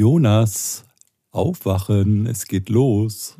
Jonas, 0.00 0.84
aufwachen, 1.30 2.24
es 2.24 2.46
geht 2.46 2.70
los. 2.70 3.36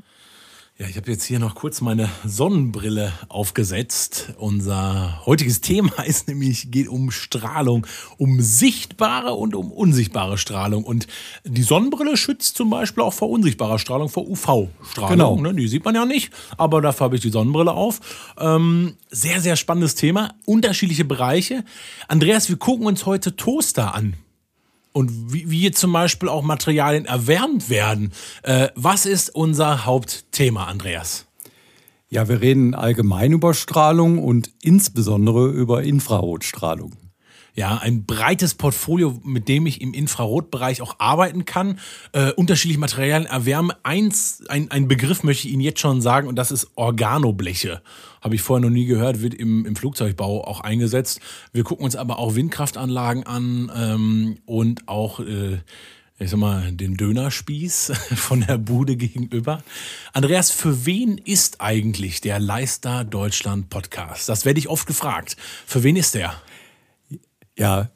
Ja, 0.76 0.86
ich 0.88 0.98
habe 0.98 1.10
jetzt 1.10 1.25
hier 1.25 1.38
noch 1.38 1.54
kurz 1.54 1.80
meine 1.80 2.10
Sonnenbrille 2.22 3.14
aufgesetzt. 3.30 4.34
Unser 4.36 5.25
heutiges 5.25 5.62
Thema 5.62 6.02
ist 6.04 6.28
nämlich, 6.28 6.70
geht 6.70 6.88
um 6.88 7.12
Strahlung, 7.12 7.86
um 8.18 8.43
sichtbare 8.43 9.32
und 9.32 9.54
um 9.54 9.73
unsichtbare 9.73 10.36
Strahlung. 10.36 10.84
Und 10.84 11.07
die 11.45 11.62
Sonnenbrille 11.62 12.18
schützt 12.18 12.59
zum 12.59 12.69
Beispiel 12.69 13.05
auch 13.05 13.15
vor 13.15 13.31
unsichtbarer 13.31 13.79
Strahlung, 13.79 14.11
vor 14.11 14.29
UV-Strahlung. 14.29 15.09
Genau. 15.09 15.41
Ne? 15.41 15.55
Die 15.55 15.67
sieht 15.67 15.87
man 15.87 15.95
ja 15.95 16.05
nicht, 16.05 16.31
aber 16.59 16.83
dafür 16.83 17.07
habe 17.07 17.17
ich 17.17 17.23
die 17.23 17.31
Sonnenbrille 17.31 17.73
auf. 17.73 18.35
Ähm, 18.39 18.99
sehr, 19.09 19.41
sehr 19.41 19.57
spannendes 19.57 19.95
Thema, 19.95 20.35
unterschiedliche 20.45 21.07
Bereiche. 21.07 21.65
Andreas, 22.07 22.51
wir 22.51 22.59
gucken 22.59 22.85
uns 22.87 23.07
heute 23.07 23.35
Toaster 23.35 23.95
an 23.95 24.15
und 24.93 25.32
wie, 25.32 25.50
wie 25.50 25.70
zum 25.70 25.93
Beispiel 25.93 26.29
auch 26.29 26.43
Materialien 26.43 27.04
erwärmt 27.04 27.70
werden. 27.70 28.12
Äh, 28.43 28.68
was 28.75 29.07
ist 29.07 29.35
unser 29.35 29.85
Hauptthema, 29.85 30.64
Andreas? 30.64 31.26
Ja, 32.08 32.28
wir 32.28 32.40
reden 32.40 32.74
allgemein 32.74 33.32
über 33.32 33.54
Strahlung 33.54 34.18
und 34.18 34.50
insbesondere 34.62 35.48
über 35.48 35.84
Infrarotstrahlung. 35.84 36.96
Ja, 37.60 37.77
ein 37.77 38.06
breites 38.06 38.55
Portfolio, 38.55 39.20
mit 39.23 39.46
dem 39.46 39.66
ich 39.66 39.82
im 39.82 39.92
Infrarotbereich 39.92 40.80
auch 40.80 40.95
arbeiten 40.96 41.45
kann, 41.45 41.78
äh, 42.12 42.32
unterschiedliche 42.32 42.80
Materialien 42.80 43.27
erwärmen. 43.27 43.77
Eins, 43.82 44.42
ein, 44.48 44.70
ein 44.70 44.88
Begriff 44.88 45.24
möchte 45.24 45.46
ich 45.46 45.52
Ihnen 45.52 45.60
jetzt 45.60 45.78
schon 45.78 46.01
sagen 46.01 46.27
und 46.27 46.37
das 46.37 46.52
ist 46.52 46.68
Organobleche. 46.77 47.82
Habe 48.23 48.34
ich 48.34 48.41
vorher 48.41 48.66
noch 48.66 48.73
nie 48.73 48.87
gehört, 48.87 49.20
wird 49.20 49.34
im, 49.34 49.66
im 49.66 49.77
Flugzeugbau 49.77 50.42
auch 50.42 50.60
eingesetzt. 50.60 51.20
Wir 51.52 51.62
gucken 51.62 51.84
uns 51.84 51.96
aber 51.96 52.18
auch 52.18 52.34
Windkraftanlagen 52.34 53.27
an 53.27 53.70
ähm, 53.77 54.38
und 54.46 54.88
auch 54.88 55.20
äh, 55.20 55.59
ich 56.18 56.30
sag 56.30 56.38
mal, 56.38 56.73
den 56.73 56.96
Dönerspieß 56.96 57.92
von 58.15 58.40
der 58.40 58.56
Bude 58.56 58.96
gegenüber. 58.96 59.62
Andreas, 60.15 60.51
für 60.51 60.87
wen 60.87 61.18
ist 61.18 61.60
eigentlich 61.60 62.23
der 62.23 62.40
Leister 62.40 63.04
Deutschland 63.04 63.68
Podcast? 63.68 64.31
Das 64.31 64.47
werde 64.47 64.59
ich 64.59 64.69
oft 64.69 64.87
gefragt. 64.87 65.37
Für 65.67 65.83
wen 65.83 65.97
ist 65.97 66.15
der? 66.15 66.41
Ja, 67.59 67.91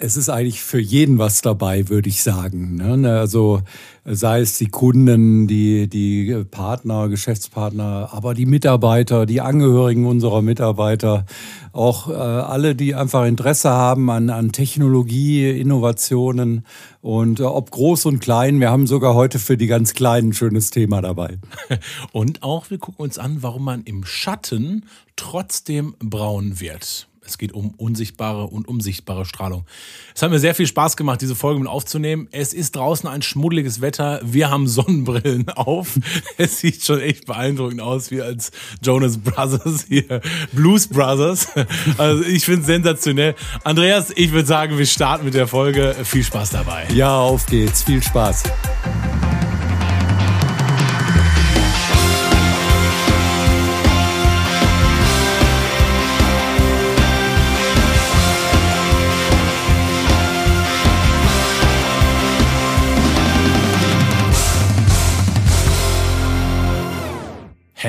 es 0.00 0.16
ist 0.16 0.30
eigentlich 0.30 0.62
für 0.62 0.80
jeden 0.80 1.18
was 1.18 1.42
dabei, 1.42 1.88
würde 1.90 2.08
ich 2.08 2.22
sagen. 2.22 2.76
Ne? 2.76 3.18
Also 3.18 3.60
sei 4.04 4.40
es 4.40 4.56
die 4.56 4.68
Kunden, 4.68 5.46
die, 5.46 5.88
die 5.88 6.42
Partner, 6.50 7.08
Geschäftspartner, 7.08 8.08
aber 8.12 8.32
die 8.32 8.46
Mitarbeiter, 8.46 9.26
die 9.26 9.42
Angehörigen 9.42 10.06
unserer 10.06 10.40
Mitarbeiter, 10.40 11.26
auch 11.72 12.08
äh, 12.08 12.14
alle, 12.14 12.74
die 12.74 12.94
einfach 12.94 13.26
Interesse 13.26 13.68
haben 13.68 14.10
an, 14.10 14.30
an 14.30 14.52
Technologie, 14.52 15.50
Innovationen 15.50 16.64
und 17.02 17.40
äh, 17.40 17.44
ob 17.44 17.70
groß 17.70 18.06
und 18.06 18.20
klein. 18.20 18.58
Wir 18.58 18.70
haben 18.70 18.86
sogar 18.86 19.14
heute 19.14 19.38
für 19.38 19.58
die 19.58 19.66
ganz 19.66 19.92
Kleinen 19.92 20.30
ein 20.30 20.32
schönes 20.32 20.70
Thema 20.70 21.02
dabei. 21.02 21.38
Und 22.12 22.42
auch 22.42 22.70
wir 22.70 22.78
gucken 22.78 23.04
uns 23.04 23.18
an, 23.18 23.42
warum 23.42 23.64
man 23.64 23.82
im 23.82 24.04
Schatten 24.04 24.86
trotzdem 25.16 25.94
braun 26.00 26.60
wird. 26.60 27.09
Es 27.30 27.38
geht 27.38 27.52
um 27.52 27.70
unsichtbare 27.76 28.46
und 28.48 28.66
unsichtbare 28.66 29.24
Strahlung. 29.24 29.64
Es 30.14 30.22
hat 30.22 30.30
mir 30.30 30.40
sehr 30.40 30.54
viel 30.54 30.66
Spaß 30.66 30.96
gemacht, 30.96 31.20
diese 31.20 31.34
Folge 31.36 31.60
mit 31.60 31.68
aufzunehmen. 31.68 32.28
Es 32.32 32.52
ist 32.52 32.74
draußen 32.74 33.08
ein 33.08 33.22
schmuddeliges 33.22 33.80
Wetter. 33.80 34.20
Wir 34.24 34.50
haben 34.50 34.66
Sonnenbrillen 34.66 35.48
auf. 35.54 35.98
Es 36.38 36.58
sieht 36.58 36.84
schon 36.84 37.00
echt 37.00 37.26
beeindruckend 37.26 37.80
aus, 37.80 38.10
wie 38.10 38.20
als 38.20 38.50
Jonas 38.82 39.18
Brothers 39.18 39.86
hier. 39.88 40.20
Blues 40.52 40.88
Brothers. 40.88 41.48
Also 41.98 42.24
ich 42.24 42.44
finde 42.44 42.62
es 42.62 42.66
sensationell. 42.66 43.34
Andreas, 43.62 44.12
ich 44.14 44.32
würde 44.32 44.48
sagen, 44.48 44.76
wir 44.76 44.86
starten 44.86 45.24
mit 45.24 45.34
der 45.34 45.46
Folge. 45.46 45.94
Viel 46.04 46.24
Spaß 46.24 46.50
dabei. 46.50 46.86
Ja, 46.92 47.16
auf 47.18 47.46
geht's. 47.46 47.84
Viel 47.84 48.02
Spaß. 48.02 48.42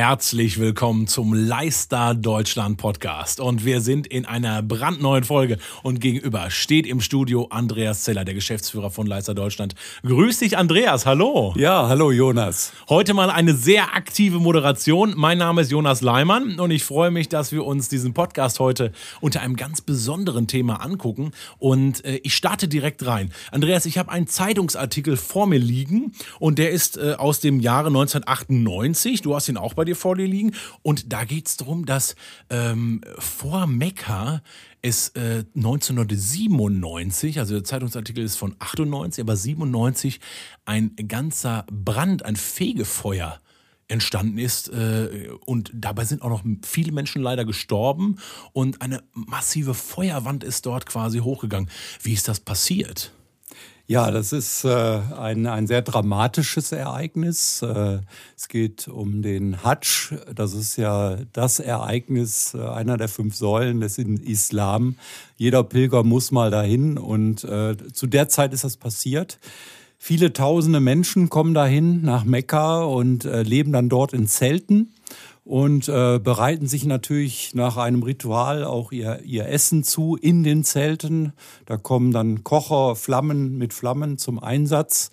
Herzlich 0.01 0.59
willkommen 0.59 1.05
zum 1.05 1.35
Leister 1.35 2.15
Deutschland 2.15 2.77
Podcast. 2.77 3.39
Und 3.39 3.65
wir 3.65 3.81
sind 3.81 4.07
in 4.07 4.25
einer 4.25 4.63
brandneuen 4.63 5.23
Folge. 5.23 5.59
Und 5.83 6.01
gegenüber 6.01 6.49
steht 6.49 6.87
im 6.87 7.01
Studio 7.01 7.49
Andreas 7.51 8.01
Zeller, 8.01 8.25
der 8.25 8.33
Geschäftsführer 8.33 8.89
von 8.89 9.05
Leister 9.05 9.35
Deutschland. 9.35 9.75
Grüß 10.01 10.39
dich, 10.39 10.57
Andreas. 10.57 11.05
Hallo. 11.05 11.53
Ja, 11.55 11.87
hallo, 11.87 12.11
Jonas. 12.11 12.73
Heute 12.89 13.13
mal 13.13 13.29
eine 13.29 13.53
sehr 13.53 13.95
aktive 13.95 14.39
Moderation. 14.39 15.13
Mein 15.15 15.37
Name 15.37 15.61
ist 15.61 15.69
Jonas 15.69 16.01
Leimann 16.01 16.59
und 16.59 16.71
ich 16.71 16.83
freue 16.83 17.11
mich, 17.11 17.29
dass 17.29 17.51
wir 17.51 17.63
uns 17.63 17.87
diesen 17.87 18.15
Podcast 18.15 18.59
heute 18.59 18.93
unter 19.19 19.41
einem 19.41 19.55
ganz 19.55 19.81
besonderen 19.81 20.47
Thema 20.47 20.77
angucken. 20.77 21.31
Und 21.59 22.03
äh, 22.05 22.19
ich 22.23 22.35
starte 22.35 22.67
direkt 22.67 23.05
rein. 23.05 23.31
Andreas, 23.51 23.85
ich 23.85 23.99
habe 23.99 24.11
einen 24.11 24.25
Zeitungsartikel 24.25 25.15
vor 25.15 25.45
mir 25.45 25.59
liegen 25.59 26.13
und 26.39 26.57
der 26.57 26.71
ist 26.71 26.97
äh, 26.97 27.13
aus 27.19 27.39
dem 27.39 27.59
Jahre 27.59 27.89
1998. 27.89 29.21
Du 29.21 29.35
hast 29.35 29.47
ihn 29.47 29.57
auch 29.57 29.75
bei 29.75 29.81
bei 29.81 29.85
dir 29.91 29.95
vor 29.95 30.15
dir 30.15 30.27
liegen. 30.27 30.53
Und 30.81 31.11
da 31.13 31.23
geht 31.25 31.47
es 31.47 31.57
darum, 31.57 31.85
dass 31.85 32.15
ähm, 32.49 33.01
vor 33.19 33.67
Mekka 33.67 34.41
es 34.81 35.09
äh, 35.09 35.43
1997, 35.55 37.39
also 37.39 37.53
der 37.55 37.63
Zeitungsartikel 37.63 38.23
ist 38.23 38.37
von 38.37 38.55
98, 38.59 39.23
aber 39.23 39.35
97 39.35 40.19
ein 40.65 40.95
ganzer 41.07 41.65
Brand, 41.71 42.25
ein 42.25 42.35
Fegefeuer 42.35 43.39
entstanden 43.87 44.37
ist. 44.37 44.69
Äh, 44.69 45.29
und 45.45 45.71
dabei 45.73 46.05
sind 46.05 46.21
auch 46.21 46.29
noch 46.29 46.43
viele 46.63 46.91
Menschen 46.91 47.21
leider 47.21 47.45
gestorben 47.45 48.17
und 48.53 48.81
eine 48.81 49.03
massive 49.13 49.73
Feuerwand 49.73 50.43
ist 50.43 50.65
dort 50.65 50.85
quasi 50.85 51.19
hochgegangen. 51.19 51.69
Wie 52.01 52.13
ist 52.13 52.27
das 52.27 52.39
passiert? 52.39 53.11
Ja, 53.91 54.09
das 54.09 54.31
ist 54.31 54.63
äh, 54.63 54.99
ein, 55.19 55.45
ein 55.47 55.67
sehr 55.67 55.81
dramatisches 55.81 56.71
Ereignis. 56.71 57.61
Äh, 57.61 57.99
es 58.37 58.47
geht 58.47 58.87
um 58.87 59.21
den 59.21 59.65
Hadsch. 59.65 60.13
Das 60.33 60.53
ist 60.53 60.77
ja 60.77 61.17
das 61.33 61.59
Ereignis, 61.59 62.53
äh, 62.53 62.65
einer 62.65 62.95
der 62.95 63.09
fünf 63.09 63.35
Säulen 63.35 63.81
des 63.81 63.97
Islam. 63.97 64.95
Jeder 65.35 65.65
Pilger 65.65 66.03
muss 66.03 66.31
mal 66.31 66.49
dahin. 66.51 66.97
Und 66.97 67.43
äh, 67.43 67.75
zu 67.91 68.07
der 68.07 68.29
Zeit 68.29 68.53
ist 68.53 68.63
das 68.63 68.77
passiert. 68.77 69.39
Viele 69.97 70.31
tausende 70.31 70.79
Menschen 70.79 71.27
kommen 71.27 71.53
dahin 71.53 72.01
nach 72.01 72.23
Mekka 72.23 72.83
und 72.83 73.25
äh, 73.25 73.43
leben 73.43 73.73
dann 73.73 73.89
dort 73.89 74.13
in 74.13 74.25
Zelten 74.25 74.93
und 75.43 75.89
äh, 75.89 76.19
bereiten 76.19 76.67
sich 76.67 76.85
natürlich 76.85 77.55
nach 77.55 77.77
einem 77.77 78.03
Ritual 78.03 78.63
auch 78.63 78.91
ihr, 78.91 79.21
ihr 79.23 79.47
Essen 79.47 79.83
zu 79.83 80.15
in 80.15 80.43
den 80.43 80.63
Zelten. 80.63 81.33
Da 81.65 81.77
kommen 81.77 82.11
dann 82.11 82.43
Kocher, 82.43 82.95
Flammen 82.95 83.57
mit 83.57 83.73
Flammen 83.73 84.17
zum 84.17 84.41
Einsatz. 84.41 85.09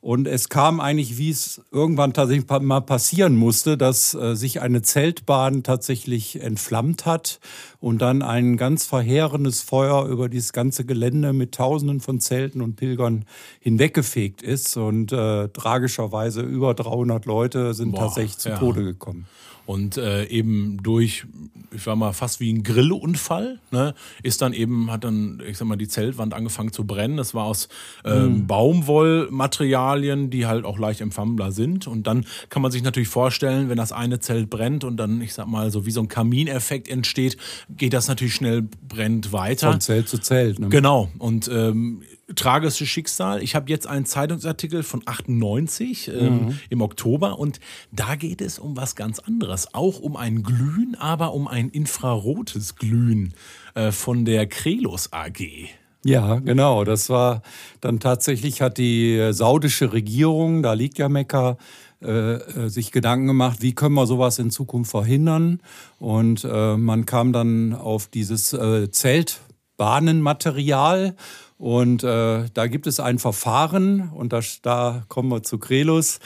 Und 0.00 0.28
es 0.28 0.48
kam 0.48 0.78
eigentlich, 0.78 1.18
wie 1.18 1.30
es 1.30 1.60
irgendwann 1.72 2.12
tatsächlich 2.12 2.48
mal 2.60 2.80
passieren 2.80 3.34
musste, 3.34 3.76
dass 3.76 4.14
äh, 4.14 4.36
sich 4.36 4.62
eine 4.62 4.80
Zeltbahn 4.82 5.64
tatsächlich 5.64 6.40
entflammt 6.40 7.06
hat 7.06 7.40
und 7.80 8.00
dann 8.02 8.22
ein 8.22 8.56
ganz 8.56 8.86
verheerendes 8.86 9.62
Feuer 9.62 10.06
über 10.06 10.28
dieses 10.28 10.52
ganze 10.52 10.84
Gelände 10.84 11.32
mit 11.32 11.56
Tausenden 11.56 12.00
von 12.00 12.20
Zelten 12.20 12.62
und 12.62 12.76
Pilgern 12.76 13.24
hinweggefegt 13.58 14.42
ist. 14.42 14.76
Und 14.76 15.10
äh, 15.10 15.48
tragischerweise 15.48 16.40
über 16.42 16.74
300 16.74 17.26
Leute 17.26 17.74
sind 17.74 17.90
Boah, 17.90 18.02
tatsächlich 18.02 18.38
zu 18.38 18.50
ja. 18.50 18.58
Tode 18.58 18.84
gekommen. 18.84 19.26
Und 19.66 19.96
äh, 19.96 20.24
eben 20.26 20.82
durch, 20.82 21.26
ich 21.72 21.82
sag 21.82 21.96
mal, 21.96 22.12
fast 22.12 22.38
wie 22.40 22.52
ein 22.52 22.62
Grillunfall, 22.62 23.58
ne, 23.72 23.94
ist 24.22 24.40
dann 24.40 24.52
eben, 24.52 24.90
hat 24.92 25.04
dann, 25.04 25.42
ich 25.46 25.58
sag 25.58 25.66
mal, 25.66 25.76
die 25.76 25.88
Zeltwand 25.88 26.34
angefangen 26.34 26.72
zu 26.72 26.86
brennen. 26.86 27.16
Das 27.16 27.34
war 27.34 27.44
aus 27.44 27.68
ähm, 28.04 28.22
mhm. 28.22 28.46
Baumwollmaterialien, 28.46 30.30
die 30.30 30.46
halt 30.46 30.64
auch 30.64 30.78
leicht 30.78 31.00
empfangbar 31.00 31.50
sind. 31.50 31.88
Und 31.88 32.06
dann 32.06 32.24
kann 32.48 32.62
man 32.62 32.70
sich 32.70 32.82
natürlich 32.82 33.08
vorstellen, 33.08 33.68
wenn 33.68 33.76
das 33.76 33.90
eine 33.90 34.20
Zelt 34.20 34.50
brennt 34.50 34.84
und 34.84 34.96
dann, 34.96 35.20
ich 35.20 35.34
sag 35.34 35.48
mal, 35.48 35.70
so 35.70 35.84
wie 35.84 35.90
so 35.90 36.00
ein 36.00 36.08
Kamineffekt 36.08 36.88
entsteht, 36.88 37.36
geht 37.68 37.92
das 37.92 38.06
natürlich 38.06 38.34
schnell 38.36 38.68
brennt 38.88 39.32
weiter. 39.32 39.70
Von 39.70 39.80
Zelt 39.80 40.08
zu 40.08 40.18
Zelt. 40.18 40.58
Ne? 40.58 40.68
Genau. 40.68 41.08
Und 41.18 41.48
ähm, 41.48 42.02
tragisches 42.34 42.88
Schicksal. 42.88 43.42
Ich 43.42 43.54
habe 43.54 43.70
jetzt 43.70 43.86
einen 43.86 44.04
Zeitungsartikel 44.04 44.82
von 44.82 45.02
98 45.04 46.08
ähm, 46.08 46.46
mhm. 46.46 46.58
im 46.70 46.80
Oktober 46.80 47.38
und 47.38 47.60
da 47.92 48.16
geht 48.16 48.40
es 48.40 48.58
um 48.58 48.76
was 48.76 48.96
ganz 48.96 49.18
anderes. 49.18 49.74
Auch 49.74 50.00
um 50.00 50.16
ein 50.16 50.42
Glühen, 50.42 50.96
aber 50.98 51.32
um 51.34 51.46
ein 51.48 51.68
infrarotes 51.68 52.76
Glühen 52.76 53.34
äh, 53.74 53.92
von 53.92 54.24
der 54.24 54.46
Krelos 54.46 55.12
AG. 55.12 55.68
Ja, 56.04 56.36
genau. 56.36 56.84
Das 56.84 57.10
war 57.10 57.42
dann 57.80 57.98
tatsächlich 57.98 58.62
hat 58.62 58.78
die 58.78 59.30
saudische 59.32 59.92
Regierung, 59.92 60.62
da 60.62 60.72
liegt 60.72 60.98
ja 60.98 61.08
Mekka, 61.08 61.58
äh, 62.02 62.34
äh, 62.34 62.68
sich 62.68 62.92
Gedanken 62.92 63.26
gemacht, 63.26 63.62
wie 63.62 63.74
können 63.74 63.94
wir 63.94 64.06
sowas 64.06 64.38
in 64.38 64.50
Zukunft 64.50 64.90
verhindern. 64.90 65.60
Und 65.98 66.44
äh, 66.44 66.76
man 66.76 67.06
kam 67.06 67.32
dann 67.32 67.72
auf 67.72 68.08
dieses 68.08 68.52
äh, 68.52 68.90
Zeltbahnenmaterial 68.90 71.16
Und 71.58 72.04
äh, 72.04 72.44
da 72.52 72.66
gibt 72.66 72.86
es 72.86 73.00
ein 73.00 73.18
Verfahren, 73.18 74.10
und 74.10 74.32
da, 74.32 74.40
da 74.62 75.04
kommen 75.08 75.30
wir 75.30 75.42
zu 75.42 75.58
Krelus, 75.58 76.18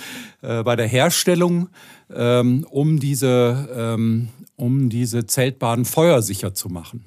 äh, 0.43 0.63
bei 0.65 0.75
der 0.75 0.89
Herstellung, 0.89 1.69
ähm, 2.13 2.67
um, 2.69 2.99
diese, 2.99 3.69
ähm, 3.77 4.29
um 4.57 4.89
diese 4.89 5.27
Zeltbahn 5.27 5.85
feuersicher 5.85 6.55
zu 6.55 6.69
machen. 6.69 7.05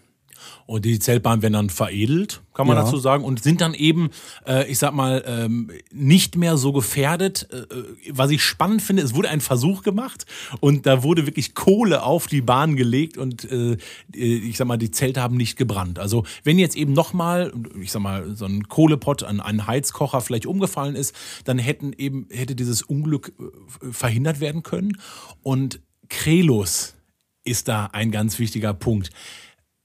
Und 0.65 0.86
die 0.86 1.00
Zeltbahnen 1.00 1.42
werden 1.42 1.54
dann 1.54 1.69
veredelt, 1.69 2.42
kann 2.54 2.68
man 2.68 2.77
ja. 2.77 2.83
dazu 2.83 2.98
sagen, 2.98 3.24
und 3.24 3.44
sind 3.44 3.62
dann 3.62 3.74
eben, 3.74 4.10
äh, 4.48 4.69
ich 4.69 4.80
sag 4.80 4.94
mal, 4.94 5.24
ähm, 5.25 5.71
nicht 5.92 6.38
mehr 6.38 6.57
so 6.57 6.71
gefährdet. 6.71 7.48
Äh, 7.51 7.57
äh, 7.57 7.86
was 8.12 8.31
ich 8.31 8.42
spannend 8.42 8.81
finde, 8.81 9.04
es 9.04 9.13
wurde 9.13 9.30
ein 9.30 9.42
Versuch 9.42 9.83
gemacht 9.83 10.25
und 10.62 10.86
da 10.86 11.04
wurde 11.04 11.25
wirklich 11.25 11.54
Kohle 11.54 12.04
auf 12.04 12.27
die 12.27 12.42
Bahn 12.42 12.75
gelegt 12.75 13.18
und 13.18 13.50
äh, 13.51 13.77
ich 14.13 14.57
sag 14.57 14.68
mal, 14.68 14.77
die 14.77 14.92
Zelte 14.92 15.21
haben 15.21 15.36
nicht 15.36 15.57
gebrannt. 15.57 16.00
Also 16.00 16.25
wenn 16.44 16.60
jetzt 16.60 16.77
eben 16.77 16.94
nochmal, 16.94 17.51
ich 17.81 17.92
sag 17.92 18.01
mal, 18.01 18.36
so 18.36 18.45
ein 18.45 18.68
Kohlepott 18.68 19.24
an 19.24 19.42
einen 19.42 19.68
Heizkocher 19.68 20.21
vielleicht 20.21 20.45
umgefallen 20.45 20.95
ist, 20.95 21.15
dann 21.44 21.57
hätten 21.57 21.94
eben, 21.94 22.27
hätte 22.30 22.56
dieses 22.56 22.81
Unglück 22.81 23.33
äh, 23.39 23.92
verhindert 23.92 24.39
werden 24.39 24.63
können. 24.63 24.98
Und 25.42 25.80
Krelus 26.10 26.95
ist 27.44 27.68
da 27.68 27.88
ein 27.88 28.12
ganz 28.12 28.39
wichtiger 28.39 28.74
Punkt. 28.74 29.10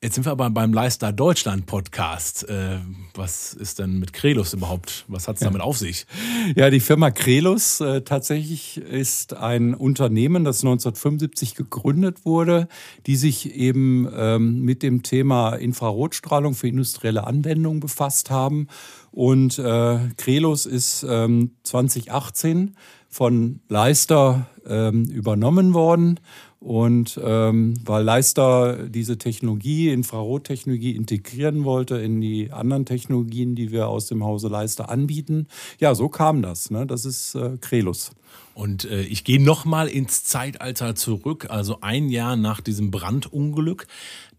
Jetzt 0.00 0.15
sind 0.15 0.27
wir 0.27 0.31
aber 0.31 0.49
beim 0.50 0.73
Leister 0.73 1.12
Deutschland 1.12 1.67
Podcast. 1.67 2.49
Äh, 2.49 2.79
was 3.15 3.53
ist 3.53 3.81
denn 3.81 3.99
mit 3.99 4.12
Krelus 4.12 4.53
überhaupt? 4.53 5.05
Was 5.09 5.27
hat 5.27 5.39
es 5.39 5.41
damit 5.41 5.61
auf 5.61 5.77
sich? 5.77 6.06
Ja, 6.55 6.71
die 6.71 6.79
Firma 6.79 7.11
Krelus 7.11 7.81
äh, 7.81 8.03
tatsächlich 8.03 8.77
ist 8.77 9.35
ein 9.35 9.75
Unternehmen, 9.75 10.45
das 10.45 10.61
1975 10.61 11.56
gegründet 11.56 12.25
wurde, 12.25 12.69
die 13.06 13.17
sich 13.17 13.56
eben 13.56 14.09
ähm, 14.15 14.61
mit 14.61 14.85
dem 14.85 15.03
Thema 15.03 15.56
Infrarotstrahlung 15.56 16.55
für 16.55 16.69
industrielle 16.69 17.27
Anwendungen 17.27 17.81
befasst 17.81 18.31
haben. 18.31 18.69
Und 19.10 19.58
äh, 19.58 19.99
Krelus 20.16 20.66
ist 20.66 21.05
ähm, 21.08 21.52
2018 21.62 22.76
von 23.08 23.60
Leister 23.69 24.46
ähm, 24.66 25.05
übernommen 25.05 25.75
worden 25.75 26.20
und 26.60 27.20
ähm, 27.22 27.75
weil 27.84 28.02
Leister 28.02 28.88
diese 28.88 29.16
Technologie, 29.16 29.90
Infrarottechnologie 29.90 30.96
integrieren 30.96 31.64
wollte 31.64 31.99
in 31.99 32.20
die 32.20 32.50
anderen 32.50 32.84
Technologien, 32.84 33.55
die 33.55 33.70
wir 33.70 33.88
aus 33.88 34.06
dem 34.06 34.25
Hause 34.25 34.49
Leister 34.49 34.90
anbieten, 34.90 35.46
ja, 35.78 35.94
so 35.94 36.08
kam 36.08 36.43
das. 36.43 36.70
Ne? 36.70 36.87
Das 36.87 37.05
ist 37.05 37.34
äh, 37.37 37.56
Krelus. 37.60 38.10
Und 38.59 38.85
äh, 38.87 39.03
ich 39.03 39.23
gehe 39.23 39.41
nochmal 39.41 39.87
ins 39.87 40.25
Zeitalter 40.25 40.97
zurück, 40.97 41.47
also 41.49 41.79
ein 41.81 42.09
Jahr 42.09 42.35
nach 42.35 42.61
diesem 42.61 42.91
Brandunglück. 42.91 43.87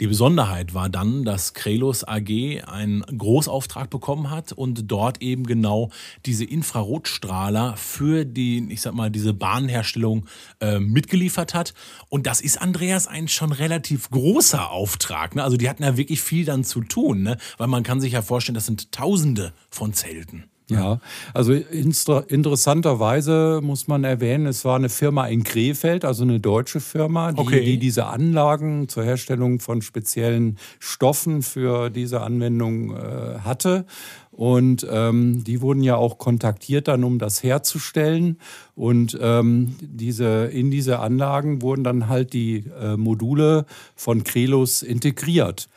Die 0.01 0.07
Besonderheit 0.07 0.73
war 0.73 0.89
dann, 0.89 1.23
dass 1.23 1.53
Krelos 1.53 2.05
AG 2.05 2.63
einen 2.65 3.01
Großauftrag 3.01 3.89
bekommen 3.89 4.29
hat 4.29 4.51
und 4.51 4.91
dort 4.91 5.21
eben 5.21 5.45
genau 5.45 5.89
diese 6.25 6.43
Infrarotstrahler 6.43 7.77
für 7.77 8.25
die, 8.25 8.67
ich 8.69 8.81
sag 8.81 8.93
mal, 8.93 9.09
diese 9.09 9.33
Bahnherstellung 9.33 10.25
äh, 10.59 10.79
mitgeliefert 10.79 11.53
hat. 11.53 11.73
Und 12.09 12.27
das 12.27 12.41
ist 12.41 12.61
Andreas 12.61 13.07
ein 13.07 13.29
schon 13.29 13.53
relativ 13.53 14.09
großer 14.09 14.69
Auftrag. 14.69 15.35
Ne? 15.35 15.43
Also 15.45 15.55
die 15.55 15.69
hatten 15.69 15.83
ja 15.83 15.95
wirklich 15.95 16.21
viel 16.21 16.43
dann 16.43 16.65
zu 16.65 16.81
tun, 16.81 17.23
ne? 17.23 17.37
weil 17.57 17.67
man 17.67 17.83
kann 17.83 18.01
sich 18.01 18.11
ja 18.11 18.21
vorstellen, 18.21 18.55
das 18.55 18.65
sind 18.65 18.91
Tausende 18.91 19.53
von 19.69 19.93
Zelten. 19.93 20.49
Ja, 20.69 20.99
also 21.33 21.53
interessanterweise 21.53 23.59
muss 23.63 23.87
man 23.87 24.03
erwähnen, 24.03 24.45
es 24.45 24.63
war 24.65 24.75
eine 24.75 24.89
Firma 24.89 25.25
in 25.25 25.43
Krefeld, 25.43 26.05
also 26.05 26.21
eine 26.21 26.39
deutsche 26.39 26.79
Firma, 26.79 27.31
die, 27.31 27.41
okay. 27.41 27.65
die 27.65 27.79
diese 27.79 28.05
Anlagen 28.05 28.87
zur 28.87 29.03
Herstellung 29.03 29.59
von 29.59 29.81
speziellen 29.81 30.59
Stoffen 30.77 31.41
für 31.41 31.89
diese 31.89 32.21
Anwendung 32.21 32.95
äh, 32.95 33.39
hatte. 33.39 33.85
Und 34.31 34.85
ähm, 34.89 35.43
die 35.43 35.59
wurden 35.59 35.81
ja 35.81 35.95
auch 35.95 36.19
kontaktiert 36.19 36.87
dann, 36.87 37.03
um 37.03 37.17
das 37.17 37.41
herzustellen. 37.41 38.37
Und 38.75 39.17
ähm, 39.19 39.75
diese, 39.81 40.45
in 40.45 40.69
diese 40.69 40.99
Anlagen 40.99 41.63
wurden 41.63 41.83
dann 41.83 42.07
halt 42.07 42.33
die 42.33 42.65
äh, 42.79 42.95
Module 42.95 43.65
von 43.95 44.23
Krelus 44.23 44.83
integriert. 44.83 45.67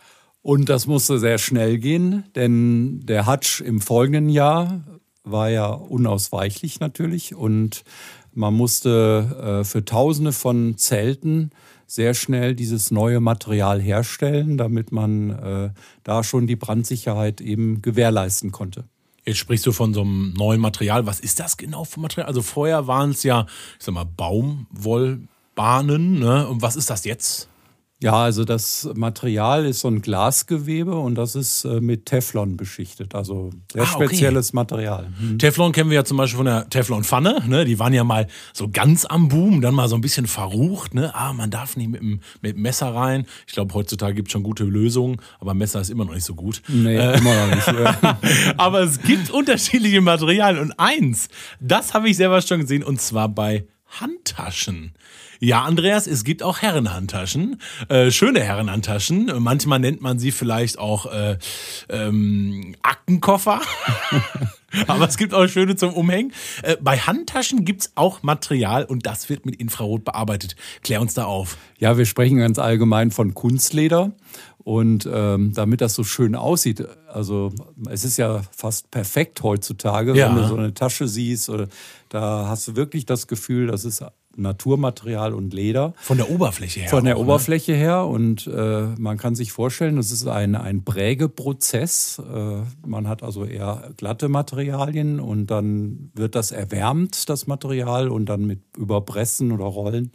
Und 0.43 0.69
das 0.69 0.87
musste 0.87 1.19
sehr 1.19 1.39
schnell 1.39 1.79
gehen, 1.79 2.25
denn 2.35 3.01
der 3.05 3.27
Hatsch 3.27 3.61
im 3.61 3.81
folgenden 3.81 4.29
Jahr 4.29 4.83
war 5.23 5.51
ja 5.51 5.69
unausweichlich 5.69 6.81
natürlich 6.81 7.35
und 7.35 7.85
man 8.35 8.55
musste 8.55 9.61
äh, 9.61 9.65
für 9.65 9.85
Tausende 9.85 10.33
von 10.33 10.77
Zelten 10.79 11.51
sehr 11.87 12.15
schnell 12.15 12.55
dieses 12.55 12.91
neue 12.91 13.21
Material 13.21 13.81
herstellen, 13.81 14.57
damit 14.57 14.91
man 14.91 15.31
äh, 15.31 15.71
da 16.03 16.25
schon 16.25 16.47
die 16.47 16.57
Brandsicherheit 16.57 17.41
eben 17.41 17.83
gewährleisten 17.83 18.51
konnte. 18.51 18.85
Jetzt 19.25 19.39
sprichst 19.39 19.67
du 19.67 19.73
von 19.73 19.95
so 19.95 20.01
einem 20.01 20.33
neuen 20.33 20.61
Material. 20.61 21.07
Was 21.07 21.21
ist 21.21 21.39
das 21.39 21.57
genau 21.57 21.85
für 21.85 22.01
Material? 22.01 22.27
Also 22.27 22.43
vorher 22.43 22.89
waren 22.89 23.11
es 23.11 23.23
ja, 23.23 23.47
ich 23.79 23.85
sag 23.85 23.95
mal, 23.95 24.05
Baumwollbahnen. 24.05 26.19
Ne? 26.19 26.49
Und 26.49 26.63
was 26.63 26.75
ist 26.75 26.91
das 26.91 27.05
jetzt? 27.05 27.49
Ja, 28.03 28.15
also 28.15 28.45
das 28.45 28.91
Material 28.97 29.65
ist 29.65 29.79
so 29.79 29.89
ein 29.89 30.03
Glasgewebe 30.03 30.93
und 30.97 31.15
das 31.15 31.37
ist 31.37 31.65
äh, 31.65 31.81
mit 31.81 32.07
Teflon 32.07 32.57
beschichtet. 32.57 33.15
Also 33.15 33.51
sehr 33.73 33.83
ah, 33.83 33.95
okay. 33.95 34.07
spezielles 34.07 34.53
Material. 34.53 35.09
Mhm. 35.21 35.39
Teflon 35.39 35.71
kennen 35.71 35.89
wir 35.89 35.95
ja 35.95 36.05
zum 36.05 36.17
Beispiel 36.17 36.39
von 36.39 36.47
der 36.47 36.69
Teflonpfanne. 36.69 37.45
Ne? 37.47 37.65
Die 37.65 37.79
waren 37.79 37.95
ja 37.95 38.03
mal 38.03 38.27
so 38.53 38.69
ganz 38.69 39.05
am 39.05 39.29
Boom, 39.29 39.61
dann 39.61 39.77
mal 39.77 39.87
so 39.87 39.95
ein 39.95 40.01
bisschen 40.01 40.27
verrucht. 40.27 40.95
Ne? 40.95 41.15
Ah, 41.15 41.33
man 41.33 41.53
darf 41.53 41.77
nicht 41.77 41.91
mit 41.91 42.01
dem, 42.01 42.19
mit 42.41 42.57
dem 42.57 42.63
Messer 42.63 42.93
rein. 42.93 43.25
Ich 43.47 43.53
glaube, 43.53 43.73
heutzutage 43.75 44.15
gibt 44.15 44.27
es 44.29 44.33
schon 44.33 44.43
gute 44.43 44.65
Lösungen, 44.65 45.19
aber 45.39 45.55
Messer 45.55 45.81
ist 45.81 45.91
immer 45.91 46.05
noch 46.05 46.15
nicht 46.15 46.25
so 46.25 46.35
gut. 46.35 46.61
Nee, 46.67 46.97
äh, 46.97 47.19
immer 47.19 47.47
noch 47.47 47.55
nicht. 47.55 47.69
aber 48.57 48.81
es 48.81 49.01
gibt 49.01 49.31
unterschiedliche 49.31 50.01
Materialien 50.01 50.61
und 50.61 50.73
eins, 50.77 51.29
das 51.61 51.95
habe 51.95 52.09
ich 52.09 52.17
selber 52.17 52.43
schon 52.43 52.63
gesehen 52.63 52.83
und 52.83 53.01
zwar 53.01 53.29
bei 53.29 53.65
Handtaschen. 54.01 54.93
Ja, 55.45 55.63
Andreas, 55.63 56.07
es 56.07 56.23
gibt 56.23 56.43
auch 56.43 56.63
Herrenhandtaschen, 56.63 57.61
äh, 57.89 58.13
schöne 58.13 58.41
Herrenhandtaschen. 58.45 59.31
Manchmal 59.41 59.81
nennt 59.81 60.01
man 60.01 60.19
sie 60.19 60.31
vielleicht 60.31 60.79
auch 60.79 61.07
äh, 61.07 61.37
ähm, 61.89 62.77
Aktenkoffer. 62.83 63.61
Aber 64.87 65.07
es 65.07 65.17
gibt 65.17 65.35
auch 65.35 65.47
schöne 65.49 65.77
zum 65.77 65.93
Umhängen. 65.93 66.33
Äh, 66.63 66.77
bei 66.81 66.97
Handtaschen 66.97 67.65
gibt 67.65 67.83
es 67.83 67.93
auch 67.97 68.23
Material 68.23 68.85
und 68.85 69.05
das 69.05 69.29
wird 69.29 69.45
mit 69.45 69.57
Infrarot 69.57 70.05
bearbeitet. 70.05 70.57
Klär 70.83 71.01
uns 71.01 71.15
da 71.15 71.25
auf. 71.25 71.59
Ja, 71.79 71.99
wir 71.99 72.07
sprechen 72.07 72.39
ganz 72.39 72.59
allgemein 72.59 73.11
von 73.11 73.35
Kunstleder. 73.35 74.13
Und 74.65 75.09
ähm, 75.13 75.53
damit 75.55 75.81
das 75.81 75.95
so 75.95 76.05
schön 76.05 76.37
aussieht, 76.37 76.87
also 77.09 77.53
es 77.91 78.05
ist 78.05 78.17
ja 78.17 78.43
fast 78.57 78.91
perfekt 78.91 79.43
heutzutage, 79.43 80.15
ja. 80.15 80.29
wenn 80.29 80.37
du 80.37 80.49
so 80.49 80.57
eine 80.57 80.73
Tasche 80.73 81.09
siehst, 81.09 81.49
oder, 81.49 81.69
da 82.09 82.47
hast 82.47 82.69
du 82.69 82.77
wirklich 82.77 83.05
das 83.05 83.27
Gefühl, 83.27 83.67
das 83.67 83.85
ist 83.85 84.05
Naturmaterial 84.37 85.35
und 85.35 85.53
Leder. 85.53 85.95
Von 85.99 86.17
der 86.17 86.31
Oberfläche 86.31 86.81
her. 86.81 86.89
Von 86.89 87.05
der 87.05 87.17
auch, 87.17 87.21
ne? 87.21 87.25
Oberfläche 87.25 87.75
her. 87.75 88.07
Und 88.07 88.47
äh, 88.47 88.87
man 88.99 89.19
kann 89.19 89.35
sich 89.35 89.53
vorstellen, 89.53 89.97
das 89.97 90.11
ist 90.11 90.27
ein, 90.27 90.55
ein 90.55 90.85
Prägeprozess. 90.85 92.21
Äh, 92.21 92.63
man 92.87 93.09
hat 93.09 93.23
also 93.23 93.45
eher 93.45 93.91
glatte 93.97 94.29
Materialien 94.29 95.21
und 95.21 95.47
dann 95.47 96.11
wird 96.15 96.35
das 96.35 96.51
erwärmt, 96.51 97.29
das 97.29 97.47
Material, 97.47 98.09
und 98.09 98.27
dann 98.27 98.47
mit 98.47 98.61
Überpressen 98.77 99.53
oder 99.53 99.65
Rollen 99.65 100.13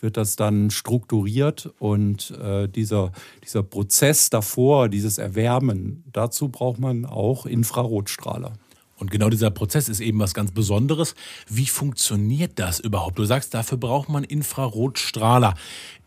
wird 0.00 0.16
das 0.16 0.36
dann 0.36 0.70
strukturiert. 0.70 1.72
Und 1.78 2.32
äh, 2.42 2.68
dieser, 2.68 3.12
dieser 3.44 3.62
Prozess 3.62 4.30
davor, 4.30 4.88
dieses 4.88 5.18
Erwärmen, 5.18 6.04
dazu 6.12 6.48
braucht 6.48 6.78
man 6.80 7.04
auch 7.04 7.46
Infrarotstrahler. 7.46 8.52
Und 9.00 9.10
genau 9.10 9.30
dieser 9.30 9.50
Prozess 9.50 9.88
ist 9.88 10.00
eben 10.00 10.18
was 10.18 10.34
ganz 10.34 10.52
Besonderes. 10.52 11.14
Wie 11.48 11.66
funktioniert 11.66 12.52
das 12.56 12.80
überhaupt? 12.80 13.18
Du 13.18 13.24
sagst, 13.24 13.54
dafür 13.54 13.78
braucht 13.78 14.08
man 14.08 14.24
Infrarotstrahler. 14.24 15.54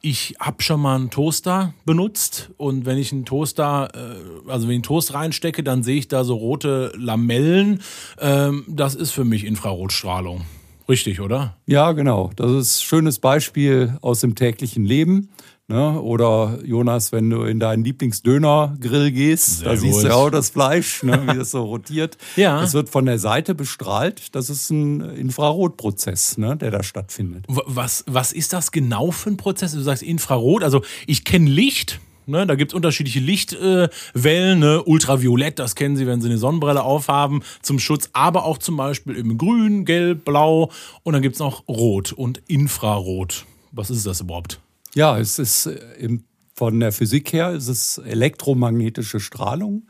Ich 0.02 0.36
habe 0.40 0.62
schon 0.62 0.82
mal 0.82 0.96
einen 0.96 1.10
Toaster 1.10 1.74
benutzt 1.86 2.52
und 2.58 2.86
wenn 2.86 2.98
ich 2.98 3.12
einen 3.12 3.26
Toaster, 3.26 3.90
äh, 3.94 4.50
also 4.50 4.68
wenn 4.68 4.74
ich 4.74 4.78
einen 4.78 4.84
Toast 4.84 5.14
reinstecke, 5.14 5.64
dann 5.64 5.82
sehe 5.82 5.98
ich 5.98 6.08
da 6.08 6.24
so 6.24 6.36
rote 6.36 6.92
Lamellen. 6.96 7.82
Ähm, 8.20 8.66
das 8.68 8.96
ist 8.96 9.12
für 9.12 9.26
mich 9.26 9.46
Infrarotstrahlung. 9.46 10.42
Richtig, 10.90 11.22
oder? 11.22 11.56
Ja, 11.66 11.94
genau. 11.94 12.32
Das 12.36 12.52
ist 12.52 12.80
ein 12.80 12.84
schönes 12.84 13.20
Beispiel 13.20 13.98
aus 14.02 14.20
dem 14.20 14.36
täglichen 14.36 14.84
Leben. 14.84 15.30
Ne? 15.70 16.02
Oder 16.02 16.60
Jonas, 16.66 17.14
wenn 17.14 17.30
du 17.30 17.44
in 17.44 17.60
deinen 17.60 17.86
Lieblingsdönergrill 17.86 19.12
gehst, 19.12 19.60
Sehr 19.60 19.70
da 19.70 19.76
gut. 19.76 19.82
siehst 19.82 20.04
du 20.04 20.14
auch 20.14 20.30
das 20.30 20.50
Fleisch, 20.50 21.04
ne? 21.04 21.24
wie 21.26 21.38
das 21.38 21.52
so 21.52 21.64
rotiert. 21.64 22.18
ja. 22.36 22.60
Das 22.60 22.74
wird 22.74 22.90
von 22.90 23.06
der 23.06 23.18
Seite 23.18 23.56
bestrahlt. 23.56 24.36
Das 24.36 24.50
ist 24.50 24.70
ein 24.72 25.00
Infrarotprozess, 25.00 26.38
ne? 26.38 26.58
der 26.58 26.70
da 26.72 26.84
stattfindet. 26.84 27.46
Was, 27.48 28.04
was 28.08 28.34
ist 28.34 28.52
das 28.52 28.72
genau 28.74 29.12
für 29.12 29.30
ein 29.30 29.38
Prozess? 29.38 29.72
Du 29.72 29.80
sagst 29.80 30.04
Infrarot, 30.04 30.64
also 30.64 30.82
ich 31.08 31.24
kenne 31.24 31.50
Licht. 31.50 32.02
Ne, 32.26 32.48
da 32.48 32.56
gibt 32.56 32.72
es 32.72 32.74
unterschiedliche 32.74 33.20
Lichtwellen, 33.20 33.92
äh, 34.24 34.56
ne? 34.56 34.84
Ultraviolett, 34.84 35.60
das 35.60 35.76
kennen 35.76 35.98
Sie, 35.98 36.08
wenn 36.08 36.22
Sie 36.22 36.30
eine 36.30 36.38
Sonnenbrille 36.38 36.82
aufhaben, 36.82 37.44
zum 37.62 37.80
Schutz, 37.80 38.10
aber 38.14 38.46
auch 38.46 38.60
zum 38.60 38.78
Beispiel 38.78 39.18
im 39.18 39.38
Grün, 39.38 39.84
Gelb, 39.84 40.24
Blau 40.24 40.72
und 41.04 41.12
dann 41.12 41.22
gibt 41.22 41.36
es 41.36 41.40
noch 41.40 41.68
Rot 41.68 42.14
und 42.14 42.42
Infrarot. 42.48 43.46
Was 43.74 43.90
ist 43.90 44.06
das 44.06 44.22
überhaupt? 44.22 44.62
Ja, 44.96 45.18
es 45.18 45.40
ist 45.40 45.66
äh, 45.68 46.20
von 46.54 46.80
der 46.80 46.92
Physik 46.92 47.34
her, 47.34 47.50
es 47.50 47.68
ist 47.68 47.98
elektromagnetische 47.98 49.20
Strahlung. 49.20 49.88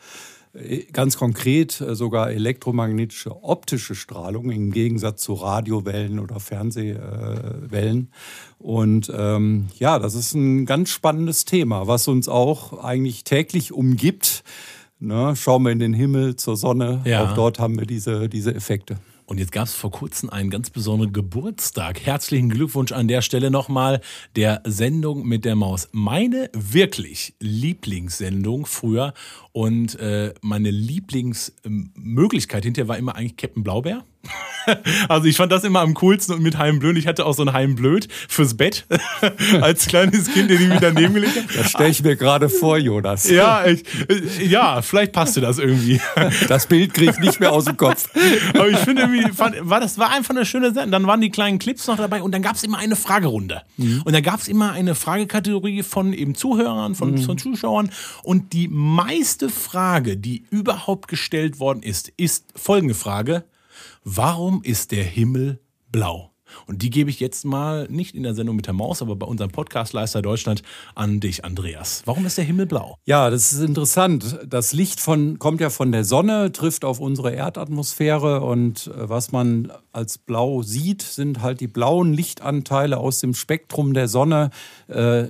Äh, 0.53 0.85
ganz 0.91 1.17
konkret 1.17 1.81
äh, 1.81 1.95
sogar 1.95 2.31
elektromagnetische 2.31 3.43
optische 3.43 3.95
Strahlung 3.95 4.49
im 4.49 4.71
Gegensatz 4.71 5.21
zu 5.23 5.33
Radiowellen 5.33 6.19
oder 6.19 6.39
Fernsehwellen. 6.39 8.11
Und 8.59 9.11
ähm, 9.13 9.67
ja, 9.77 9.99
das 9.99 10.15
ist 10.15 10.33
ein 10.35 10.65
ganz 10.65 10.89
spannendes 10.89 11.45
Thema, 11.45 11.87
was 11.87 12.07
uns 12.07 12.29
auch 12.29 12.83
eigentlich 12.83 13.23
täglich 13.23 13.73
umgibt. 13.73 14.43
Ne, 14.99 15.35
schauen 15.35 15.63
wir 15.63 15.71
in 15.71 15.79
den 15.79 15.93
Himmel, 15.93 16.37
zur 16.37 16.55
Sonne, 16.55 17.01
ja. 17.03 17.25
auch 17.25 17.33
dort 17.33 17.59
haben 17.59 17.77
wir 17.77 17.85
diese, 17.85 18.29
diese 18.29 18.55
Effekte. 18.55 18.99
Und 19.33 19.39
jetzt 19.39 19.51
gab 19.51 19.65
es 19.65 19.73
vor 19.73 19.89
kurzem 19.89 20.29
einen 20.29 20.51
ganz 20.51 20.69
besonderen 20.69 21.11
Geburtstag. 21.11 22.05
Herzlichen 22.05 22.49
Glückwunsch 22.49 22.91
an 22.91 23.07
der 23.07 23.23
Stelle 23.23 23.49
nochmal 23.49 23.99
der 24.35 24.61
Sendung 24.63 25.25
mit 25.25 25.43
der 25.43 25.55
Maus. 25.55 25.89
Meine 25.91 26.51
wirklich 26.53 27.33
Lieblingssendung 27.39 28.67
früher 28.67 29.15
und 29.51 29.95
äh, 29.95 30.35
meine 30.41 30.69
Lieblingsmöglichkeit 30.69 32.63
hinterher 32.63 32.87
war 32.87 32.99
immer 32.99 33.15
eigentlich 33.15 33.35
Captain 33.35 33.63
Blaubeer. 33.63 34.05
also 35.09 35.27
ich 35.27 35.37
fand 35.37 35.51
das 35.51 35.63
immer 35.63 35.81
am 35.81 35.93
coolsten 35.95 36.35
und 36.35 36.41
mit 36.41 36.57
Heim 36.57 36.79
Blöd. 36.79 36.97
Ich 36.97 37.07
hatte 37.07 37.25
auch 37.25 37.33
so 37.33 37.43
ein 37.43 37.53
Heim 37.53 37.75
Blöd 37.75 38.07
fürs 38.27 38.55
Bett 38.55 38.85
als 39.61 39.87
kleines 39.87 40.31
Kind, 40.31 40.49
den 40.49 40.61
ich 40.61 40.67
mir 40.67 40.79
daneben 40.79 41.13
gelegt 41.13 41.35
habe. 41.35 41.47
Das 41.53 41.69
stelle 41.71 41.89
ich 41.89 42.03
mir 42.03 42.15
gerade 42.15 42.49
vor, 42.49 42.77
Jonas. 42.77 43.29
Ja, 43.29 43.65
ich, 43.65 43.83
ja, 44.39 44.81
vielleicht 44.81 45.11
passte 45.11 45.41
das 45.41 45.59
irgendwie. 45.59 45.99
Das 46.47 46.67
Bild 46.67 46.93
kriege 46.93 47.11
ich 47.11 47.19
nicht 47.19 47.39
mehr 47.39 47.51
aus 47.51 47.65
dem 47.65 47.77
Kopf. 47.77 48.09
Aber 48.53 48.69
ich 48.69 48.77
finde 48.77 49.03
irgendwie, 49.03 49.31
fand, 49.31 49.55
war, 49.61 49.79
das 49.79 49.97
war 49.97 50.11
einfach 50.11 50.31
eine 50.35 50.45
schöne 50.45 50.73
Sendung. 50.73 50.91
Dann 50.91 51.07
waren 51.07 51.21
die 51.21 51.29
kleinen 51.29 51.59
Clips 51.59 51.87
noch 51.87 51.97
dabei 51.97 52.21
und 52.21 52.31
dann 52.33 52.41
gab 52.41 52.55
es 52.55 52.63
immer 52.63 52.77
eine 52.77 52.95
Fragerunde. 52.95 53.61
Mhm. 53.77 54.01
Und 54.03 54.13
da 54.13 54.21
gab 54.21 54.39
es 54.39 54.47
immer 54.47 54.71
eine 54.71 54.95
Fragekategorie 54.95 55.83
von 55.83 56.13
eben 56.13 56.35
Zuhörern, 56.35 56.95
von, 56.95 57.11
mhm. 57.11 57.17
von 57.19 57.37
Zuschauern. 57.37 57.91
Und 58.23 58.53
die 58.53 58.67
meiste 58.67 59.49
Frage, 59.49 60.17
die 60.17 60.43
überhaupt 60.49 61.07
gestellt 61.07 61.59
worden 61.59 61.83
ist, 61.83 62.11
ist 62.17 62.45
folgende 62.55 62.95
Frage. 62.95 63.45
Warum 64.05 64.61
ist 64.63 64.91
der 64.91 65.05
Himmel 65.05 65.61
blau? 65.89 66.33
Und 66.67 66.81
die 66.81 66.89
gebe 66.89 67.09
ich 67.09 67.19
jetzt 67.19 67.45
mal 67.45 67.87
nicht 67.89 68.15
in 68.15 68.23
der 68.23 68.33
Sendung 68.33 68.57
mit 68.57 68.67
der 68.67 68.73
Maus, 68.73 69.01
aber 69.01 69.15
bei 69.15 69.25
unserem 69.25 69.51
Podcast 69.51 69.93
Leister 69.93 70.21
Deutschland 70.21 70.61
an 70.93 71.19
dich, 71.19 71.45
Andreas. 71.45 72.03
Warum 72.05 72.25
ist 72.25 72.37
der 72.37 72.45
Himmel 72.45 72.65
blau? 72.65 72.97
Ja, 73.05 73.29
das 73.29 73.53
ist 73.53 73.61
interessant. 73.61 74.39
Das 74.45 74.73
Licht 74.73 74.99
von, 74.99 75.39
kommt 75.39 75.61
ja 75.61 75.69
von 75.69 75.91
der 75.91 76.03
Sonne, 76.03 76.51
trifft 76.51 76.85
auf 76.85 76.99
unsere 76.99 77.31
Erdatmosphäre 77.31 78.41
und 78.41 78.87
äh, 78.87 79.09
was 79.09 79.31
man 79.31 79.71
als 79.91 80.17
blau 80.17 80.63
sieht, 80.63 81.01
sind 81.01 81.41
halt 81.41 81.59
die 81.61 81.67
blauen 81.67 82.13
Lichtanteile 82.13 82.97
aus 82.97 83.19
dem 83.19 83.33
Spektrum 83.33 83.93
der 83.93 84.07
Sonne. 84.07 84.49
Äh, 84.93 85.21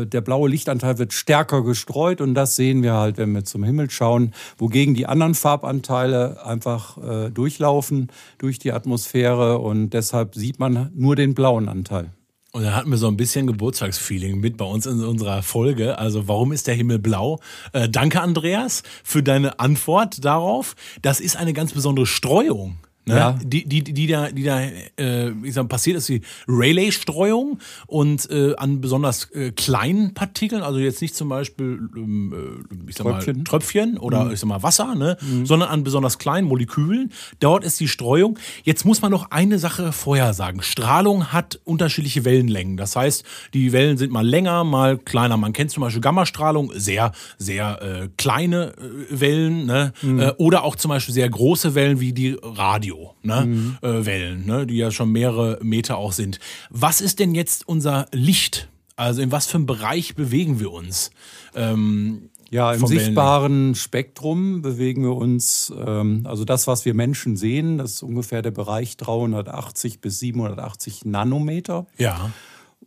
äh, 0.00 0.06
der 0.06 0.20
blaue 0.20 0.48
Lichtanteil 0.48 0.98
wird 0.98 1.12
stärker 1.12 1.62
gestreut 1.62 2.20
und 2.20 2.34
das 2.34 2.56
sehen 2.56 2.82
wir 2.82 2.94
halt, 2.94 3.18
wenn 3.18 3.32
wir 3.32 3.44
zum 3.44 3.62
Himmel 3.62 3.90
schauen, 3.90 4.32
wogegen 4.58 4.94
die 4.94 5.06
anderen 5.06 5.34
Farbanteile 5.34 6.44
einfach 6.44 6.98
durchlaufen 7.32 8.08
durch 8.38 8.58
die 8.58 8.72
Atmosphäre 8.72 9.58
und 9.58 9.90
deshalb 9.90 10.34
sieht 10.34 10.58
man 10.58 10.72
man 10.72 10.90
nur 10.94 11.16
den 11.16 11.34
blauen 11.34 11.68
Anteil. 11.68 12.10
Und 12.52 12.64
da 12.64 12.74
hatten 12.74 12.90
wir 12.90 12.98
so 12.98 13.08
ein 13.08 13.16
bisschen 13.16 13.46
Geburtstagsfeeling 13.46 14.38
mit 14.38 14.58
bei 14.58 14.66
uns 14.66 14.84
in 14.84 15.02
unserer 15.02 15.42
Folge. 15.42 15.98
Also 15.98 16.28
warum 16.28 16.52
ist 16.52 16.66
der 16.66 16.74
Himmel 16.74 16.98
blau? 16.98 17.40
Äh, 17.72 17.88
danke, 17.88 18.20
Andreas, 18.20 18.82
für 19.02 19.22
deine 19.22 19.58
Antwort 19.58 20.22
darauf. 20.22 20.76
Das 21.00 21.18
ist 21.18 21.36
eine 21.36 21.54
ganz 21.54 21.72
besondere 21.72 22.04
Streuung. 22.06 22.76
Ne? 23.04 23.16
Ja. 23.16 23.38
Die, 23.42 23.64
die, 23.64 23.82
die 23.82 24.06
da, 24.06 24.30
die 24.30 24.44
da 24.44 24.60
äh, 24.60 25.30
ich 25.42 25.54
sag, 25.54 25.68
passiert 25.68 25.96
ist 25.96 26.08
die 26.08 26.20
Rayleigh-Streuung 26.46 27.58
und 27.88 28.30
äh, 28.30 28.54
an 28.56 28.80
besonders 28.80 29.28
äh, 29.32 29.50
kleinen 29.50 30.14
Partikeln, 30.14 30.62
also 30.62 30.78
jetzt 30.78 31.02
nicht 31.02 31.16
zum 31.16 31.28
Beispiel 31.28 31.80
ähm, 31.96 32.62
äh, 32.70 32.88
ich 32.88 32.94
sag 32.96 33.04
Tröpfchen. 33.04 33.38
mal, 33.38 33.44
Tröpfchen 33.44 33.98
oder 33.98 34.26
mhm. 34.26 34.32
ich 34.32 34.38
sag 34.38 34.48
mal 34.48 34.62
Wasser, 34.62 34.94
ne? 34.94 35.16
Mhm. 35.20 35.46
sondern 35.46 35.68
an 35.70 35.82
besonders 35.82 36.18
kleinen 36.18 36.46
Molekülen. 36.46 37.12
Dort 37.40 37.64
ist 37.64 37.80
die 37.80 37.88
Streuung. 37.88 38.38
Jetzt 38.62 38.84
muss 38.84 39.02
man 39.02 39.10
noch 39.10 39.32
eine 39.32 39.58
Sache 39.58 39.90
vorher 39.90 40.32
sagen. 40.32 40.62
Strahlung 40.62 41.32
hat 41.32 41.60
unterschiedliche 41.64 42.24
Wellenlängen. 42.24 42.76
Das 42.76 42.94
heißt, 42.94 43.24
die 43.52 43.72
Wellen 43.72 43.96
sind 43.96 44.12
mal 44.12 44.26
länger, 44.26 44.62
mal 44.62 44.96
kleiner. 44.96 45.36
Man 45.36 45.52
kennt 45.52 45.72
zum 45.72 45.80
Beispiel 45.80 46.00
Gammastrahlung, 46.00 46.70
sehr, 46.76 47.10
sehr 47.36 47.82
äh, 47.82 48.08
kleine 48.16 48.74
äh, 48.76 49.20
Wellen, 49.20 49.66
ne? 49.66 49.92
Mhm. 50.02 50.20
Äh, 50.20 50.32
oder 50.38 50.62
auch 50.62 50.76
zum 50.76 50.90
Beispiel 50.90 51.14
sehr 51.14 51.28
große 51.28 51.74
Wellen 51.74 51.98
wie 51.98 52.12
die 52.12 52.36
Radio. 52.40 52.91
Radio-Wellen, 52.92 54.46
ne? 54.46 54.52
mhm. 54.52 54.54
äh, 54.54 54.58
ne? 54.58 54.66
die 54.66 54.76
ja 54.76 54.90
schon 54.90 55.10
mehrere 55.10 55.58
Meter 55.62 55.96
auch 55.96 56.12
sind. 56.12 56.38
Was 56.70 57.00
ist 57.00 57.18
denn 57.18 57.34
jetzt 57.34 57.66
unser 57.66 58.06
Licht? 58.12 58.68
Also 58.96 59.22
in 59.22 59.32
was 59.32 59.46
für 59.46 59.56
einem 59.56 59.66
Bereich 59.66 60.14
bewegen 60.14 60.60
wir 60.60 60.72
uns? 60.72 61.10
Ähm, 61.54 62.30
ja, 62.50 62.72
im 62.72 62.86
sichtbaren 62.86 63.74
Spektrum 63.74 64.60
bewegen 64.60 65.02
wir 65.02 65.16
uns, 65.16 65.72
ähm, 65.74 66.22
also 66.24 66.44
das, 66.44 66.66
was 66.66 66.84
wir 66.84 66.92
Menschen 66.92 67.36
sehen, 67.36 67.78
das 67.78 67.92
ist 67.92 68.02
ungefähr 68.02 68.42
der 68.42 68.50
Bereich 68.50 68.98
380 68.98 70.00
bis 70.00 70.18
780 70.18 71.06
Nanometer. 71.06 71.86
Ja. 71.96 72.30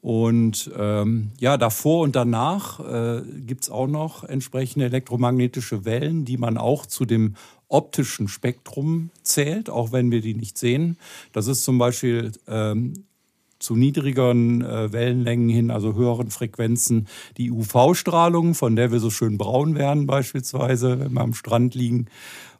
Und 0.02 0.70
ähm, 0.78 1.32
ja, 1.40 1.58
davor 1.58 2.04
und 2.04 2.16
danach 2.16 2.80
äh, 2.80 3.24
gibt 3.38 3.64
es 3.64 3.72
auch 3.72 3.88
noch 3.88 4.24
entsprechende 4.24 4.86
elektromagnetische 4.86 5.84
Wellen, 5.84 6.26
die 6.26 6.38
man 6.38 6.60
auch 6.60 6.86
zu 6.86 7.06
dem 7.06 7.36
optischen 7.76 8.28
Spektrum 8.28 9.10
zählt, 9.24 9.70
auch 9.70 9.92
wenn 9.92 10.12
wir 10.12 10.22
die 10.22 10.34
nicht 10.34 10.58
sehen. 10.58 10.98
Das 11.34 11.48
ist 11.48 11.66
zum 11.66 11.78
Beispiel 11.78 12.32
ähm, 12.48 12.94
zu 13.60 13.76
niedrigeren 13.76 14.62
äh, 14.62 14.94
Wellenlängen 14.94 15.50
hin, 15.50 15.72
also 15.72 15.94
höheren 15.96 16.30
Frequenzen, 16.30 17.08
die 17.38 17.52
UV-Strahlung, 17.52 18.54
von 18.54 18.76
der 18.76 18.92
wir 18.92 19.00
so 19.00 19.10
schön 19.10 19.38
braun 19.38 19.76
werden 19.76 20.06
beispielsweise, 20.06 21.00
wenn 21.00 21.14
wir 21.14 21.22
am 21.22 21.34
Strand 21.34 21.76
liegen. 21.76 22.08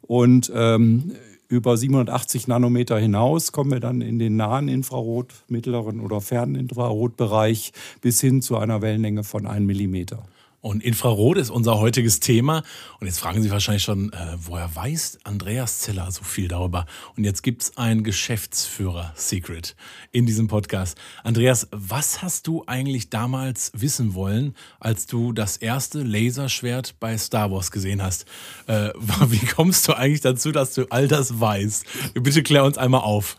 Und 0.02 0.52
ähm, 0.54 1.12
über 1.48 1.76
780 1.76 2.48
Nanometer 2.48 2.98
hinaus 2.98 3.52
kommen 3.52 3.70
wir 3.70 3.80
dann 3.80 4.00
in 4.00 4.18
den 4.18 4.36
nahen 4.36 4.68
Infrarot, 4.68 5.32
mittleren 5.48 6.00
oder 6.00 6.20
fernen 6.20 6.56
Infrarotbereich 6.56 7.72
bis 8.00 8.20
hin 8.20 8.42
zu 8.42 8.56
einer 8.56 8.82
Wellenlänge 8.82 9.22
von 9.22 9.46
1 9.46 9.64
Millimeter. 9.64 10.24
Und 10.66 10.82
Infrarot 10.82 11.36
ist 11.36 11.50
unser 11.50 11.78
heutiges 11.78 12.18
Thema. 12.18 12.64
Und 12.98 13.06
jetzt 13.06 13.20
fragen 13.20 13.40
Sie 13.40 13.52
wahrscheinlich 13.52 13.84
schon, 13.84 14.12
äh, 14.12 14.36
woher 14.36 14.74
weiß 14.74 15.20
Andreas 15.22 15.78
Zeller 15.78 16.10
so 16.10 16.24
viel 16.24 16.48
darüber? 16.48 16.86
Und 17.16 17.22
jetzt 17.22 17.44
gibt 17.44 17.62
es 17.62 17.76
ein 17.76 18.02
Geschäftsführer-Secret 18.02 19.76
in 20.10 20.26
diesem 20.26 20.48
Podcast. 20.48 20.98
Andreas, 21.22 21.68
was 21.70 22.20
hast 22.20 22.48
du 22.48 22.64
eigentlich 22.66 23.10
damals 23.10 23.70
wissen 23.76 24.14
wollen, 24.14 24.56
als 24.80 25.06
du 25.06 25.32
das 25.32 25.56
erste 25.56 26.02
Laserschwert 26.02 26.96
bei 26.98 27.16
Star 27.16 27.52
Wars 27.52 27.70
gesehen 27.70 28.02
hast? 28.02 28.24
Äh, 28.66 28.88
wie 29.28 29.46
kommst 29.46 29.86
du 29.86 29.92
eigentlich 29.92 30.22
dazu, 30.22 30.50
dass 30.50 30.74
du 30.74 30.86
all 30.90 31.06
das 31.06 31.38
weißt? 31.38 31.86
Bitte 32.14 32.42
klär 32.42 32.64
uns 32.64 32.76
einmal 32.76 33.02
auf. 33.02 33.36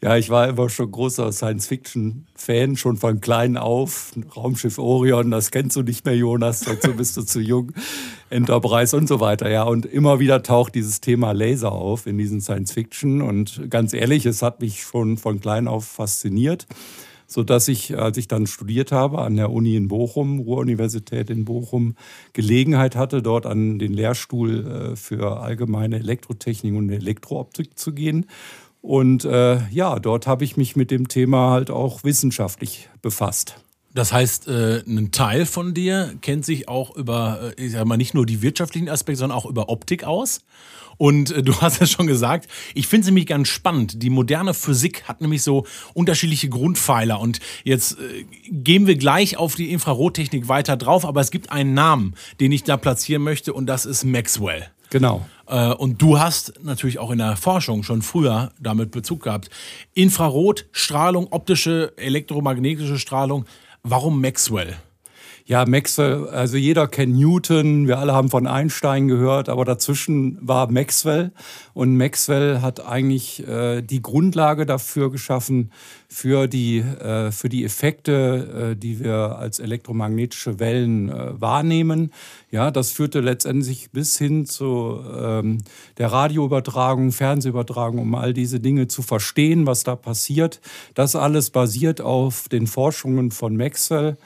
Ja, 0.00 0.16
ich 0.16 0.30
war 0.30 0.48
immer 0.48 0.68
schon 0.68 0.92
großer 0.92 1.32
Science-Fiction-Fan, 1.32 2.76
schon 2.76 2.98
von 2.98 3.20
klein 3.20 3.56
auf. 3.56 4.12
Raumschiff 4.36 4.78
Orion, 4.78 5.32
das 5.32 5.50
kennst 5.50 5.74
du 5.74 5.82
nicht 5.82 6.04
mehr, 6.04 6.16
Jonas, 6.16 6.60
dazu 6.60 6.92
bist 6.94 7.16
du 7.16 7.22
zu 7.22 7.40
jung. 7.40 7.72
Enterprise 8.30 8.96
und 8.96 9.08
so 9.08 9.18
weiter, 9.18 9.50
ja. 9.50 9.64
Und 9.64 9.86
immer 9.86 10.20
wieder 10.20 10.44
taucht 10.44 10.76
dieses 10.76 11.00
Thema 11.00 11.32
Laser 11.32 11.72
auf 11.72 12.06
in 12.06 12.16
diesen 12.16 12.40
Science-Fiction. 12.40 13.22
Und 13.22 13.68
ganz 13.70 13.92
ehrlich, 13.92 14.24
es 14.24 14.40
hat 14.40 14.60
mich 14.60 14.82
schon 14.82 15.16
von 15.16 15.40
klein 15.40 15.66
auf 15.66 15.84
fasziniert 15.84 16.66
so 17.30 17.44
dass 17.44 17.68
ich, 17.68 17.98
als 17.98 18.16
ich 18.16 18.26
dann 18.26 18.46
studiert 18.46 18.90
habe 18.90 19.18
an 19.18 19.36
der 19.36 19.52
Uni 19.52 19.76
in 19.76 19.88
Bochum, 19.88 20.38
Ruhr-Universität 20.38 21.28
in 21.28 21.44
Bochum, 21.44 21.94
Gelegenheit 22.32 22.96
hatte, 22.96 23.20
dort 23.20 23.44
an 23.44 23.78
den 23.78 23.92
Lehrstuhl 23.92 24.66
äh, 24.66 24.96
für 24.96 25.38
allgemeine 25.38 25.96
Elektrotechnik 25.96 26.74
und 26.74 26.88
Elektrooptik 26.88 27.78
zu 27.78 27.92
gehen 27.92 28.24
und 28.88 29.26
äh, 29.26 29.68
ja, 29.68 29.98
dort 29.98 30.26
habe 30.26 30.44
ich 30.44 30.56
mich 30.56 30.74
mit 30.74 30.90
dem 30.90 31.08
Thema 31.08 31.50
halt 31.50 31.70
auch 31.70 32.04
wissenschaftlich 32.04 32.88
befasst. 33.02 33.56
Das 33.92 34.14
heißt, 34.14 34.48
äh, 34.48 34.82
ein 34.86 35.12
Teil 35.12 35.44
von 35.44 35.74
dir 35.74 36.14
kennt 36.22 36.46
sich 36.46 36.70
auch 36.70 36.96
über, 36.96 37.52
äh, 37.58 37.66
ich 37.66 37.72
sag 37.72 37.84
mal, 37.84 37.98
nicht 37.98 38.14
nur 38.14 38.24
die 38.24 38.40
wirtschaftlichen 38.40 38.88
Aspekte, 38.88 39.18
sondern 39.18 39.36
auch 39.36 39.44
über 39.44 39.68
Optik 39.68 40.04
aus. 40.04 40.40
Und 40.96 41.32
äh, 41.32 41.42
du 41.42 41.54
hast 41.60 41.82
ja 41.82 41.86
schon 41.86 42.06
gesagt, 42.06 42.48
ich 42.72 42.86
finde 42.86 43.02
es 43.02 43.06
nämlich 43.08 43.26
ganz 43.26 43.48
spannend. 43.48 44.02
Die 44.02 44.08
moderne 44.08 44.54
Physik 44.54 45.04
hat 45.04 45.20
nämlich 45.20 45.42
so 45.42 45.66
unterschiedliche 45.92 46.48
Grundpfeiler. 46.48 47.20
Und 47.20 47.40
jetzt 47.64 47.98
äh, 47.98 48.24
gehen 48.50 48.86
wir 48.86 48.96
gleich 48.96 49.36
auf 49.36 49.54
die 49.54 49.70
Infrarottechnik 49.70 50.48
weiter 50.48 50.78
drauf. 50.78 51.04
Aber 51.04 51.20
es 51.20 51.30
gibt 51.30 51.52
einen 51.52 51.74
Namen, 51.74 52.14
den 52.40 52.52
ich 52.52 52.64
da 52.64 52.78
platzieren 52.78 53.22
möchte, 53.22 53.52
und 53.52 53.66
das 53.66 53.84
ist 53.84 54.04
Maxwell. 54.04 54.70
Genau. 54.90 55.26
Äh, 55.46 55.72
und 55.72 56.00
du 56.00 56.18
hast 56.18 56.54
natürlich 56.62 56.98
auch 56.98 57.10
in 57.10 57.18
der 57.18 57.36
Forschung 57.36 57.82
schon 57.82 58.02
früher 58.02 58.52
damit 58.60 58.90
Bezug 58.90 59.22
gehabt. 59.22 59.50
Infrarotstrahlung, 59.94 61.28
optische, 61.30 61.92
elektromagnetische 61.96 62.98
Strahlung. 62.98 63.44
Warum 63.82 64.20
Maxwell? 64.20 64.76
Ja, 65.48 65.64
Maxwell, 65.64 66.28
also 66.28 66.58
jeder 66.58 66.86
kennt 66.88 67.16
Newton, 67.16 67.88
wir 67.88 67.98
alle 67.98 68.12
haben 68.12 68.28
von 68.28 68.46
Einstein 68.46 69.08
gehört, 69.08 69.48
aber 69.48 69.64
dazwischen 69.64 70.36
war 70.46 70.70
Maxwell 70.70 71.32
und 71.72 71.96
Maxwell 71.96 72.60
hat 72.60 72.84
eigentlich 72.84 73.48
äh, 73.48 73.80
die 73.80 74.02
Grundlage 74.02 74.66
dafür 74.66 75.10
geschaffen, 75.10 75.70
für 76.06 76.48
die, 76.48 76.78
äh, 76.78 77.30
für 77.32 77.48
die 77.48 77.64
Effekte, 77.64 78.72
äh, 78.72 78.76
die 78.76 79.00
wir 79.00 79.38
als 79.38 79.58
elektromagnetische 79.58 80.58
Wellen 80.58 81.10
äh, 81.10 81.40
wahrnehmen. 81.40 82.12
Ja, 82.50 82.70
das 82.70 82.92
führte 82.92 83.20
letztendlich 83.20 83.90
bis 83.90 84.16
hin 84.16 84.46
zu 84.46 85.00
ähm, 85.14 85.58
der 85.98 86.10
Radioübertragung, 86.10 87.12
Fernsehübertragung, 87.12 88.00
um 88.00 88.14
all 88.14 88.32
diese 88.32 88.58
Dinge 88.58 88.88
zu 88.88 89.02
verstehen, 89.02 89.66
was 89.66 89.82
da 89.82 89.96
passiert. 89.96 90.60
Das 90.94 91.14
alles 91.14 91.50
basiert 91.50 92.00
auf 92.00 92.48
den 92.48 92.66
Forschungen 92.66 93.30
von 93.30 93.56
Maxwell. 93.56 94.16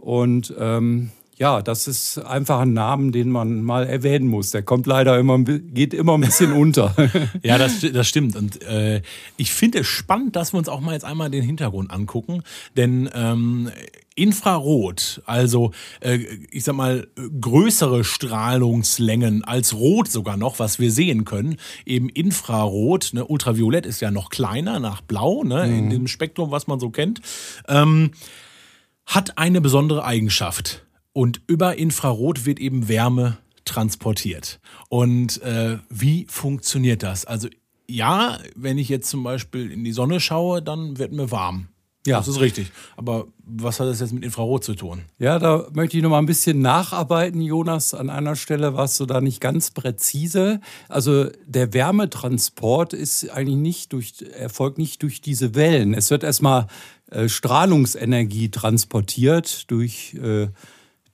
Und 0.00 0.54
ähm, 0.58 1.10
ja, 1.40 1.62
das 1.62 1.88
ist 1.88 2.18
einfach 2.18 2.60
ein 2.60 2.74
Name, 2.74 3.12
den 3.12 3.30
man 3.30 3.62
mal 3.62 3.86
erwähnen 3.86 4.28
muss. 4.28 4.50
Der 4.50 4.62
kommt 4.62 4.86
leider 4.86 5.18
immer, 5.18 5.38
geht 5.38 5.94
immer 5.94 6.18
ein 6.18 6.20
bisschen 6.20 6.52
unter. 6.60 6.94
ja, 7.42 7.56
das, 7.56 7.80
das 7.80 8.06
stimmt. 8.06 8.36
Und 8.36 8.62
äh, 8.62 9.00
ich 9.38 9.50
finde 9.50 9.78
es 9.78 9.86
spannend, 9.86 10.36
dass 10.36 10.52
wir 10.52 10.58
uns 10.58 10.68
auch 10.68 10.80
mal 10.80 10.92
jetzt 10.92 11.06
einmal 11.06 11.30
den 11.30 11.42
Hintergrund 11.42 11.90
angucken. 11.90 12.42
Denn 12.76 13.08
ähm, 13.14 13.70
Infrarot, 14.16 15.22
also 15.24 15.72
äh, 16.00 16.18
ich 16.50 16.64
sag 16.64 16.74
mal 16.74 17.08
größere 17.40 18.04
Strahlungslängen 18.04 19.42
als 19.42 19.72
Rot 19.72 20.08
sogar 20.08 20.36
noch, 20.36 20.58
was 20.58 20.78
wir 20.78 20.92
sehen 20.92 21.24
können, 21.24 21.56
eben 21.86 22.10
Infrarot, 22.10 23.14
ne, 23.14 23.24
Ultraviolett 23.24 23.86
ist 23.86 24.00
ja 24.00 24.10
noch 24.10 24.28
kleiner 24.28 24.78
nach 24.78 25.00
Blau, 25.00 25.42
ne, 25.42 25.66
mhm. 25.66 25.78
in 25.78 25.90
dem 25.90 26.06
Spektrum, 26.06 26.50
was 26.50 26.66
man 26.66 26.80
so 26.80 26.90
kennt, 26.90 27.22
ähm, 27.66 28.10
hat 29.10 29.38
eine 29.38 29.60
besondere 29.60 30.04
Eigenschaft. 30.04 30.86
Und 31.12 31.42
über 31.48 31.76
Infrarot 31.76 32.46
wird 32.46 32.60
eben 32.60 32.88
Wärme 32.88 33.38
transportiert. 33.64 34.60
Und 34.88 35.42
äh, 35.42 35.78
wie 35.90 36.26
funktioniert 36.28 37.02
das? 37.02 37.24
Also 37.24 37.48
ja, 37.88 38.38
wenn 38.54 38.78
ich 38.78 38.88
jetzt 38.88 39.10
zum 39.10 39.24
Beispiel 39.24 39.72
in 39.72 39.82
die 39.82 39.92
Sonne 39.92 40.20
schaue, 40.20 40.62
dann 40.62 40.98
wird 40.98 41.10
mir 41.12 41.32
warm. 41.32 41.68
Ja. 42.06 42.16
Das 42.16 42.28
ist 42.28 42.40
richtig. 42.40 42.70
Aber 42.96 43.26
was 43.44 43.78
hat 43.78 43.88
das 43.88 44.00
jetzt 44.00 44.12
mit 44.12 44.24
Infrarot 44.24 44.64
zu 44.64 44.74
tun? 44.74 45.02
Ja, 45.18 45.38
da 45.38 45.66
möchte 45.72 45.98
ich 45.98 46.02
noch 46.02 46.08
mal 46.08 46.18
ein 46.18 46.26
bisschen 46.26 46.62
nacharbeiten, 46.62 47.42
Jonas. 47.42 47.92
An 47.92 48.08
einer 48.08 48.36
Stelle 48.36 48.74
warst 48.74 48.98
du 49.00 49.06
da 49.06 49.20
nicht 49.20 49.40
ganz 49.40 49.70
präzise. 49.72 50.60
Also 50.88 51.26
der 51.44 51.74
Wärmetransport 51.74 52.94
ist 52.94 53.28
eigentlich 53.28 53.56
nicht 53.56 53.92
durch, 53.92 54.14
erfolgt 54.34 54.78
nicht 54.78 55.02
durch 55.02 55.20
diese 55.20 55.54
Wellen. 55.54 55.92
Es 55.92 56.10
wird 56.10 56.24
erstmal 56.24 56.68
äh, 57.10 57.28
Strahlungsenergie 57.28 58.50
transportiert 58.50 59.70
durch 59.70 60.14
äh, 60.14 60.48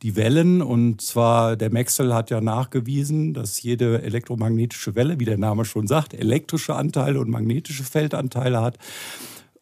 die 0.02 0.16
Wellen. 0.16 0.62
Und 0.62 1.00
zwar, 1.00 1.56
der 1.56 1.72
Maxwell 1.72 2.12
hat 2.12 2.30
ja 2.30 2.40
nachgewiesen, 2.40 3.34
dass 3.34 3.62
jede 3.62 4.02
elektromagnetische 4.02 4.94
Welle, 4.94 5.18
wie 5.20 5.24
der 5.24 5.38
Name 5.38 5.64
schon 5.64 5.86
sagt, 5.86 6.14
elektrische 6.14 6.74
Anteile 6.74 7.20
und 7.20 7.30
magnetische 7.30 7.84
Feldanteile 7.84 8.60
hat. 8.60 8.78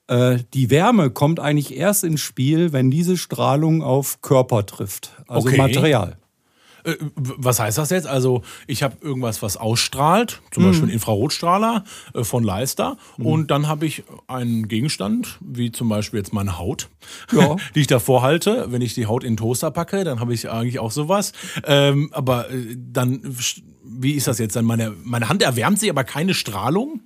Äh, 0.06 0.38
die 0.52 0.70
Wärme 0.70 1.10
kommt 1.10 1.40
eigentlich 1.40 1.76
erst 1.76 2.04
ins 2.04 2.20
Spiel, 2.20 2.72
wenn 2.72 2.90
diese 2.90 3.16
Strahlung 3.16 3.82
auf 3.82 4.20
Körper 4.20 4.66
trifft, 4.66 5.12
also 5.26 5.48
okay. 5.48 5.56
Material. 5.56 6.16
Äh, 6.84 6.96
was 7.16 7.60
heißt 7.60 7.78
das 7.78 7.90
jetzt? 7.90 8.06
Also 8.06 8.42
ich 8.66 8.82
habe 8.82 8.96
irgendwas, 9.00 9.42
was 9.42 9.56
ausstrahlt, 9.56 10.40
zum 10.50 10.62
mhm. 10.62 10.68
Beispiel 10.68 10.88
ein 10.88 10.92
Infrarotstrahler 10.92 11.84
äh, 12.14 12.24
von 12.24 12.44
Leister, 12.44 12.96
mhm. 13.16 13.26
und 13.26 13.50
dann 13.50 13.68
habe 13.68 13.86
ich 13.86 14.04
einen 14.26 14.68
Gegenstand, 14.68 15.38
wie 15.40 15.72
zum 15.72 15.88
Beispiel 15.88 16.18
jetzt 16.18 16.32
meine 16.32 16.58
Haut, 16.58 16.88
ja. 17.32 17.56
die 17.74 17.80
ich 17.80 17.86
davor 17.86 18.22
halte. 18.22 18.66
Wenn 18.68 18.82
ich 18.82 18.94
die 18.94 19.06
Haut 19.06 19.24
in 19.24 19.32
den 19.32 19.36
Toaster 19.38 19.70
packe, 19.70 20.04
dann 20.04 20.20
habe 20.20 20.34
ich 20.34 20.48
eigentlich 20.50 20.78
auch 20.78 20.90
sowas. 20.90 21.32
Ähm, 21.64 22.10
aber 22.12 22.50
äh, 22.50 22.76
dann, 22.76 23.20
wie 23.82 24.12
ist 24.12 24.26
das 24.26 24.38
jetzt 24.38 24.56
dann? 24.56 24.64
Meine, 24.64 24.92
meine 25.02 25.28
Hand 25.28 25.42
erwärmt 25.42 25.78
sich, 25.78 25.90
aber 25.90 26.04
keine 26.04 26.34
Strahlung? 26.34 27.00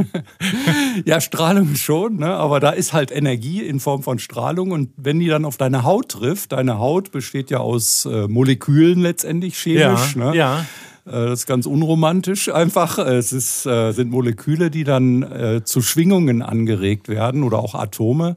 ja, 1.04 1.20
Strahlung 1.20 1.74
schon, 1.76 2.16
ne? 2.16 2.34
aber 2.34 2.60
da 2.60 2.70
ist 2.70 2.92
halt 2.92 3.10
Energie 3.10 3.60
in 3.62 3.80
Form 3.80 4.02
von 4.02 4.18
Strahlung 4.18 4.70
und 4.70 4.90
wenn 4.96 5.18
die 5.18 5.28
dann 5.28 5.44
auf 5.44 5.56
deine 5.56 5.84
Haut 5.84 6.10
trifft, 6.10 6.52
deine 6.52 6.78
Haut 6.78 7.12
besteht 7.12 7.50
ja 7.50 7.58
aus 7.58 8.06
äh, 8.06 8.28
Molekülen 8.28 9.00
letztendlich 9.00 9.56
chemisch. 9.56 10.16
Ja, 10.16 10.30
ne? 10.30 10.36
ja. 10.36 10.66
Äh, 11.06 11.10
das 11.10 11.40
ist 11.40 11.46
ganz 11.46 11.66
unromantisch 11.66 12.48
einfach. 12.48 12.98
Es 12.98 13.32
ist, 13.32 13.66
äh, 13.66 13.92
sind 13.92 14.10
Moleküle, 14.10 14.70
die 14.70 14.84
dann 14.84 15.22
äh, 15.22 15.64
zu 15.64 15.82
Schwingungen 15.82 16.42
angeregt 16.42 17.08
werden 17.08 17.42
oder 17.42 17.58
auch 17.58 17.74
Atome. 17.74 18.36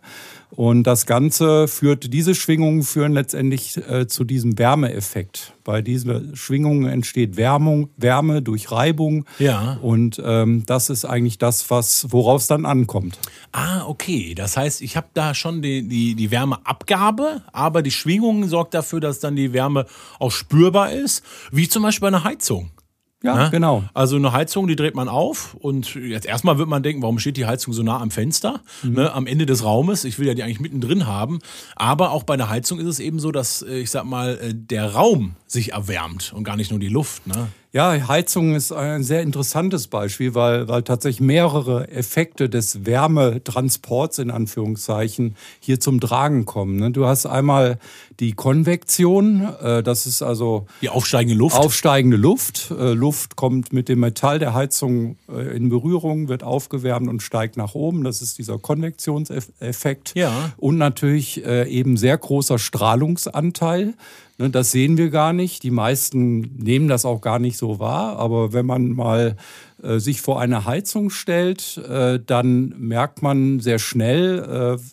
Und 0.55 0.83
das 0.83 1.05
Ganze 1.05 1.68
führt, 1.68 2.13
diese 2.13 2.33
Schwingungen 2.33 2.83
führen 2.83 3.13
letztendlich 3.13 3.77
äh, 3.89 4.07
zu 4.07 4.24
diesem 4.24 4.57
Wärmeeffekt. 4.57 5.53
Bei 5.63 5.81
diesen 5.81 6.35
Schwingungen 6.35 6.85
entsteht 6.87 7.37
Wärmung, 7.37 7.89
Wärme 7.98 8.41
durch 8.41 8.72
Reibung. 8.72 9.25
Ja. 9.39 9.77
Und 9.81 10.22
ähm, 10.24 10.63
das 10.65 10.89
ist 10.89 11.05
eigentlich 11.05 11.37
das, 11.37 11.70
was, 11.70 12.07
worauf 12.09 12.41
es 12.41 12.48
dann 12.48 12.65
ankommt. 12.65 13.20
Ah, 13.51 13.85
okay. 13.85 14.33
Das 14.35 14.55
heißt, 14.55 14.81
ich 14.81 14.96
habe 14.96 15.07
da 15.13 15.33
schon 15.33 15.61
die, 15.61 15.87
die, 15.87 16.15
die 16.15 16.31
Wärmeabgabe, 16.31 17.41
aber 17.51 17.81
die 17.81 17.91
Schwingung 17.91 18.48
sorgt 18.48 18.74
dafür, 18.74 19.00
dass 19.00 19.20
dann 19.20 19.35
die 19.35 19.53
Wärme 19.53 19.85
auch 20.20 20.31
spürbar 20.31 20.91
ist, 20.91 21.24
wie 21.51 21.68
zum 21.68 21.83
Beispiel 21.83 22.01
bei 22.01 22.07
einer 22.15 22.24
Heizung. 22.24 22.70
Ja, 23.25 23.46
ne? 23.46 23.50
genau. 23.51 23.83
Also 23.94 24.16
eine 24.16 24.31
Heizung, 24.31 24.68
die 24.68 24.75
dreht 24.75 24.96
man 24.96 25.09
auf 25.09 25.55
und 25.55 25.96
jetzt 25.96 26.25
erstmal 26.25 26.57
wird 26.57 26.70
man 26.70 26.83
denken, 26.83 27.01
warum 27.01 27.20
steht 27.20 27.38
die 27.38 27.46
Heizung 27.46 27.74
so 27.74 27.83
nah 27.83 28.00
am 28.00 28.11
Fenster, 28.11 28.61
mhm. 28.83 28.94
ne, 28.94 29.14
am 29.14 29.27
Ende 29.27 29.46
des 29.46 29.64
Raumes? 29.64 30.03
Ich 30.03 30.20
will 30.20 30.27
ja 30.27 30.33
die 30.33 30.44
eigentlich 30.44 30.59
mittendrin 30.59 31.07
haben. 31.07 31.40
Aber 31.75 32.11
auch 32.11 32.24
bei 32.24 32.38
der 32.38 32.50
Heizung 32.50 32.79
ist 32.79 32.88
es 32.88 33.00
eben 33.00 33.20
so, 33.20 33.31
dass, 33.31 33.61
äh, 33.61 33.77
ich 33.79 33.92
sag 33.92 34.05
mal, 34.05 34.38
äh, 34.38 34.53
der 34.53 34.94
Raum 34.94 35.35
sich 35.48 35.74
erwärmt 35.74 36.33
und 36.35 36.44
gar 36.44 36.55
nicht 36.55 36.72
nur 36.72 36.79
die 36.79 36.90
Luft. 36.90 37.27
Ne? 37.27 37.48
Ja, 37.75 38.07
Heizung 38.07 38.55
ist 38.55 38.72
ein 38.72 39.03
sehr 39.03 39.22
interessantes 39.22 39.88
Beispiel, 39.88 40.33
weil, 40.33 40.70
weil 40.70 40.83
tatsächlich 40.83 41.20
mehrere 41.20 41.90
Effekte 41.90 42.48
des 42.48 42.85
Wärmetransports 42.85 44.18
in 44.20 44.31
Anführungszeichen 44.31 45.35
hier 45.59 45.81
zum 45.81 46.00
Tragen 46.00 46.46
kommen. 46.46 46.77
Ne? 46.77 46.92
Du 46.92 47.05
hast 47.05 47.25
einmal 47.25 47.77
die 48.22 48.31
Konvektion, 48.31 49.50
äh, 49.61 49.83
das 49.83 50.05
ist 50.05 50.22
also 50.22 50.68
die 50.81 50.88
aufsteigende 50.88 51.38
Luft. 51.38 51.57
Aufsteigende 51.57 52.16
Luft. 52.16 52.72
Äh, 52.72 52.94
Luft 52.94 53.35
kommt 53.35 53.74
mit 53.74 53.90
dem 53.90 54.00
Metall 54.00 54.40
der 54.40 54.53
Heizung 54.53 55.18
äh, 55.27 55.53
in 55.53 55.68
Berührung, 55.68 56.29
wird 56.29 56.44
aufgewärmt 56.44 57.09
und 57.09 57.24
steigt 57.24 57.57
nach 57.57 57.75
oben. 57.75 58.05
Das 58.05 58.22
ist 58.22 58.38
dieser 58.38 58.57
Konvektionseffekt. 58.57 60.14
Ja. 60.16 60.53
Und 60.55 60.77
natürlich 60.77 61.44
eben 61.46 61.98
sehr 61.98 62.18
großer 62.18 62.57
Strahlungsanteil. 62.57 63.96
Ne, 64.37 64.50
das 64.50 64.71
sehen 64.71 64.98
wir 64.98 65.09
gar 65.09 65.33
nicht. 65.33 65.63
Die 65.63 65.71
meisten 65.71 66.41
nehmen 66.57 66.87
das 66.87 67.05
auch 67.05 67.21
gar 67.21 67.39
nicht 67.39 67.57
so 67.57 67.79
wahr. 67.79 68.17
Aber 68.17 68.51
wenn 68.51 68.65
man 68.65 68.89
mal 68.89 69.37
äh, 69.81 70.00
sich 70.00 70.21
vor 70.21 70.41
eine 70.41 70.65
Heizung 70.65 71.09
stellt, 71.09 71.77
äh, 71.77 72.19
dann 72.25 72.74
merkt 72.77 73.21
man 73.21 73.59
sehr 73.59 73.79
schnell, 73.79 74.77
äh, 74.77 74.83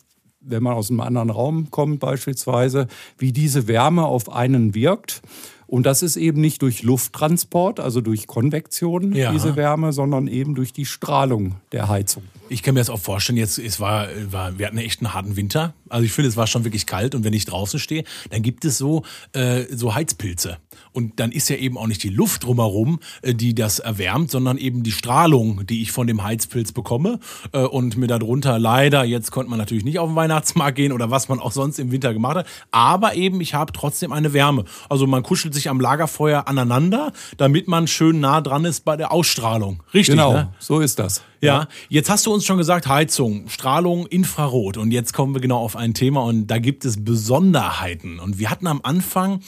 wenn 0.40 0.62
man 0.62 0.74
aus 0.74 0.90
einem 0.90 1.00
anderen 1.00 1.31
Raum 1.31 1.70
kommt 1.70 2.00
beispielsweise, 2.00 2.87
wie 3.18 3.33
diese 3.33 3.68
Wärme 3.68 4.05
auf 4.05 4.33
einen 4.33 4.74
wirkt. 4.74 5.22
Und 5.66 5.87
das 5.87 6.02
ist 6.02 6.16
eben 6.16 6.40
nicht 6.40 6.61
durch 6.62 6.83
Lufttransport, 6.83 7.81
also 7.81 8.00
durch 8.00 8.26
Konvektion, 8.26 9.14
ja. 9.14 9.33
diese 9.33 9.57
Wärme, 9.57 9.92
sondern 9.92 10.26
eben 10.28 10.55
durch 10.55 10.72
die 10.72 10.85
Strahlung 10.85 11.55
der 11.72 11.88
Heizung. 11.88 12.24
Ich 12.53 12.62
kann 12.62 12.75
mir 12.75 12.81
das 12.81 12.91
auch 12.91 13.01
vorstellen, 13.01 13.38
jetzt, 13.38 13.59
es 13.59 13.81
war, 13.81 14.09
war, 14.31 14.59
wir 14.59 14.67
hatten 14.67 14.77
echt 14.77 15.01
einen 15.01 15.15
harten 15.15 15.37
Winter. 15.37 15.73
Also 15.88 16.05
ich 16.05 16.12
finde, 16.12 16.29
es 16.29 16.37
war 16.37 16.47
schon 16.47 16.65
wirklich 16.65 16.85
kalt 16.85 17.15
und 17.15 17.25
wenn 17.25 17.33
ich 17.33 17.47
draußen 17.47 17.81
stehe, 17.81 18.05
dann 18.31 18.43
gibt 18.43 18.67
es 18.67 18.77
so, 18.77 19.05
äh, 19.33 19.65
so 19.71 19.95
Heizpilze. 19.95 20.59
Und 20.93 21.19
dann 21.19 21.33
ist 21.33 21.49
ja 21.49 21.57
eben 21.57 21.79
auch 21.79 21.87
nicht 21.87 22.03
die 22.03 22.11
Luft 22.11 22.45
drumherum, 22.45 23.01
äh, 23.23 23.35
die 23.35 23.55
das 23.55 23.79
erwärmt, 23.79 24.31
sondern 24.31 24.59
eben 24.59 24.83
die 24.83 24.93
Strahlung, 24.93 25.67
die 25.67 25.81
ich 25.81 25.93
von 25.93 26.07
dem 26.07 26.23
Heizpilz 26.23 26.73
bekomme. 26.73 27.21
Äh, 27.53 27.61
und 27.61 27.97
mir 27.97 28.07
darunter 28.07 28.59
leider, 28.59 29.05
jetzt 29.05 29.31
konnte 29.31 29.49
man 29.49 29.59
natürlich 29.59 29.85
nicht 29.85 29.99
auf 29.99 30.11
den 30.11 30.17
Weihnachtsmarkt 30.17 30.77
gehen 30.77 30.93
oder 30.93 31.11
was 31.11 31.29
man 31.31 31.41
auch 31.41 31.53
sonst 31.53 31.79
im 31.79 31.91
Winter 31.91 32.12
gemacht 32.12 32.37
hat. 32.37 32.47
Aber 32.71 33.15
eben, 33.15 33.41
ich 33.41 33.55
habe 33.55 33.73
trotzdem 33.73 34.12
eine 34.12 34.35
Wärme. 34.35 34.65
Also 34.91 35.07
man 35.07 35.23
kuschelt 35.23 35.55
sich 35.55 35.71
am 35.71 35.81
Lagerfeuer 35.81 36.47
aneinander, 36.49 37.12
damit 37.38 37.67
man 37.67 37.87
schön 37.87 38.21
nah 38.21 38.43
dran 38.43 38.67
ist 38.67 38.85
bei 38.85 38.97
der 38.97 39.11
Ausstrahlung. 39.11 39.83
Richtig. 39.95 40.15
Genau, 40.15 40.33
ne? 40.35 40.53
so 40.59 40.81
ist 40.81 40.99
das. 40.99 41.23
Ja, 41.43 41.67
jetzt 41.88 42.09
hast 42.09 42.27
du 42.27 42.33
uns 42.33 42.41
schon 42.46 42.59
gesagt, 42.59 42.87
Heizung, 42.87 43.48
Strahlung, 43.48 44.07
Infrarot. 44.07 44.76
Und 44.76 44.90
jetzt 44.90 45.12
kommen 45.12 45.35
wir 45.35 45.40
genau 45.40 45.59
auf 45.59 45.76
ein 45.76 45.94
Thema 45.94 46.22
und 46.22 46.46
da 46.46 46.59
gibt 46.59 46.85
es 46.85 47.05
Besonderheiten. 47.05 48.18
Und 48.18 48.38
wir 48.38 48.50
hatten 48.50 48.66
am 48.66 48.81
Anfang, 48.83 49.40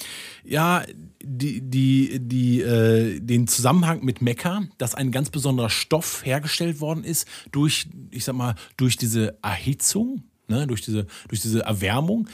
ja, 0.44 0.85
die, 1.22 1.61
die, 1.62 2.18
die, 2.20 2.61
äh, 2.61 3.20
den 3.20 3.46
Zusammenhang 3.46 4.04
mit 4.04 4.20
Mekka, 4.20 4.62
dass 4.78 4.94
ein 4.94 5.11
ganz 5.11 5.30
besonderer 5.30 5.70
Stoff 5.70 6.24
hergestellt 6.24 6.80
worden 6.80 7.04
ist 7.04 7.26
durch, 7.50 7.88
ich 8.11 8.24
sag 8.24 8.35
mal, 8.35 8.54
durch 8.76 8.96
diese 8.96 9.38
Erhitzung, 9.42 10.24
ne, 10.48 10.66
durch, 10.66 10.83
diese, 10.83 11.07
durch 11.28 11.40
diese 11.40 11.61
Erwärmung. 11.61 12.28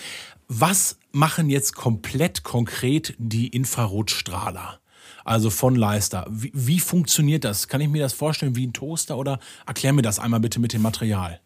Was 0.49 0.99
machen 1.13 1.49
jetzt 1.49 1.75
komplett 1.75 2.43
konkret 2.43 3.15
die 3.19 3.49
Infrarotstrahler? 3.49 4.80
Also 5.25 5.51
von 5.51 5.75
Leister. 5.75 6.27
Wie, 6.31 6.53
wie, 6.55 6.81
funktioniert 6.81 7.45
das? 7.45 7.69
Kann 7.69 7.81
ich 7.81 7.89
mir 7.89 8.03
das 8.03 8.13
vorstellen 8.13 8.57
wie 8.57 8.67
ein 8.67 8.73
Toaster 8.73 9.17
oder 9.17 9.39
erklär 9.67 9.93
mir 9.93 10.03
das 10.03 10.19
einmal 10.19 10.41
bitte 10.41 10.61
mit 10.61 10.73
dem 10.73 10.83
Material? 10.83 11.41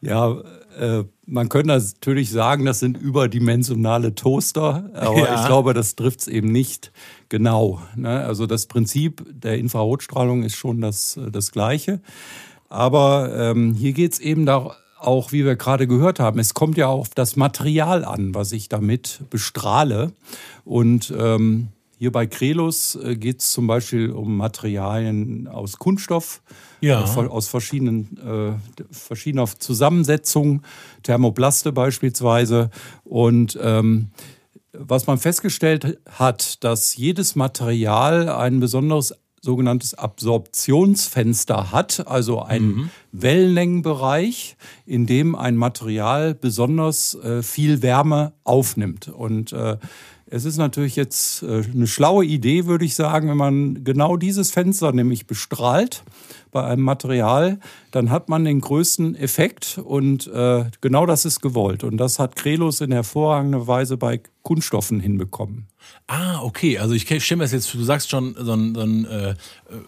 Ja, 0.00 0.40
äh, 0.78 1.04
man 1.26 1.48
könnte 1.48 1.68
natürlich 1.68 2.30
sagen, 2.30 2.64
das 2.64 2.78
sind 2.78 2.96
überdimensionale 2.96 4.14
Toaster, 4.14 4.90
aber 4.94 5.18
ja. 5.18 5.40
ich 5.40 5.46
glaube, 5.46 5.74
das 5.74 5.96
trifft 5.96 6.20
es 6.20 6.28
eben 6.28 6.52
nicht 6.52 6.92
genau. 7.28 7.82
Ne? 7.96 8.24
Also 8.24 8.46
das 8.46 8.66
Prinzip 8.66 9.24
der 9.28 9.58
Infrarotstrahlung 9.58 10.44
ist 10.44 10.56
schon 10.56 10.80
das, 10.80 11.18
das 11.32 11.50
gleiche. 11.50 12.00
Aber 12.68 13.32
ähm, 13.34 13.74
hier 13.74 13.92
geht 13.92 14.12
es 14.12 14.18
eben 14.20 14.46
da 14.46 14.76
auch, 15.00 15.32
wie 15.32 15.44
wir 15.44 15.56
gerade 15.56 15.86
gehört 15.86 16.20
haben, 16.20 16.38
es 16.38 16.54
kommt 16.54 16.76
ja 16.76 16.88
auf 16.88 17.10
das 17.10 17.36
Material 17.36 18.04
an, 18.04 18.34
was 18.34 18.52
ich 18.52 18.68
damit 18.68 19.20
bestrahle. 19.30 20.12
Und 20.64 21.12
ähm, 21.16 21.68
hier 21.98 22.12
bei 22.12 22.26
Krelus 22.26 22.94
äh, 22.94 23.16
geht 23.16 23.40
es 23.40 23.50
zum 23.50 23.66
Beispiel 23.66 24.10
um 24.10 24.36
Materialien 24.36 25.48
aus 25.48 25.78
Kunststoff, 25.78 26.42
ja. 26.80 27.02
aus 27.02 27.48
verschiedenen, 27.48 28.16
äh, 28.18 28.84
verschiedener 28.94 29.46
Zusammensetzungen, 29.46 30.62
Thermoplaste 31.02 31.72
beispielsweise. 31.72 32.70
Und 33.02 33.58
ähm, 33.60 34.12
was 34.72 35.08
man 35.08 35.18
festgestellt 35.18 35.98
hat, 36.08 36.62
dass 36.62 36.96
jedes 36.96 37.34
Material 37.34 38.28
ein 38.28 38.60
besonderes 38.60 39.14
sogenanntes 39.40 39.94
Absorptionsfenster 39.94 41.72
hat, 41.72 42.06
also 42.06 42.42
ein 42.42 42.62
mhm. 42.62 42.90
Wellenlängenbereich, 43.12 44.56
in 44.86 45.06
dem 45.06 45.34
ein 45.34 45.56
Material 45.56 46.34
besonders 46.34 47.14
äh, 47.14 47.42
viel 47.42 47.82
Wärme 47.82 48.32
aufnimmt. 48.44 49.08
Und 49.08 49.52
äh, 49.52 49.78
es 50.30 50.44
ist 50.44 50.56
natürlich 50.56 50.96
jetzt 50.96 51.42
äh, 51.42 51.62
eine 51.72 51.86
schlaue 51.86 52.24
Idee, 52.24 52.66
würde 52.66 52.84
ich 52.84 52.94
sagen, 52.94 53.28
wenn 53.28 53.36
man 53.36 53.84
genau 53.84 54.16
dieses 54.16 54.50
Fenster 54.50 54.92
nämlich 54.92 55.26
bestrahlt 55.26 56.02
bei 56.50 56.64
einem 56.64 56.82
Material, 56.82 57.58
dann 57.90 58.10
hat 58.10 58.28
man 58.28 58.44
den 58.44 58.60
größten 58.60 59.16
Effekt 59.16 59.80
und 59.82 60.26
äh, 60.28 60.66
genau 60.80 61.06
das 61.06 61.24
ist 61.24 61.40
gewollt. 61.40 61.84
Und 61.84 61.96
das 61.96 62.18
hat 62.18 62.36
Krelus 62.36 62.80
in 62.80 62.92
hervorragender 62.92 63.66
Weise 63.66 63.96
bei 63.96 64.20
Kunststoffen 64.42 65.00
hinbekommen. 65.00 65.68
Ah, 66.06 66.42
okay. 66.42 66.78
Also 66.78 66.94
ich 66.94 67.02
stelle 67.02 67.38
mir 67.38 67.44
das 67.44 67.52
jetzt, 67.52 67.74
du 67.74 67.82
sagst 67.82 68.08
schon, 68.08 68.34
so 68.38 68.54
ein, 68.54 68.74
so 68.74 68.80
ein 68.80 69.04
äh, 69.04 69.34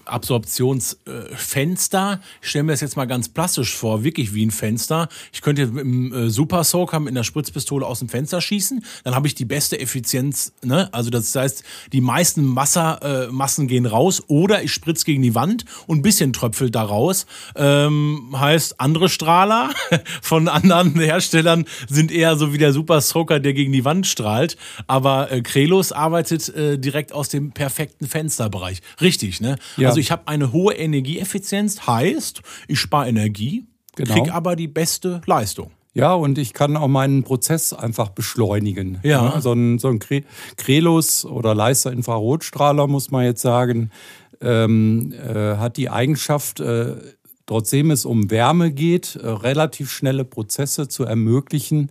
Absorptionsfenster. 0.05 2.13
Äh, 2.13 2.19
ich 2.43 2.49
stelle 2.49 2.65
mir 2.65 2.73
das 2.73 2.83
jetzt 2.83 2.97
mal 2.97 3.07
ganz 3.07 3.31
plastisch 3.31 3.75
vor, 3.75 4.05
wirklich 4.05 4.35
wie 4.35 4.45
ein 4.45 4.51
Fenster. 4.51 5.09
Ich 5.33 5.41
könnte 5.41 5.69
mit 5.69 5.85
einem 5.85 6.13
äh, 6.13 6.29
Super 6.29 6.65
Soaker 6.65 7.01
mit 7.01 7.13
einer 7.13 7.25
Spritzpistole 7.25 7.87
aus 7.87 8.01
dem 8.01 8.11
Fenster 8.11 8.43
schießen. 8.43 8.85
Dann 9.05 9.15
habe 9.15 9.29
ich 9.29 9.35
die 9.35 9.47
beste 9.47 9.81
Effizienz. 9.81 10.53
Ne? 10.63 10.93
Also 10.93 11.09
das 11.09 11.35
heißt, 11.35 11.65
die 11.93 12.03
meisten 12.03 12.55
äh, 12.55 13.29
Massen 13.29 13.67
gehen 13.67 13.87
raus 13.87 14.23
oder 14.27 14.63
ich 14.63 14.73
spritze 14.73 15.07
gegen 15.07 15.23
die 15.23 15.35
Wand 15.35 15.65
und 15.87 16.01
ein 16.01 16.03
bisschen 16.03 16.35
tröpfelt 16.35 16.50
da 16.71 16.83
raus. 16.83 17.27
Ähm, 17.57 18.35
heißt, 18.37 18.81
andere 18.81 19.09
Strahler 19.09 19.71
von 20.23 20.49
anderen 20.49 20.99
Herstellern 20.99 21.65
sind 21.89 22.13
eher 22.13 22.37
so 22.37 22.53
wie 22.53 22.59
der 22.59 22.73
Super 22.73 23.01
Soaker, 23.01 23.41
der 23.41 23.53
gegen 23.53 23.73
die 23.73 23.85
Wand 23.85 24.07
strahlt. 24.07 24.57
Aber 24.87 25.31
äh, 25.31 25.43
Krelos 25.43 25.93
arbeitet 25.93 26.49
äh, 26.51 26.79
direkt 26.79 27.13
aus 27.13 27.29
dem 27.29 27.53
perfekten 27.53 28.07
Fensterbereich. 28.07 28.81
Richtig, 29.01 29.41
ne? 29.41 29.57
Ja. 29.77 29.89
Also 29.89 30.01
ich 30.01 30.11
habe 30.11 30.27
eine 30.27 30.53
hohe 30.53 30.75
Energieeffizienz, 30.75 31.87
heißt, 31.87 32.43
ich 32.69 32.79
spare 32.79 33.09
Energie, 33.09 33.67
genau. 33.97 34.15
kriege 34.15 34.35
aber 34.35 34.57
die 34.57 34.69
beste 34.69 35.21
Leistung. 35.27 35.71
Ja, 35.93 36.15
und 36.15 36.39
ich 36.39 36.53
kann 36.53 36.77
auch 36.77 36.87
meinen 36.87 37.25
Prozess 37.25 37.73
einfach 37.73 38.11
beschleunigen. 38.11 39.01
Ja. 39.03 39.35
ja 39.35 39.41
so 39.41 39.53
ein, 39.53 39.79
so 39.79 39.89
ein 39.89 39.99
Krelus 40.57 41.25
oder 41.25 41.55
Leister-Infrarotstrahler, 41.55 42.87
muss 42.87 43.11
man 43.11 43.25
jetzt 43.25 43.43
sagen, 43.43 43.91
ähm, 44.41 45.13
äh, 45.13 45.57
hat 45.57 45.77
die 45.77 45.91
Eigenschaft, 45.91 46.61
äh, 46.61 46.97
trotzdem 47.47 47.91
es 47.91 48.05
um 48.05 48.31
Wärme 48.31 48.71
geht, 48.71 49.17
äh, 49.17 49.27
relativ 49.27 49.91
schnelle 49.91 50.25
Prozesse 50.25 50.89
zu 50.89 51.05
ermöglichen 51.05 51.91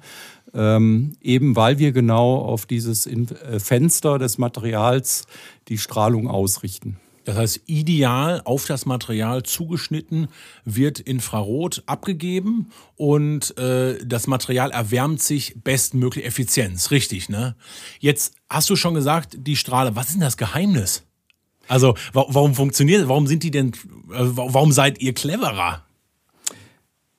ähm, 0.54 1.16
eben 1.22 1.56
weil 1.56 1.80
wir 1.80 1.92
genau 1.92 2.38
auf 2.38 2.66
dieses 2.66 3.06
äh, 3.06 3.60
Fenster 3.60 4.18
des 4.20 4.38
Materials 4.38 5.26
die 5.68 5.78
Strahlung 5.78 6.28
ausrichten. 6.28 6.98
Das 7.26 7.38
heißt, 7.38 7.62
ideal 7.68 8.42
auf 8.46 8.66
das 8.66 8.88
Material 8.88 9.44
zugeschnitten 9.44 10.30
wird 10.66 11.00
Infrarot 11.00 11.84
abgegeben 11.86 12.70
und 12.96 13.56
äh, 13.60 14.04
das 14.04 14.26
Material 14.26 14.72
erwärmt 14.72 15.22
sich 15.22 15.62
bestmöglich 15.64 16.26
Effizienz. 16.26 16.90
Richtig, 16.90 17.30
ne? 17.30 17.56
Jetzt 18.00 18.34
hast 18.50 18.70
du 18.70 18.76
schon 18.76 18.96
gesagt, 18.96 19.38
die 19.38 19.58
Strahle, 19.58 19.96
was 19.96 20.08
ist 20.08 20.14
denn 20.14 20.22
das 20.22 20.38
Geheimnis? 20.38 21.04
Also, 21.70 21.96
warum 22.14 22.56
funktioniert, 22.56 23.08
warum 23.08 23.28
sind 23.28 23.44
die 23.44 23.52
denn, 23.52 23.70
äh, 24.12 24.18
warum 24.18 24.72
seid 24.72 25.00
ihr 25.02 25.14
cleverer? 25.14 25.86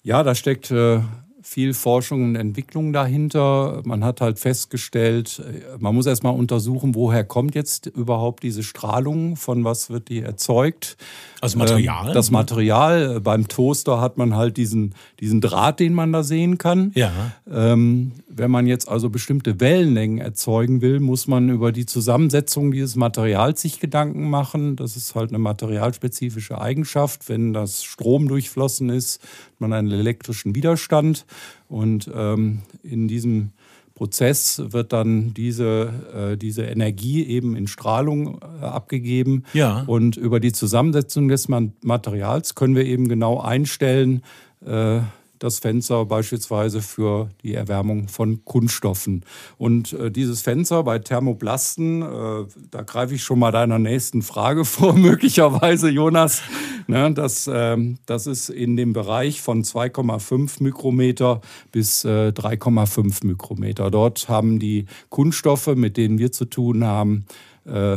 Ja, 0.02 0.22
da 0.24 0.34
steckt 0.34 0.70
äh, 0.72 1.00
viel 1.42 1.74
Forschung 1.74 2.22
und 2.24 2.36
Entwicklung 2.36 2.92
dahinter. 2.92 3.82
Man 3.84 4.04
hat 4.04 4.20
halt 4.20 4.38
festgestellt, 4.38 5.42
man 5.78 5.94
muss 5.94 6.06
erstmal 6.06 6.34
untersuchen, 6.34 6.94
woher 6.94 7.24
kommt 7.24 7.54
jetzt 7.54 7.86
überhaupt 7.86 8.42
diese 8.42 8.62
Strahlung, 8.62 9.36
von 9.36 9.64
was 9.64 9.90
wird 9.90 10.08
die 10.08 10.20
erzeugt. 10.20 10.96
Also 11.40 11.58
Material? 11.58 12.12
Das 12.12 12.30
Material. 12.30 13.20
Beim 13.20 13.48
Toaster 13.48 14.00
hat 14.00 14.18
man 14.18 14.36
halt 14.36 14.56
diesen, 14.56 14.94
diesen 15.20 15.40
Draht, 15.40 15.80
den 15.80 15.94
man 15.94 16.12
da 16.12 16.22
sehen 16.22 16.58
kann. 16.58 16.92
Ja. 16.94 17.10
Ähm, 17.50 18.12
wenn 18.28 18.50
man 18.50 18.66
jetzt 18.66 18.88
also 18.88 19.08
bestimmte 19.08 19.60
Wellenlängen 19.60 20.18
erzeugen 20.18 20.82
will, 20.82 21.00
muss 21.00 21.26
man 21.26 21.48
über 21.48 21.72
die 21.72 21.86
Zusammensetzung 21.86 22.72
dieses 22.72 22.96
Materials 22.96 23.62
sich 23.62 23.80
Gedanken 23.80 24.28
machen. 24.28 24.76
Das 24.76 24.96
ist 24.96 25.14
halt 25.14 25.30
eine 25.30 25.38
materialspezifische 25.38 26.60
Eigenschaft. 26.60 27.28
Wenn 27.28 27.52
das 27.52 27.84
Strom 27.84 28.28
durchflossen 28.28 28.90
ist, 28.90 29.20
man 29.60 29.72
einen 29.72 29.90
elektrischen 29.90 30.54
Widerstand. 30.54 31.26
Und 31.68 32.10
ähm, 32.14 32.62
in 32.82 33.08
diesem 33.08 33.52
Prozess 33.94 34.62
wird 34.64 34.94
dann 34.94 35.34
diese, 35.34 36.32
äh, 36.32 36.36
diese 36.38 36.62
Energie 36.62 37.22
eben 37.26 37.54
in 37.54 37.66
Strahlung 37.66 38.40
äh, 38.40 38.64
abgegeben. 38.64 39.44
Ja. 39.52 39.82
Und 39.86 40.16
über 40.16 40.40
die 40.40 40.52
Zusammensetzung 40.52 41.28
des 41.28 41.48
Materials 41.48 42.54
können 42.54 42.74
wir 42.76 42.86
eben 42.86 43.08
genau 43.08 43.40
einstellen, 43.40 44.22
äh, 44.64 45.00
das 45.40 45.58
Fenster 45.58 46.04
beispielsweise 46.04 46.82
für 46.82 47.30
die 47.42 47.54
Erwärmung 47.54 48.08
von 48.08 48.44
Kunststoffen. 48.44 49.24
Und 49.58 49.94
äh, 49.94 50.10
dieses 50.12 50.42
Fenster 50.42 50.84
bei 50.84 50.98
Thermoplasten, 50.98 52.02
äh, 52.02 52.46
da 52.70 52.82
greife 52.82 53.14
ich 53.14 53.24
schon 53.24 53.40
mal 53.40 53.50
deiner 53.50 53.78
nächsten 53.78 54.22
Frage 54.22 54.64
vor, 54.64 54.92
möglicherweise, 54.92 55.88
Jonas. 55.88 56.42
Ne, 56.86 57.12
das, 57.12 57.46
äh, 57.46 57.76
das 58.06 58.26
ist 58.26 58.50
in 58.50 58.76
dem 58.76 58.92
Bereich 58.92 59.40
von 59.40 59.64
2,5 59.64 60.62
Mikrometer 60.62 61.40
bis 61.72 62.04
3,5 62.04 63.24
äh, 63.24 63.26
Mikrometer. 63.26 63.90
Dort 63.90 64.28
haben 64.28 64.58
die 64.58 64.84
Kunststoffe, 65.08 65.74
mit 65.74 65.96
denen 65.96 66.18
wir 66.18 66.32
zu 66.32 66.44
tun 66.44 66.84
haben, 66.84 67.24
äh, 67.64 67.96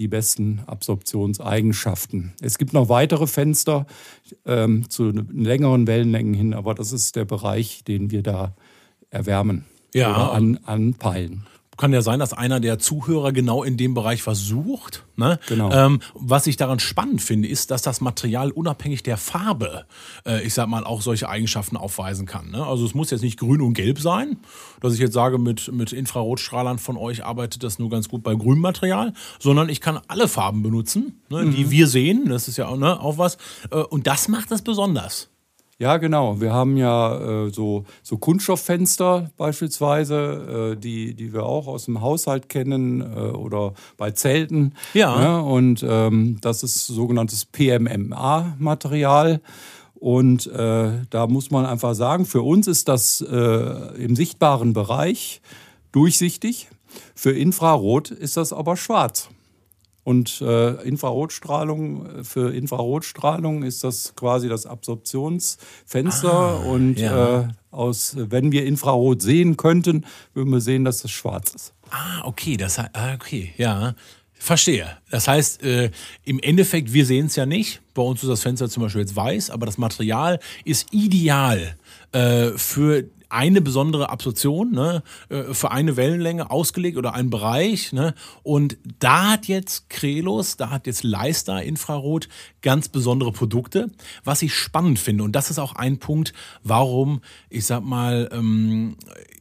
die 0.00 0.08
besten 0.08 0.62
Absorptionseigenschaften. 0.66 2.32
Es 2.40 2.56
gibt 2.56 2.72
noch 2.72 2.88
weitere 2.88 3.26
Fenster 3.26 3.86
ähm, 4.46 4.88
zu 4.88 5.10
längeren 5.10 5.86
Wellenlängen 5.86 6.32
hin, 6.32 6.54
aber 6.54 6.74
das 6.74 6.92
ist 6.92 7.16
der 7.16 7.26
Bereich, 7.26 7.84
den 7.84 8.10
wir 8.10 8.22
da 8.22 8.54
erwärmen 9.10 9.66
ja. 9.94 10.10
oder 10.10 10.32
an, 10.32 10.58
anpeilen 10.64 11.46
kann 11.80 11.92
ja 11.94 12.02
sein, 12.02 12.20
dass 12.20 12.34
einer 12.34 12.60
der 12.60 12.78
Zuhörer 12.78 13.32
genau 13.32 13.64
in 13.64 13.78
dem 13.78 13.94
Bereich 13.94 14.22
versucht. 14.22 15.04
Ne? 15.16 15.40
Genau. 15.48 15.72
Ähm, 15.72 16.00
was 16.14 16.46
ich 16.46 16.56
daran 16.56 16.78
spannend 16.78 17.22
finde, 17.22 17.48
ist, 17.48 17.70
dass 17.70 17.80
das 17.80 18.00
Material 18.02 18.50
unabhängig 18.50 19.02
der 19.02 19.16
Farbe, 19.16 19.86
äh, 20.26 20.42
ich 20.42 20.52
sag 20.52 20.68
mal, 20.68 20.84
auch 20.84 21.00
solche 21.00 21.28
Eigenschaften 21.28 21.78
aufweisen 21.78 22.26
kann. 22.26 22.50
Ne? 22.50 22.64
Also 22.64 22.84
es 22.84 22.94
muss 22.94 23.10
jetzt 23.10 23.22
nicht 23.22 23.38
grün 23.38 23.62
und 23.62 23.74
gelb 23.74 23.98
sein, 23.98 24.36
dass 24.80 24.92
ich 24.92 25.00
jetzt 25.00 25.14
sage, 25.14 25.38
mit, 25.38 25.72
mit 25.72 25.92
Infrarotstrahlern 25.92 26.78
von 26.78 26.98
euch 26.98 27.24
arbeitet 27.24 27.64
das 27.64 27.78
nur 27.78 27.88
ganz 27.88 28.08
gut 28.08 28.22
bei 28.22 28.34
grünem 28.34 28.60
Material, 28.60 29.14
sondern 29.38 29.70
ich 29.70 29.80
kann 29.80 29.98
alle 30.06 30.28
Farben 30.28 30.62
benutzen, 30.62 31.22
ne, 31.30 31.46
mhm. 31.46 31.54
die 31.54 31.70
wir 31.70 31.86
sehen. 31.86 32.28
Das 32.28 32.46
ist 32.46 32.58
ja 32.58 32.68
auch, 32.68 32.76
ne, 32.76 33.00
auch 33.00 33.16
was. 33.16 33.38
Äh, 33.70 33.76
und 33.76 34.06
das 34.06 34.28
macht 34.28 34.50
das 34.50 34.60
besonders. 34.60 35.30
Ja, 35.80 35.96
genau. 35.96 36.40
Wir 36.42 36.52
haben 36.52 36.76
ja 36.76 37.46
äh, 37.46 37.50
so, 37.50 37.86
so 38.02 38.18
Kunststofffenster 38.18 39.30
beispielsweise, 39.38 40.74
äh, 40.74 40.76
die, 40.78 41.14
die 41.14 41.32
wir 41.32 41.46
auch 41.46 41.66
aus 41.66 41.86
dem 41.86 42.02
Haushalt 42.02 42.50
kennen 42.50 43.00
äh, 43.00 43.30
oder 43.30 43.72
bei 43.96 44.10
Zelten. 44.10 44.74
Ja. 44.92 45.18
Ne? 45.18 45.42
Und 45.42 45.82
ähm, 45.88 46.36
das 46.42 46.62
ist 46.62 46.86
sogenanntes 46.86 47.46
PMMA-Material. 47.46 49.40
Und 49.94 50.48
äh, 50.48 50.92
da 51.08 51.26
muss 51.26 51.50
man 51.50 51.64
einfach 51.64 51.94
sagen, 51.94 52.26
für 52.26 52.42
uns 52.42 52.66
ist 52.66 52.86
das 52.88 53.22
äh, 53.22 54.04
im 54.04 54.14
sichtbaren 54.16 54.74
Bereich 54.74 55.40
durchsichtig. 55.92 56.68
Für 57.14 57.32
Infrarot 57.32 58.10
ist 58.10 58.36
das 58.36 58.52
aber 58.52 58.76
schwarz. 58.76 59.30
Und 60.10 60.40
äh, 60.40 60.82
Infrarotstrahlung, 60.82 62.06
äh, 62.06 62.24
für 62.24 62.52
Infrarotstrahlung 62.52 63.62
ist 63.62 63.84
das 63.84 64.16
quasi 64.16 64.48
das 64.48 64.66
Absorptionsfenster. 64.66 66.32
Ah, 66.32 66.56
und 66.56 66.98
ja. 66.98 67.42
äh, 67.42 67.48
aus, 67.70 68.16
wenn 68.16 68.50
wir 68.50 68.66
Infrarot 68.66 69.22
sehen 69.22 69.56
könnten, 69.56 70.04
würden 70.34 70.50
wir 70.50 70.60
sehen, 70.60 70.84
dass 70.84 71.02
das 71.02 71.12
schwarz 71.12 71.54
ist. 71.54 71.74
Ah, 71.90 72.22
okay, 72.24 72.56
das 72.56 72.80
ah, 72.80 72.90
okay, 73.14 73.52
ja. 73.56 73.94
Verstehe. 74.34 74.96
Das 75.10 75.28
heißt, 75.28 75.62
äh, 75.62 75.92
im 76.24 76.40
Endeffekt, 76.40 76.92
wir 76.92 77.06
sehen 77.06 77.26
es 77.26 77.36
ja 77.36 77.46
nicht. 77.46 77.80
Bei 77.94 78.02
uns 78.02 78.20
ist 78.20 78.30
das 78.30 78.42
Fenster 78.42 78.68
zum 78.68 78.82
Beispiel 78.82 79.02
jetzt 79.02 79.14
weiß, 79.14 79.50
aber 79.50 79.64
das 79.64 79.78
Material 79.78 80.40
ist 80.64 80.92
ideal 80.92 81.76
äh, 82.10 82.48
für 82.56 83.04
eine 83.30 83.60
besondere 83.60 84.10
Absorption 84.10 84.72
ne, 84.72 85.02
äh, 85.28 85.54
für 85.54 85.70
eine 85.70 85.96
Wellenlänge 85.96 86.50
ausgelegt 86.50 86.98
oder 86.98 87.14
einen 87.14 87.30
Bereich. 87.30 87.92
Ne? 87.92 88.14
Und 88.42 88.76
da 88.98 89.30
hat 89.32 89.46
jetzt 89.46 89.88
Krelos, 89.88 90.56
da 90.56 90.70
hat 90.70 90.86
jetzt 90.86 91.02
Leister 91.02 91.62
Infrarot 91.62 92.28
ganz 92.62 92.88
besondere 92.88 93.32
Produkte, 93.32 93.90
was 94.24 94.42
ich 94.42 94.54
spannend 94.54 94.98
finde. 94.98 95.24
Und 95.24 95.32
das 95.32 95.50
ist 95.50 95.58
auch 95.58 95.74
ein 95.74 95.98
Punkt, 95.98 96.32
warum, 96.62 97.20
ich 97.48 97.66
sag 97.66 97.82
mal, 97.82 98.28
ähm, 98.32 98.96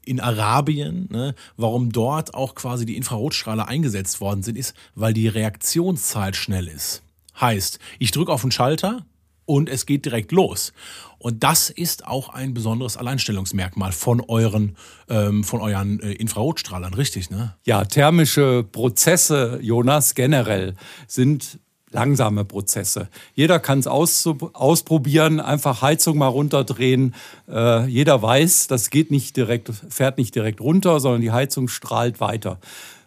in 0.05 0.19
Arabien, 0.19 1.07
ne, 1.11 1.35
warum 1.57 1.91
dort 1.91 2.33
auch 2.33 2.55
quasi 2.55 2.85
die 2.85 2.97
Infrarotstrahler 2.97 3.67
eingesetzt 3.67 4.21
worden 4.21 4.43
sind, 4.43 4.57
ist, 4.57 4.73
weil 4.95 5.13
die 5.13 5.27
Reaktionszeit 5.27 6.35
schnell 6.35 6.67
ist. 6.67 7.03
Heißt, 7.39 7.79
ich 7.99 8.11
drücke 8.11 8.31
auf 8.31 8.41
den 8.41 8.51
Schalter 8.51 9.05
und 9.49 9.67
es 9.67 9.87
geht 9.87 10.05
direkt 10.05 10.31
los. 10.31 10.73
Und 11.17 11.43
das 11.43 11.71
ist 11.71 12.05
auch 12.05 12.29
ein 12.29 12.53
besonderes 12.53 12.97
Alleinstellungsmerkmal 12.97 13.91
von 13.91 14.21
euren, 14.21 14.77
ähm, 15.09 15.43
von 15.43 15.59
euren 15.59 15.99
äh, 16.01 16.11
Infrarotstrahlern, 16.11 16.93
richtig, 16.93 17.31
ne? 17.31 17.55
Ja, 17.65 17.83
thermische 17.83 18.63
Prozesse, 18.71 19.57
Jonas, 19.63 20.13
generell 20.13 20.75
sind 21.07 21.57
langsame 21.89 22.45
Prozesse. 22.45 23.09
Jeder 23.33 23.57
kann 23.57 23.79
es 23.79 23.87
ausprobieren, 23.87 25.39
einfach 25.39 25.81
Heizung 25.81 26.19
mal 26.19 26.27
runterdrehen. 26.27 27.15
Äh, 27.49 27.87
jeder 27.87 28.21
weiß, 28.21 28.67
das 28.67 28.91
geht 28.91 29.09
nicht 29.09 29.35
direkt, 29.35 29.71
fährt 29.89 30.19
nicht 30.19 30.35
direkt 30.35 30.61
runter, 30.61 30.99
sondern 30.99 31.21
die 31.21 31.31
Heizung 31.31 31.69
strahlt 31.69 32.19
weiter. 32.19 32.59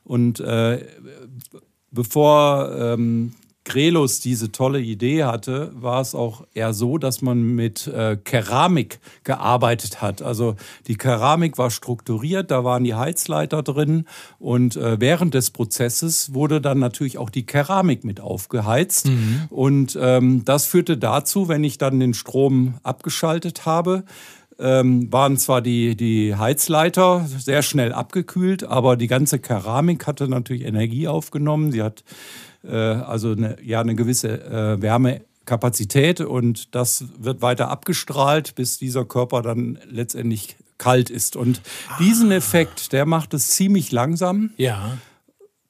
Und 0.03 0.41
äh, 0.41 0.85
bevor 1.93 2.73
ähm, 2.77 3.35
Grelus 3.65 4.19
diese 4.19 4.51
tolle 4.51 4.81
Idee 4.81 5.25
hatte, 5.25 5.71
war 5.75 6.01
es 6.01 6.15
auch 6.15 6.45
eher 6.53 6.75
so, 6.75 6.99
dass 6.99 7.23
man 7.23 7.43
mit 7.43 7.87
äh, 7.87 8.17
Keramik 8.17 8.99
gearbeitet 9.23 10.03
hat. 10.03 10.21
Also 10.21 10.57
die 10.89 10.97
Keramik 10.97 11.59
war 11.59 11.71
strukturiert, 11.71 12.51
da 12.51 12.65
waren 12.65 12.83
die 12.83 12.95
Heizleiter 12.95 13.63
drin 13.63 14.07
und 14.41 14.77
äh, 14.77 15.01
während 15.01 15.35
des 15.35 15.51
Prozesses 15.51 16.35
wurde 16.35 16.61
dann 16.61 16.81
natürlich 16.81 17.19
auch 17.19 17.31
die 17.31 17.47
Keramik 17.47 18.03
mit 18.05 18.21
aufgeheizt. 18.21 19.07
Mhm. 19.07 19.43
Und 19.51 19.99
ähm, 20.01 20.45
das 20.45 20.67
führte 20.67 20.97
dazu, 20.97 21.49
wenn 21.49 21.63
ich 21.63 21.79
dann 21.79 22.01
den 22.01 22.15
Strom 22.15 22.75
abgeschaltet 22.83 23.65
habe, 23.65 24.05
ähm, 24.59 25.13
waren 25.13 25.37
zwar 25.37 25.61
die, 25.61 25.97
die 25.97 26.35
Heizleiter 26.35 27.27
sehr 27.27 27.63
schnell 27.63 27.93
abgekühlt, 27.93 28.65
aber 28.65 28.97
die 28.97 29.07
ganze 29.07 29.39
Keramik 29.39 30.07
hatte 30.07 30.29
natürlich 30.29 30.65
Energie 30.65 31.09
aufgenommen. 31.09 31.73
Sie 31.73 31.83
hat 31.83 32.05
also 32.69 33.33
eine, 33.33 33.57
ja, 33.63 33.81
eine 33.81 33.95
gewisse 33.95 34.41
äh, 34.41 34.81
Wärmekapazität 34.81 36.21
und 36.21 36.75
das 36.75 37.05
wird 37.19 37.43
weiter 37.43 37.69
abgestrahlt, 37.69 38.55
bis 38.55 38.79
dieser 38.79 39.05
Körper 39.05 39.43
dann 39.43 39.79
letztendlich 39.89 40.57
kalt 40.79 41.11
ist. 41.11 41.37
Und 41.37 41.63
diesen 42.01 42.33
Effekt, 42.33 42.93
der 42.93 43.07
macht 43.07 43.35
es 43.35 43.49
ziemlich 43.51 43.93
langsam. 43.93 44.51
Ja. 44.57 44.99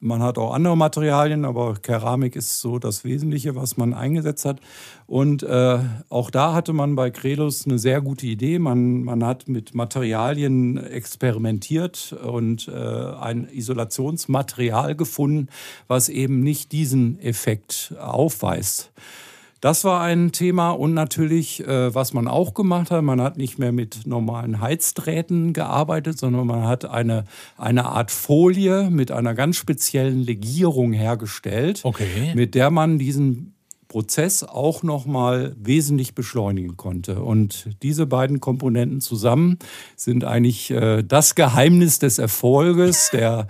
Man 0.03 0.21
hat 0.21 0.37
auch 0.37 0.53
andere 0.53 0.75
Materialien, 0.75 1.45
aber 1.45 1.75
Keramik 1.75 2.35
ist 2.35 2.59
so 2.59 2.77
das 2.77 3.05
Wesentliche, 3.05 3.55
was 3.55 3.77
man 3.77 3.93
eingesetzt 3.93 4.43
hat. 4.43 4.59
Und 5.07 5.43
äh, 5.43 5.79
auch 6.09 6.29
da 6.29 6.53
hatte 6.53 6.73
man 6.73 6.95
bei 6.95 7.09
Credos 7.09 7.65
eine 7.65 7.79
sehr 7.79 8.01
gute 8.01 8.27
Idee. 8.27 8.59
Man, 8.59 9.03
man 9.03 9.23
hat 9.23 9.47
mit 9.47 9.73
Materialien 9.73 10.75
experimentiert 10.75 12.13
und 12.21 12.67
äh, 12.67 12.73
ein 12.73 13.47
Isolationsmaterial 13.49 14.95
gefunden, 14.95 15.47
was 15.87 16.09
eben 16.09 16.41
nicht 16.41 16.73
diesen 16.73 17.17
Effekt 17.21 17.95
aufweist. 17.97 18.91
Das 19.63 19.85
war 19.85 20.01
ein 20.01 20.33
Thema 20.33 20.71
und 20.71 20.93
natürlich, 20.93 21.65
äh, 21.65 21.95
was 21.95 22.11
man 22.11 22.27
auch 22.27 22.53
gemacht 22.53 22.91
hat, 22.91 23.01
man 23.01 23.21
hat 23.21 23.37
nicht 23.37 23.59
mehr 23.59 23.71
mit 23.71 24.05
normalen 24.05 24.59
Heizdrähten 24.59 25.53
gearbeitet, 25.53 26.19
sondern 26.19 26.45
man 26.47 26.63
hat 26.63 26.83
eine, 26.83 27.23
eine 27.57 27.85
Art 27.85 28.11
Folie 28.11 28.89
mit 28.89 29.09
einer 29.09 29.33
ganz 29.33 29.55
speziellen 29.55 30.21
Legierung 30.21 30.91
hergestellt, 30.91 31.79
okay. 31.83 32.33
mit 32.35 32.55
der 32.55 32.71
man 32.71 32.99
diesen 32.99 33.53
Prozess 33.87 34.43
auch 34.43 34.83
noch 34.83 35.05
mal 35.05 35.55
wesentlich 35.57 36.13
beschleunigen 36.13 36.75
konnte. 36.75 37.21
Und 37.21 37.69
diese 37.83 38.05
beiden 38.05 38.41
Komponenten 38.41 38.99
zusammen 38.99 39.59
sind 39.95 40.25
eigentlich 40.25 40.71
äh, 40.71 41.03
das 41.03 41.35
Geheimnis 41.35 41.99
des 41.99 42.17
Erfolges 42.17 43.11
der 43.13 43.47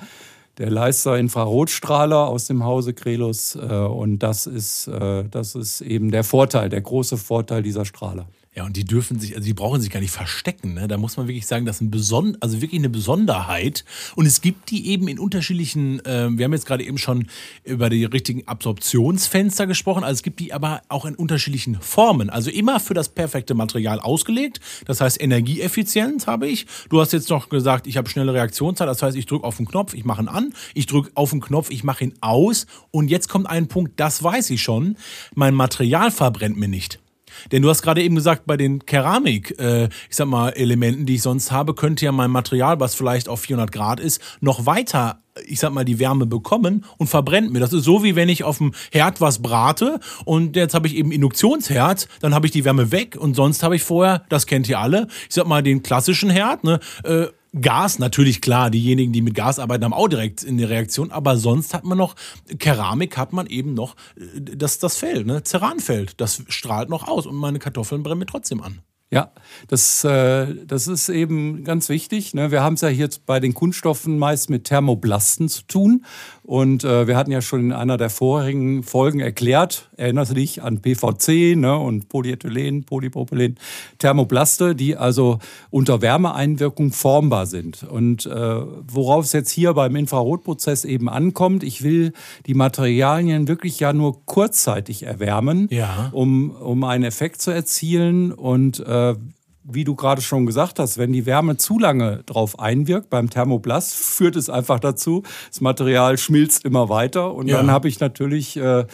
der 0.58 0.70
Leister 0.70 1.18
Infrarotstrahler 1.18 2.28
aus 2.28 2.48
dem 2.48 2.64
Hause 2.64 2.94
Krelus. 2.94 3.56
Äh, 3.56 3.60
und 3.60 4.20
das 4.20 4.46
ist, 4.46 4.88
äh, 4.88 5.26
das 5.30 5.56
ist 5.56 5.82
eben 5.82 6.12
der 6.12 6.24
Vorteil, 6.24 6.70
der 6.70 6.82
große 6.82 7.18
Vorteil 7.18 7.64
dieser 7.64 7.86
Strahler. 7.86 8.28
Ja, 8.56 8.66
und 8.66 8.78
die 8.78 8.86
dürfen 8.86 9.20
sich, 9.20 9.36
also 9.36 9.46
die 9.46 9.56
brauchen 9.56 9.82
sich 9.82 9.90
gar 9.90 10.00
nicht 10.00 10.12
verstecken. 10.12 10.76
Ne? 10.76 10.88
Da 10.88 10.98
muss 10.98 11.18
man 11.18 11.28
wirklich 11.28 11.48
sagen, 11.48 11.66
das 11.66 11.78
ist 11.78 11.82
ein 11.82 11.90
Beson 11.90 12.38
also 12.40 12.62
wirklich 12.62 12.80
eine 12.80 12.90
Besonderheit. 12.90 13.84
Und 14.16 14.28
es 14.28 14.42
gibt 14.42 14.70
die 14.70 14.90
eben 14.90 15.08
in 15.08 15.18
unterschiedlichen, 15.18 16.06
äh, 16.06 16.30
wir 16.30 16.46
haben 16.46 16.54
jetzt 16.54 16.68
gerade 16.68 16.84
eben 16.84 17.00
schon 17.00 17.28
über 17.64 17.90
die 17.90 18.06
richtigen 18.06 18.48
Absorptionsfenster 18.48 19.66
gesprochen, 19.66 20.04
also 20.04 20.20
es 20.20 20.24
gibt 20.24 20.40
die 20.40 20.54
aber 20.54 20.84
auch 20.88 21.06
in 21.06 21.16
unterschiedlichen 21.16 21.82
Formen. 21.82 22.30
Also 22.30 22.52
immer 22.52 22.80
für 22.80 22.94
das 22.94 23.10
perfekte 23.10 23.56
Material 23.56 24.00
ausgelegt. 24.00 24.60
Das 24.86 25.02
heißt, 25.02 25.20
Energieeffizienz 25.20 26.28
habe 26.28 26.48
ich. 26.48 26.68
Du 26.90 27.02
hast 27.02 27.12
jetzt 27.12 27.32
noch 27.32 27.50
gesagt, 27.50 27.88
ich 27.88 27.98
habe 27.98 28.08
schnelle 28.08 28.36
Reaktionszeit. 28.36 28.88
Das 28.88 29.02
heißt, 29.02 29.18
ich 29.18 29.26
drücke 29.26 29.46
auf 29.46 29.58
den 29.58 29.66
Knopf, 29.66 29.96
ich 29.96 30.06
mache 30.06 30.22
ihn 30.22 30.28
an. 30.28 30.54
Ich 30.76 30.86
drücke 30.86 31.12
auf 31.16 31.32
den 31.32 31.42
Knopf, 31.42 31.72
ich 31.72 31.84
mache 31.84 32.04
ihn 32.04 32.14
aus. 32.22 32.68
Und 32.92 33.10
jetzt 33.10 33.30
kommt 33.30 33.48
ein 33.48 33.68
Punkt, 33.68 34.00
das 34.00 34.22
weiß 34.22 34.52
ich 34.52 34.62
schon. 34.62 34.96
Mein 35.34 35.56
Material 35.56 36.12
verbrennt 36.12 36.58
mir 36.58 36.68
nicht. 36.68 37.03
Denn 37.52 37.62
du 37.62 37.70
hast 37.70 37.82
gerade 37.82 38.02
eben 38.02 38.16
gesagt, 38.16 38.44
bei 38.46 38.58
den 38.58 38.86
Keramik, 38.86 39.58
äh, 39.60 39.86
ich 39.86 40.16
sag 40.16 40.28
mal, 40.28 40.50
Elementen, 40.50 41.06
die 41.06 41.16
ich 41.16 41.22
sonst 41.22 41.52
habe, 41.52 41.74
könnte 41.74 42.06
ja 42.06 42.12
mein 42.12 42.32
Material, 42.32 42.80
was 42.80 42.96
vielleicht 42.96 43.30
auf 43.30 43.42
400 43.42 43.72
Grad 43.72 44.00
ist, 44.00 44.22
noch 44.42 44.66
weiter 44.66 45.20
ich 45.48 45.60
sag 45.60 45.74
mal, 45.74 45.86
die 45.86 46.00
Wärme 46.00 46.26
bekommen 46.26 46.86
und 46.98 47.08
verbrennt 47.08 47.52
mir. 47.52 47.60
Das 47.60 47.74
ist 47.74 47.84
so, 47.84 48.04
wie 48.04 48.16
wenn 48.16 48.30
ich 48.30 48.44
auf 48.44 48.60
dem 48.60 48.74
Herd 48.92 49.22
was 49.22 49.42
brate 49.42 50.00
und 50.26 50.56
jetzt 50.56 50.74
habe 50.74 50.88
ich 50.88 50.96
eben 50.96 51.12
Induktionsherd, 51.12 52.08
dann 52.22 52.34
habe 52.34 52.46
ich 52.46 52.52
die 52.52 52.66
Wärme 52.66 52.92
weg 52.92 53.18
und 53.20 53.36
sonst 53.36 53.64
habe 53.64 53.76
ich 53.76 53.84
vorher, 53.84 54.26
das 54.30 54.46
kennt 54.46 54.70
ihr 54.70 54.80
alle, 54.80 55.08
ich 55.28 55.36
sag 55.36 55.48
mal, 55.48 55.64
den 55.64 55.84
klassischen 55.84 56.30
Herd, 56.30 56.64
ne, 56.64 56.80
äh, 57.04 57.28
Gas, 57.60 58.00
natürlich 58.00 58.42
klar, 58.42 58.72
diejenigen, 58.72 59.14
die 59.14 59.22
mit 59.22 59.36
Gas 59.36 59.60
arbeiten, 59.60 59.84
haben 59.84 59.94
auch 59.94 60.08
direkt 60.08 60.44
in 60.44 60.58
der 60.58 60.70
Reaktion, 60.70 61.12
aber 61.12 61.38
sonst 61.38 61.74
hat 61.74 61.84
man 61.84 61.98
noch, 61.98 62.16
Keramik 62.58 63.18
hat 63.18 63.32
man 63.32 63.46
eben 63.48 63.74
noch 63.74 63.96
äh, 64.16 64.42
das, 64.42 64.80
das 64.80 64.98
Fell, 64.98 65.24
ne? 65.24 65.44
Ceranfeld, 65.44 66.20
das 66.20 66.44
strahlt 66.48 66.90
noch 66.90 67.08
aus 67.08 67.26
und 67.28 67.36
meine 67.36 67.60
Kartoffeln 67.60 68.02
brennen 68.04 68.20
mir 68.20 68.26
trotzdem 68.26 68.62
an. 68.62 68.82
Ja, 69.14 69.32
das, 69.68 70.04
äh, 70.04 70.66
das 70.66 70.88
ist 70.88 71.08
eben 71.08 71.64
ganz 71.64 71.88
wichtig. 71.88 72.34
Ne? 72.34 72.50
Wir 72.50 72.64
haben 72.64 72.74
es 72.74 72.82
ja 72.82 72.88
hier 72.88 73.08
bei 73.28 73.40
den 73.40 73.54
Kunststoffen 73.54 74.18
meist 74.18 74.50
mit 74.50 74.64
Thermoblasten 74.64 75.50
zu 75.50 75.68
tun. 75.68 76.04
Und 76.44 76.84
äh, 76.84 77.08
wir 77.08 77.16
hatten 77.16 77.32
ja 77.32 77.42
schon 77.42 77.62
in 77.62 77.72
einer 77.72 77.96
der 77.96 78.10
vorherigen 78.10 78.84
Folgen 78.84 79.22
erklärt, 79.22 79.90
erinnerst 79.96 80.32
du 80.32 80.36
dich 80.36 80.62
an 80.62 80.82
PVC 80.82 81.56
ne? 81.56 81.78
und 81.78 82.10
Polyethylen, 82.10 82.84
Polypropylen, 82.84 83.58
Thermoblaste, 84.00 84.76
die 84.76 84.98
also 84.98 85.40
unter 85.70 86.02
Wärmeeinwirkung 86.02 86.92
formbar 86.92 87.46
sind. 87.46 87.84
Und 87.84 88.26
äh, 88.26 88.30
worauf 88.30 89.24
es 89.24 89.32
jetzt 89.32 89.52
hier 89.52 89.74
beim 89.74 89.96
Infrarotprozess 89.96 90.84
eben 90.84 91.08
ankommt, 91.08 91.64
ich 91.64 91.82
will 91.82 92.12
die 92.46 92.56
Materialien 92.56 93.48
wirklich 93.48 93.80
ja 93.80 93.94
nur 93.94 94.26
kurzzeitig 94.26 95.04
erwärmen, 95.04 95.70
ja. 95.72 96.10
um, 96.12 96.52
um 96.52 96.84
einen 96.84 97.06
Effekt 97.06 97.42
zu 97.42 97.52
erzielen. 97.52 98.34
Und 98.34 98.82
äh, 98.82 99.16
wie 99.64 99.84
du 99.84 99.96
gerade 99.96 100.22
schon 100.22 100.46
gesagt 100.46 100.80
hast, 100.80 100.98
wenn 100.98 101.12
die 101.12 101.26
Wärme 101.26 101.58
zu 101.58 101.80
lange 101.80 102.24
drauf 102.26 102.60
einwirkt 102.60 103.10
beim 103.10 103.30
Thermoblast, 103.30 103.94
führt 103.96 104.36
es 104.36 104.50
einfach 104.50 104.80
dazu, 104.80 105.24
das 105.50 105.62
Material 105.62 106.18
schmilzt 106.18 106.66
immer 106.66 106.90
weiter 106.90 107.34
und 107.34 107.48
ja. 107.48 107.58
dann 107.58 107.72
habe 107.72 107.88
ich 107.88 108.00
natürlich 108.00 108.58
äh, 108.58 108.86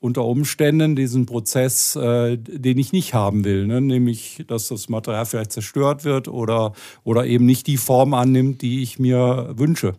unter 0.00 0.24
Umständen 0.24 0.94
diesen 0.94 1.26
Prozess, 1.26 1.96
äh, 1.96 2.36
den 2.36 2.78
ich 2.78 2.92
nicht 2.92 3.14
haben 3.14 3.44
will, 3.44 3.66
ne? 3.66 3.80
nämlich 3.80 4.44
dass 4.46 4.68
das 4.68 4.88
Material 4.88 5.26
vielleicht 5.26 5.52
zerstört 5.52 6.04
wird 6.04 6.28
oder, 6.28 6.72
oder 7.04 7.26
eben 7.26 7.46
nicht 7.46 7.66
die 7.66 7.76
Form 7.76 8.14
annimmt, 8.14 8.62
die 8.62 8.82
ich 8.82 8.98
mir 8.98 9.54
wünsche. 9.56 9.94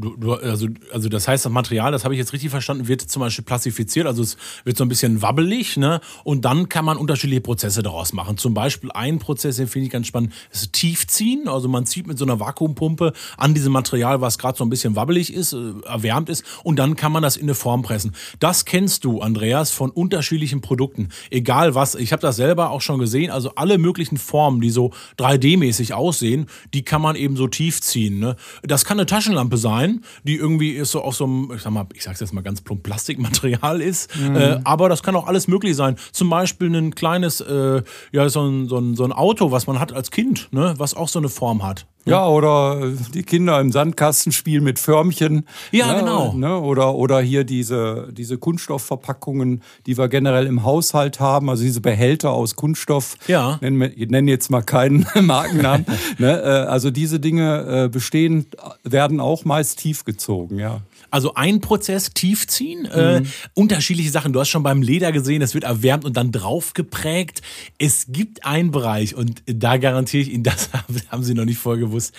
Du, 0.00 0.16
du, 0.16 0.32
also, 0.34 0.66
also 0.92 1.08
das 1.08 1.28
heißt, 1.28 1.44
das 1.44 1.52
Material, 1.52 1.92
das 1.92 2.04
habe 2.04 2.14
ich 2.14 2.18
jetzt 2.18 2.32
richtig 2.32 2.50
verstanden, 2.50 2.88
wird 2.88 3.02
zum 3.02 3.20
Beispiel 3.20 3.44
plastifiziert, 3.44 4.06
also 4.06 4.22
es 4.22 4.36
wird 4.64 4.76
so 4.76 4.84
ein 4.84 4.88
bisschen 4.88 5.20
wabbelig, 5.20 5.76
ne? 5.76 6.00
Und 6.24 6.44
dann 6.44 6.68
kann 6.68 6.84
man 6.84 6.96
unterschiedliche 6.96 7.42
Prozesse 7.42 7.82
daraus 7.82 8.12
machen. 8.12 8.38
Zum 8.38 8.54
Beispiel 8.54 8.90
ein 8.92 9.18
Prozess, 9.18 9.56
den 9.56 9.66
finde 9.66 9.86
ich 9.86 9.92
ganz 9.92 10.06
spannend, 10.06 10.32
ist 10.50 10.72
Tiefziehen. 10.72 11.48
Also 11.48 11.68
man 11.68 11.84
zieht 11.84 12.06
mit 12.06 12.18
so 12.18 12.24
einer 12.24 12.40
Vakuumpumpe 12.40 13.12
an 13.36 13.52
diesem 13.52 13.72
Material, 13.72 14.20
was 14.20 14.38
gerade 14.38 14.56
so 14.56 14.64
ein 14.64 14.70
bisschen 14.70 14.96
wabbelig 14.96 15.32
ist, 15.32 15.52
äh, 15.52 15.72
erwärmt 15.84 16.28
ist, 16.28 16.44
und 16.64 16.78
dann 16.78 16.96
kann 16.96 17.12
man 17.12 17.22
das 17.22 17.36
in 17.36 17.44
eine 17.44 17.54
Form 17.54 17.82
pressen. 17.82 18.12
Das 18.38 18.64
kennst 18.64 19.04
du, 19.04 19.20
Andreas, 19.20 19.70
von 19.70 19.90
unterschiedlichen 19.90 20.62
Produkten. 20.62 21.08
Egal 21.30 21.74
was, 21.74 21.94
ich 21.94 22.12
habe 22.12 22.22
das 22.22 22.36
selber 22.36 22.70
auch 22.70 22.80
schon 22.80 22.98
gesehen, 22.98 23.30
also 23.30 23.52
alle 23.56 23.76
möglichen 23.76 24.16
Formen, 24.16 24.60
die 24.60 24.70
so 24.70 24.92
3D-mäßig 25.18 25.92
aussehen, 25.92 26.46
die 26.72 26.82
kann 26.82 27.02
man 27.02 27.16
eben 27.16 27.36
so 27.36 27.48
tief 27.48 27.80
ziehen. 27.82 28.18
Ne? 28.18 28.36
Das 28.62 28.84
kann 28.84 28.98
eine 28.98 29.06
Taschenlampe 29.06 29.56
sein 29.56 29.89
sein, 29.90 30.04
die 30.24 30.36
irgendwie 30.36 30.70
ist 30.70 30.92
so 30.92 31.02
aus 31.02 31.18
so 31.18 31.24
einem, 31.24 31.52
ich 31.54 31.62
sag 31.62 31.72
mal, 31.72 31.86
ich 31.94 32.02
sag's 32.02 32.20
jetzt 32.20 32.32
mal 32.32 32.42
ganz 32.42 32.60
plump, 32.60 32.82
Plastikmaterial 32.82 33.80
ist. 33.80 34.16
Mhm. 34.16 34.36
Äh, 34.36 34.60
aber 34.64 34.88
das 34.88 35.02
kann 35.02 35.16
auch 35.16 35.26
alles 35.26 35.48
möglich 35.48 35.76
sein. 35.76 35.96
Zum 36.12 36.30
Beispiel 36.30 36.74
ein 36.74 36.94
kleines, 36.94 37.40
äh, 37.40 37.82
ja, 38.12 38.28
so 38.28 38.42
ein, 38.42 38.68
so, 38.68 38.78
ein, 38.78 38.94
so 38.96 39.04
ein 39.04 39.12
Auto, 39.12 39.50
was 39.50 39.66
man 39.66 39.80
hat 39.80 39.92
als 39.92 40.10
Kind, 40.10 40.48
ne, 40.52 40.74
was 40.78 40.94
auch 40.94 41.08
so 41.08 41.18
eine 41.18 41.28
Form 41.28 41.62
hat. 41.62 41.86
Ja, 42.06 42.26
oder 42.26 42.92
die 43.14 43.22
Kinder 43.22 43.60
im 43.60 43.72
Sandkasten 43.72 44.32
spielen 44.32 44.64
mit 44.64 44.78
Förmchen. 44.78 45.46
Ja, 45.70 45.92
ne, 45.92 46.00
genau. 46.00 46.32
Ne, 46.32 46.58
oder, 46.58 46.94
oder 46.94 47.20
hier 47.20 47.44
diese, 47.44 48.08
diese 48.10 48.38
Kunststoffverpackungen, 48.38 49.62
die 49.86 49.98
wir 49.98 50.08
generell 50.08 50.46
im 50.46 50.64
Haushalt 50.64 51.20
haben, 51.20 51.50
also 51.50 51.62
diese 51.62 51.80
Behälter 51.80 52.30
aus 52.30 52.56
Kunststoff. 52.56 53.16
Ja. 53.26 53.58
Nennen, 53.60 53.92
nennen 54.08 54.28
jetzt 54.28 54.50
mal 54.50 54.62
keinen 54.62 55.06
Markennamen. 55.20 55.84
ne, 56.18 56.40
äh, 56.40 56.46
also 56.68 56.90
diese 56.90 57.20
Dinge 57.20 57.84
äh, 57.84 57.88
bestehen, 57.88 58.46
werden 58.82 59.20
auch 59.20 59.44
meist 59.44 59.78
tief 59.78 60.04
gezogen, 60.04 60.58
ja. 60.58 60.80
Also 61.10 61.34
ein 61.34 61.60
Prozess 61.60 62.10
tiefziehen, 62.12 62.86
äh, 62.86 63.20
mhm. 63.20 63.26
äh, 63.26 63.28
unterschiedliche 63.54 64.10
Sachen. 64.10 64.32
Du 64.32 64.40
hast 64.40 64.48
schon 64.48 64.62
beim 64.62 64.82
Leder 64.82 65.12
gesehen, 65.12 65.40
das 65.40 65.54
wird 65.54 65.64
erwärmt 65.64 66.04
und 66.04 66.16
dann 66.16 66.32
drauf 66.32 66.74
geprägt. 66.74 67.42
Es 67.78 68.06
gibt 68.08 68.44
einen 68.44 68.70
Bereich 68.70 69.14
und 69.14 69.42
da 69.46 69.76
garantiere 69.76 70.22
ich 70.22 70.32
Ihnen, 70.32 70.42
das 70.44 70.70
haben 71.08 71.24
Sie 71.24 71.34
noch 71.34 71.44
nicht 71.44 71.58
vorher 71.58 71.80
gewusst. 71.80 72.14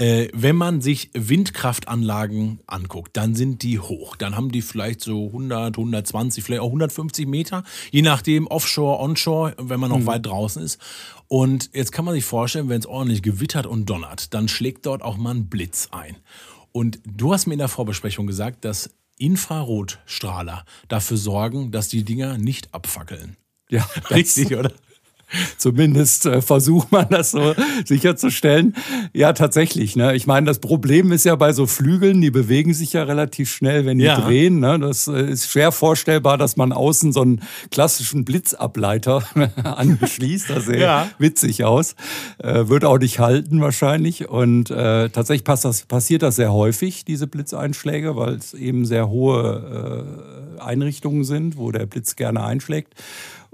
Äh, 0.00 0.28
wenn 0.32 0.56
man 0.56 0.80
sich 0.80 1.10
Windkraftanlagen 1.12 2.60
anguckt, 2.66 3.18
dann 3.18 3.34
sind 3.34 3.62
die 3.62 3.78
hoch. 3.78 4.16
Dann 4.16 4.34
haben 4.34 4.50
die 4.50 4.62
vielleicht 4.62 5.02
so 5.02 5.26
100, 5.26 5.76
120, 5.76 6.42
vielleicht 6.42 6.62
auch 6.62 6.68
150 6.68 7.28
Meter, 7.28 7.64
je 7.90 8.00
nachdem 8.00 8.46
offshore, 8.46 8.98
onshore, 8.98 9.54
wenn 9.58 9.78
man 9.78 9.90
noch 9.90 9.98
mhm. 9.98 10.06
weit 10.06 10.24
draußen 10.24 10.62
ist. 10.62 10.80
Und 11.28 11.68
jetzt 11.74 11.92
kann 11.92 12.06
man 12.06 12.14
sich 12.14 12.24
vorstellen, 12.24 12.70
wenn 12.70 12.80
es 12.80 12.86
ordentlich 12.86 13.22
gewittert 13.22 13.66
und 13.66 13.90
donnert, 13.90 14.32
dann 14.32 14.48
schlägt 14.48 14.86
dort 14.86 15.02
auch 15.02 15.18
mal 15.18 15.34
ein 15.34 15.48
Blitz 15.48 15.88
ein. 15.90 16.16
Und 16.72 17.00
du 17.04 17.32
hast 17.32 17.46
mir 17.46 17.54
in 17.54 17.58
der 17.58 17.68
Vorbesprechung 17.68 18.26
gesagt, 18.26 18.64
dass 18.64 18.90
Infrarotstrahler 19.18 20.64
dafür 20.88 21.16
sorgen, 21.16 21.70
dass 21.70 21.88
die 21.88 22.04
Dinger 22.04 22.38
nicht 22.38 22.72
abfackeln. 22.72 23.36
Ja, 23.68 23.88
richtig, 24.10 24.56
oder? 24.56 24.72
Zumindest 25.56 26.26
äh, 26.26 26.42
versucht 26.42 26.92
man 26.92 27.08
das 27.08 27.30
so 27.30 27.54
sicherzustellen. 27.84 28.74
Ja, 29.12 29.32
tatsächlich. 29.32 29.96
Ne? 29.96 30.14
Ich 30.14 30.26
meine, 30.26 30.46
das 30.46 30.58
Problem 30.58 31.12
ist 31.12 31.24
ja 31.24 31.36
bei 31.36 31.52
so 31.52 31.66
Flügeln, 31.66 32.20
die 32.20 32.30
bewegen 32.30 32.74
sich 32.74 32.92
ja 32.92 33.04
relativ 33.04 33.50
schnell, 33.50 33.86
wenn 33.86 33.98
die 33.98 34.04
ja. 34.04 34.20
drehen. 34.20 34.60
Ne? 34.60 34.78
Das 34.78 35.08
äh, 35.08 35.30
ist 35.30 35.50
schwer 35.50 35.72
vorstellbar, 35.72 36.38
dass 36.38 36.56
man 36.56 36.72
außen 36.72 37.12
so 37.12 37.22
einen 37.22 37.42
klassischen 37.70 38.24
Blitzableiter 38.24 39.22
anschließt. 39.64 40.50
Das 40.50 40.66
sieht 40.66 40.80
ja. 40.80 41.08
witzig 41.18 41.64
aus. 41.64 41.94
Äh, 42.38 42.68
wird 42.68 42.84
auch 42.84 42.98
nicht 42.98 43.18
halten 43.18 43.60
wahrscheinlich. 43.60 44.28
Und 44.28 44.70
äh, 44.70 45.08
tatsächlich 45.10 45.44
das, 45.44 45.82
passiert 45.82 46.22
das 46.22 46.36
sehr 46.36 46.52
häufig, 46.52 47.04
diese 47.04 47.26
Blitzeinschläge, 47.26 48.16
weil 48.16 48.34
es 48.34 48.54
eben 48.54 48.84
sehr 48.84 49.08
hohe 49.08 50.06
äh, 50.58 50.60
Einrichtungen 50.60 51.24
sind, 51.24 51.56
wo 51.56 51.70
der 51.70 51.86
Blitz 51.86 52.16
gerne 52.16 52.44
einschlägt. 52.44 52.94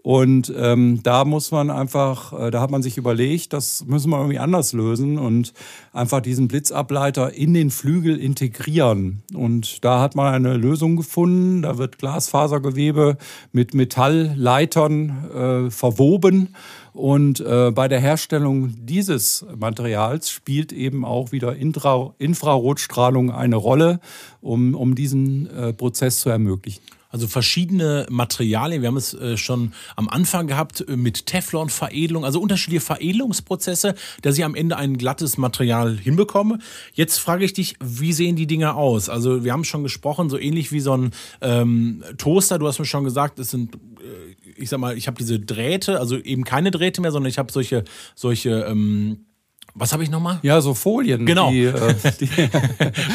Und 0.07 0.55
ähm, 0.57 1.03
da 1.03 1.25
muss 1.25 1.51
man 1.51 1.69
einfach, 1.69 2.33
äh, 2.33 2.53
da 2.53 2.61
hat 2.61 2.71
man 2.71 2.81
sich 2.81 2.97
überlegt, 2.97 3.53
das 3.53 3.85
müssen 3.87 4.11
wir 4.11 4.19
irgendwie 4.19 4.39
anders 4.39 4.73
lösen 4.73 5.19
und 5.19 5.53
einfach 5.93 6.21
diesen 6.21 6.47
Blitzableiter 6.47 7.35
in 7.35 7.55
den 7.55 7.73
Flügel 7.73 8.17
integrieren. 8.17 9.25
Und 9.35 9.85
da 9.85 10.01
hat 10.01 10.15
man 10.15 10.33
eine 10.33 10.57
Lösung 10.57 10.95
gefunden. 10.95 11.63
Da 11.63 11.77
wird 11.77 11.99
Glasfasergewebe 11.99 13.17
mit 13.51 13.75
Metallleitern 13.75 15.25
äh, 15.35 15.71
verwoben. 15.73 16.55
Und 16.93 17.41
äh, 17.41 17.73
bei 17.73 17.89
der 17.89 17.99
Herstellung 17.99 18.75
dieses 18.87 19.45
Materials 19.59 20.31
spielt 20.31 20.73
eben 20.73 21.05
auch 21.05 21.33
wieder 21.33 21.57
Intra 21.57 22.15
Infrarotstrahlung 22.19 23.33
eine 23.33 23.57
Rolle, 23.57 23.99
um, 24.41 24.77
um 24.77 24.95
diesen 24.95 25.51
äh, 25.51 25.73
Prozess 25.73 26.21
zu 26.21 26.31
ermöglichen. 26.31 26.96
Also 27.17 27.29
verschiedene 27.29 28.05
Materialien. 28.11 28.83
Wir 28.83 28.89
haben 28.89 28.99
es 28.99 29.15
äh, 29.15 29.39
schon 29.39 29.73
am 29.97 30.07
Anfang 30.07 30.47
gehabt 30.49 30.85
äh, 30.87 30.97
mit 30.97 31.25
Teflon-Veredelung, 31.25 32.27
also 32.27 32.43
unterschiedliche 32.43 32.85
Veredelungsprozesse, 32.85 33.95
dass 34.21 34.37
ich 34.37 34.45
am 34.45 34.55
Ende 34.55 34.77
ein 34.77 34.99
glattes 34.99 35.39
Material 35.39 35.97
hinbekomme. 35.97 36.59
Jetzt 36.93 37.17
frage 37.17 37.47
ich 37.47 37.55
dich, 37.55 37.77
wie 37.83 38.13
sehen 38.13 38.37
die 38.37 38.47
Dinger 38.47 38.77
aus? 38.77 39.09
Also 39.09 39.45
wir 39.45 39.55
haben 39.55 39.65
schon 39.65 39.83
gesprochen, 39.83 40.29
so 40.29 40.39
ähnlich 40.39 40.73
wie 40.73 40.81
so 40.81 40.95
ein 40.95 41.13
ähm, 41.41 42.05
Toaster. 42.19 42.59
Du 42.59 42.67
hast 42.67 42.81
mir 42.81 42.85
schon 42.85 43.05
gesagt, 43.05 43.39
es 43.39 43.51
sind, 43.51 43.77
äh, 43.77 44.59
ich 44.59 44.69
sag 44.69 44.79
mal, 44.79 44.95
ich 44.95 45.07
habe 45.07 45.17
diese 45.17 45.41
Drähte, 45.41 45.99
also 45.99 46.19
eben 46.19 46.45
keine 46.45 46.71
Drähte 46.71 47.01
mehr, 47.01 47.13
sondern 47.13 47.31
ich 47.31 47.39
habe 47.39 47.51
solche, 47.51 47.85
solche 48.15 48.67
ähm, 48.69 49.25
was 49.79 49.93
habe 49.93 50.03
ich 50.03 50.11
nochmal? 50.11 50.39
Ja, 50.43 50.61
so 50.63 50.73
Folien. 50.73 51.27
Genau. 51.27 51.51
Die, 51.51 51.65
äh, 51.65 51.95
die, 52.21 52.29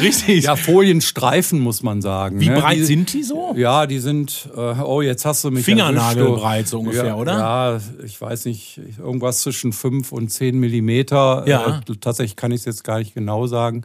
Richtig. 0.00 0.44
Ja, 0.44 0.54
Folienstreifen 0.54 1.58
muss 1.58 1.82
man 1.82 2.00
sagen. 2.00 2.40
Wie 2.40 2.48
ne? 2.48 2.60
breit 2.60 2.76
die, 2.76 2.84
sind 2.84 3.12
die 3.12 3.24
so? 3.24 3.54
Ja, 3.56 3.86
die 3.86 3.98
sind, 3.98 4.48
äh, 4.56 4.60
oh, 4.60 5.02
jetzt 5.02 5.24
hast 5.24 5.42
du 5.42 5.50
mich 5.50 5.64
Fingernagelbreit 5.64 6.68
so 6.68 6.78
ungefähr, 6.78 7.06
ja, 7.06 7.16
oder? 7.16 7.32
Ja, 7.32 7.80
ich 8.04 8.20
weiß 8.20 8.44
nicht, 8.44 8.80
irgendwas 8.98 9.40
zwischen 9.40 9.72
5 9.72 10.12
und 10.12 10.28
10 10.28 10.58
Millimeter. 10.58 11.44
Ja. 11.46 11.82
Äh, 11.88 11.96
tatsächlich 12.00 12.36
kann 12.36 12.52
ich 12.52 12.60
es 12.60 12.64
jetzt 12.64 12.84
gar 12.84 12.98
nicht 12.98 13.14
genau 13.14 13.48
sagen. 13.48 13.82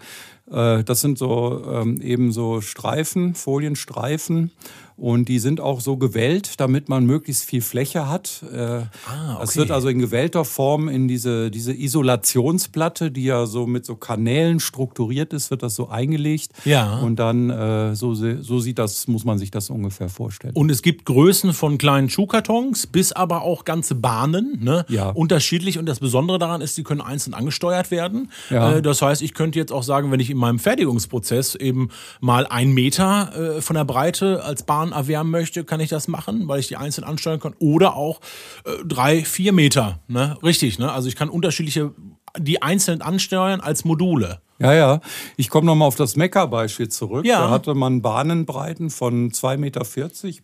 Äh, 0.51 0.83
das 0.83 1.01
sind 1.01 1.17
so 1.17 1.63
ähm, 1.69 1.99
eben 2.01 2.31
so 2.31 2.61
Streifen, 2.61 3.33
Folienstreifen. 3.33 4.51
Und 4.97 5.29
die 5.29 5.37
sind 5.37 5.61
auch 5.61 5.79
so 5.79 5.95
gewellt, 5.95 6.59
damit 6.59 6.89
man 6.89 7.05
möglichst 7.05 7.45
viel 7.45 7.61
Fläche 7.61 8.09
hat. 8.09 8.43
Äh, 8.51 8.57
ah, 8.57 9.35
okay. 9.35 9.43
Es 9.43 9.55
wird 9.55 9.69
also 9.69 9.89
in 9.89 9.99
gewellter 9.99 10.43
Form 10.43 10.89
in 10.89 11.07
diese, 11.07 11.51
diese 11.51 11.71
Isolationsplatte, 11.71 13.11
die 13.11 13.25
ja 13.25 13.45
so 13.45 13.67
mit 13.67 13.85
so 13.85 13.95
Kanälen 13.95 14.59
strukturiert 14.59 15.33
ist, 15.33 15.51
wird 15.51 15.61
das 15.61 15.75
so 15.75 15.89
eingelegt. 15.89 16.51
Ja. 16.65 16.97
Und 16.97 17.17
dann 17.17 17.51
äh, 17.51 17.95
so, 17.95 18.15
so 18.15 18.59
sieht 18.59 18.79
das, 18.79 19.07
muss 19.07 19.23
man 19.23 19.37
sich 19.37 19.51
das 19.51 19.69
ungefähr 19.69 20.09
vorstellen. 20.09 20.55
Und 20.55 20.71
es 20.71 20.81
gibt 20.81 21.05
Größen 21.05 21.53
von 21.53 21.77
kleinen 21.77 22.09
Schuhkartons 22.09 22.87
bis 22.87 23.11
aber 23.11 23.43
auch 23.43 23.65
ganze 23.65 23.93
Bahnen, 23.93 24.57
ne? 24.63 24.83
Ja. 24.89 25.11
Unterschiedlich. 25.11 25.77
Und 25.77 25.85
das 25.85 25.99
Besondere 25.99 26.39
daran 26.39 26.61
ist, 26.61 26.75
die 26.75 26.83
können 26.83 27.01
einzeln 27.01 27.35
angesteuert 27.35 27.91
werden. 27.91 28.31
Ja. 28.49 28.81
Das 28.81 29.03
heißt, 29.03 29.21
ich 29.21 29.35
könnte 29.35 29.59
jetzt 29.59 29.71
auch 29.71 29.83
sagen, 29.83 30.11
wenn 30.11 30.19
ich 30.19 30.31
in 30.31 30.37
meinem 30.37 30.57
Fertigungsprozess 30.57 31.53
eben 31.53 31.89
mal 32.19 32.47
einen 32.47 32.73
Meter 32.73 33.61
von 33.61 33.75
der 33.75 33.85
Breite 33.85 34.43
als 34.43 34.63
Bahn 34.63 34.86
Jahren 34.87 34.91
erwärmen 34.91 35.31
möchte, 35.31 35.63
kann 35.63 35.79
ich 35.79 35.89
das 35.89 36.07
machen, 36.07 36.47
weil 36.47 36.59
ich 36.59 36.67
die 36.67 36.77
einzeln 36.77 37.03
ansteuern 37.03 37.39
kann. 37.39 37.53
Oder 37.59 37.95
auch 37.95 38.19
äh, 38.65 38.71
drei, 38.85 39.23
vier 39.23 39.53
Meter. 39.53 39.99
Ne? 40.07 40.37
Richtig, 40.43 40.79
ne? 40.79 40.91
Also 40.91 41.07
ich 41.07 41.15
kann 41.15 41.29
unterschiedliche, 41.29 41.93
die 42.37 42.61
einzeln 42.61 43.01
ansteuern 43.01 43.61
als 43.61 43.85
Module. 43.85 44.41
Ja, 44.59 44.73
ja. 44.73 45.01
Ich 45.35 45.49
komme 45.49 45.67
nochmal 45.67 45.87
auf 45.87 45.95
das 45.95 46.15
Mekka-Beispiel 46.15 46.89
zurück. 46.89 47.25
Ja. 47.25 47.41
Da 47.41 47.49
hatte 47.51 47.75
man 47.75 48.01
Bahnenbreiten 48.01 48.89
von 48.89 49.29
2,40 49.29 49.57
Meter 49.57 49.81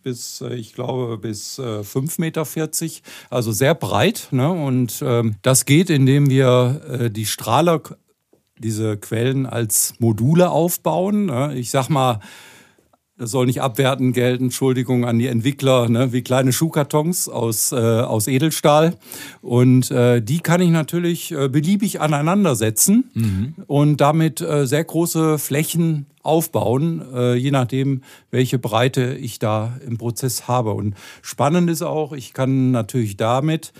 bis, 0.02 0.40
äh, 0.40 0.54
ich 0.54 0.72
glaube, 0.72 1.18
bis 1.18 1.58
5,40 1.58 2.16
äh, 2.16 2.20
Meter. 2.20 2.46
Also 3.30 3.52
sehr 3.52 3.74
breit. 3.74 4.28
Ne? 4.30 4.50
Und 4.50 5.02
ähm, 5.04 5.36
das 5.42 5.64
geht, 5.64 5.90
indem 5.90 6.30
wir 6.30 6.80
äh, 6.88 7.10
die 7.10 7.26
Strahler, 7.26 7.82
diese 8.56 8.96
Quellen 8.96 9.46
als 9.46 9.94
Module 9.98 10.50
aufbauen. 10.50 11.26
Ne? 11.26 11.54
Ich 11.56 11.72
sag 11.72 11.88
mal, 11.88 12.20
das 13.16 13.30
soll 13.30 13.46
nicht 13.46 13.62
abwertend 13.62 14.12
gelten, 14.14 14.44
Entschuldigung 14.44 15.04
an 15.04 15.18
die 15.18 15.28
Entwickler, 15.28 15.88
ne, 15.88 16.12
wie 16.12 16.22
kleine 16.22 16.52
Schuhkartons 16.52 17.28
aus, 17.28 17.70
äh, 17.70 17.76
aus 17.76 18.26
Edelstahl. 18.26 18.96
Und 19.40 19.90
äh, 19.92 20.20
die 20.20 20.40
kann 20.40 20.60
ich 20.60 20.70
natürlich 20.70 21.30
äh, 21.30 21.48
beliebig 21.48 22.00
aneinandersetzen 22.00 23.10
mhm. 23.14 23.54
und 23.66 24.00
damit 24.00 24.40
äh, 24.40 24.66
sehr 24.66 24.82
große 24.82 25.38
Flächen 25.38 26.06
aufbauen, 26.24 27.04
äh, 27.14 27.34
je 27.34 27.52
nachdem, 27.52 28.02
welche 28.30 28.58
Breite 28.58 29.14
ich 29.14 29.38
da 29.38 29.78
im 29.86 29.96
Prozess 29.96 30.48
habe. 30.48 30.72
Und 30.72 30.94
spannend 31.22 31.70
ist 31.70 31.82
auch, 31.82 32.12
ich 32.12 32.32
kann 32.32 32.72
natürlich 32.72 33.16
damit 33.16 33.72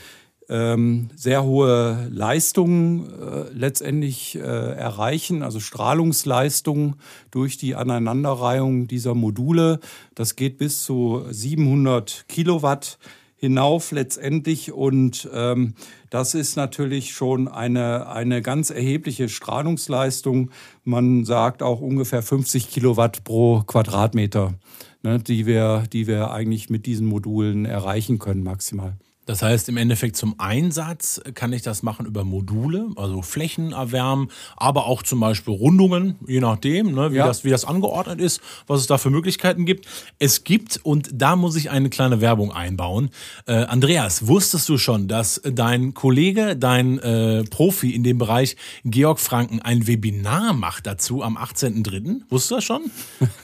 ähm, 0.49 1.09
sehr 1.17 1.45
hohe 1.45 2.09
Leistungen 2.11 3.09
äh, 3.11 3.51
letztendlich 3.53 4.37
äh, 4.37 4.41
erreichen, 4.41 5.43
also 5.43 5.61
Strahlungsleistungen 5.61 6.97
durch 7.31 7.57
die 7.57 7.75
Aneinanderreihung 7.75 8.87
dieser 8.87 9.15
Module. 9.15 9.81
Das 10.15 10.37
geht 10.37 10.59
bis 10.59 10.85
zu 10.85 11.23
700 11.31 12.27
Kilowatt 12.29 12.99
hinauf 13.37 13.93
letztendlich 13.93 14.73
und 14.73 15.29
ähm, 15.33 15.75
das 16.09 16.35
ist 16.35 16.57
natürlich 16.57 17.13
schon 17.13 17.47
eine, 17.47 18.09
eine 18.09 18.41
ganz 18.41 18.71
erhebliche 18.71 19.29
Strahlungsleistung. 19.29 20.51
Man 20.83 21.25
sagt 21.25 21.63
auch 21.63 21.81
ungefähr 21.81 22.23
50 22.23 22.71
Kilowatt 22.71 23.23
pro 23.25 23.61
Quadratmeter, 23.67 24.55
ne, 25.03 25.19
die, 25.19 25.45
wir, 25.45 25.85
die 25.93 26.07
wir 26.07 26.31
eigentlich 26.31 26.71
mit 26.71 26.87
diesen 26.87 27.07
Modulen 27.07 27.67
erreichen 27.67 28.19
können 28.19 28.43
maximal. 28.43 28.97
Das 29.27 29.43
heißt, 29.43 29.69
im 29.69 29.77
Endeffekt 29.77 30.17
zum 30.17 30.39
Einsatz 30.39 31.21
kann 31.35 31.53
ich 31.53 31.63
das 31.63 31.83
machen 31.83 32.07
über 32.07 32.25
Module, 32.25 32.89
also 32.97 33.23
Flächen 33.23 33.73
erwärmen, 33.73 34.29
aber 34.57 34.87
auch 34.87 35.03
zum 35.03 35.21
Beispiel 35.21 35.55
Rundungen, 35.55 36.17
je 36.27 36.41
nachdem, 36.41 36.93
ne, 36.93 37.13
wie, 37.13 37.17
ja. 37.17 37.27
das, 37.27 37.45
wie 37.45 37.51
das 37.51 37.65
angeordnet 37.65 38.21
ist, 38.21 38.41
was 38.67 38.81
es 38.81 38.87
da 38.87 38.99
für 38.99 39.11
Möglichkeiten 39.11 39.65
gibt. 39.65 39.87
Es 40.19 40.45
gibt, 40.45 40.81
und 40.83 41.09
da 41.13 41.37
muss 41.37 41.57
ich 41.57 41.71
eine 41.71 41.89
kleine 41.91 42.21
Werbung 42.21 42.53
einbauen. 42.53 43.11
Äh, 43.47 43.65
Andreas, 43.65 44.27
wusstest 44.27 44.69
du 44.69 44.77
schon, 44.77 45.09
dass 45.09 45.41
dein 45.45 45.95
Kollege, 45.95 46.57
dein 46.57 46.99
äh, 46.99 47.45
Profi 47.45 47.91
in 47.91 48.05
dem 48.05 48.19
Bereich, 48.19 48.57
Georg 48.85 49.21
Franken, 49.21 49.61
ein 49.63 49.87
Webinar 49.87 50.53
macht 50.53 50.87
dazu 50.87 51.23
am 51.23 51.39
18.03.? 51.39 52.23
Wusstest 52.29 52.51
du 52.51 52.55
das 52.57 52.65
schon? 52.65 52.83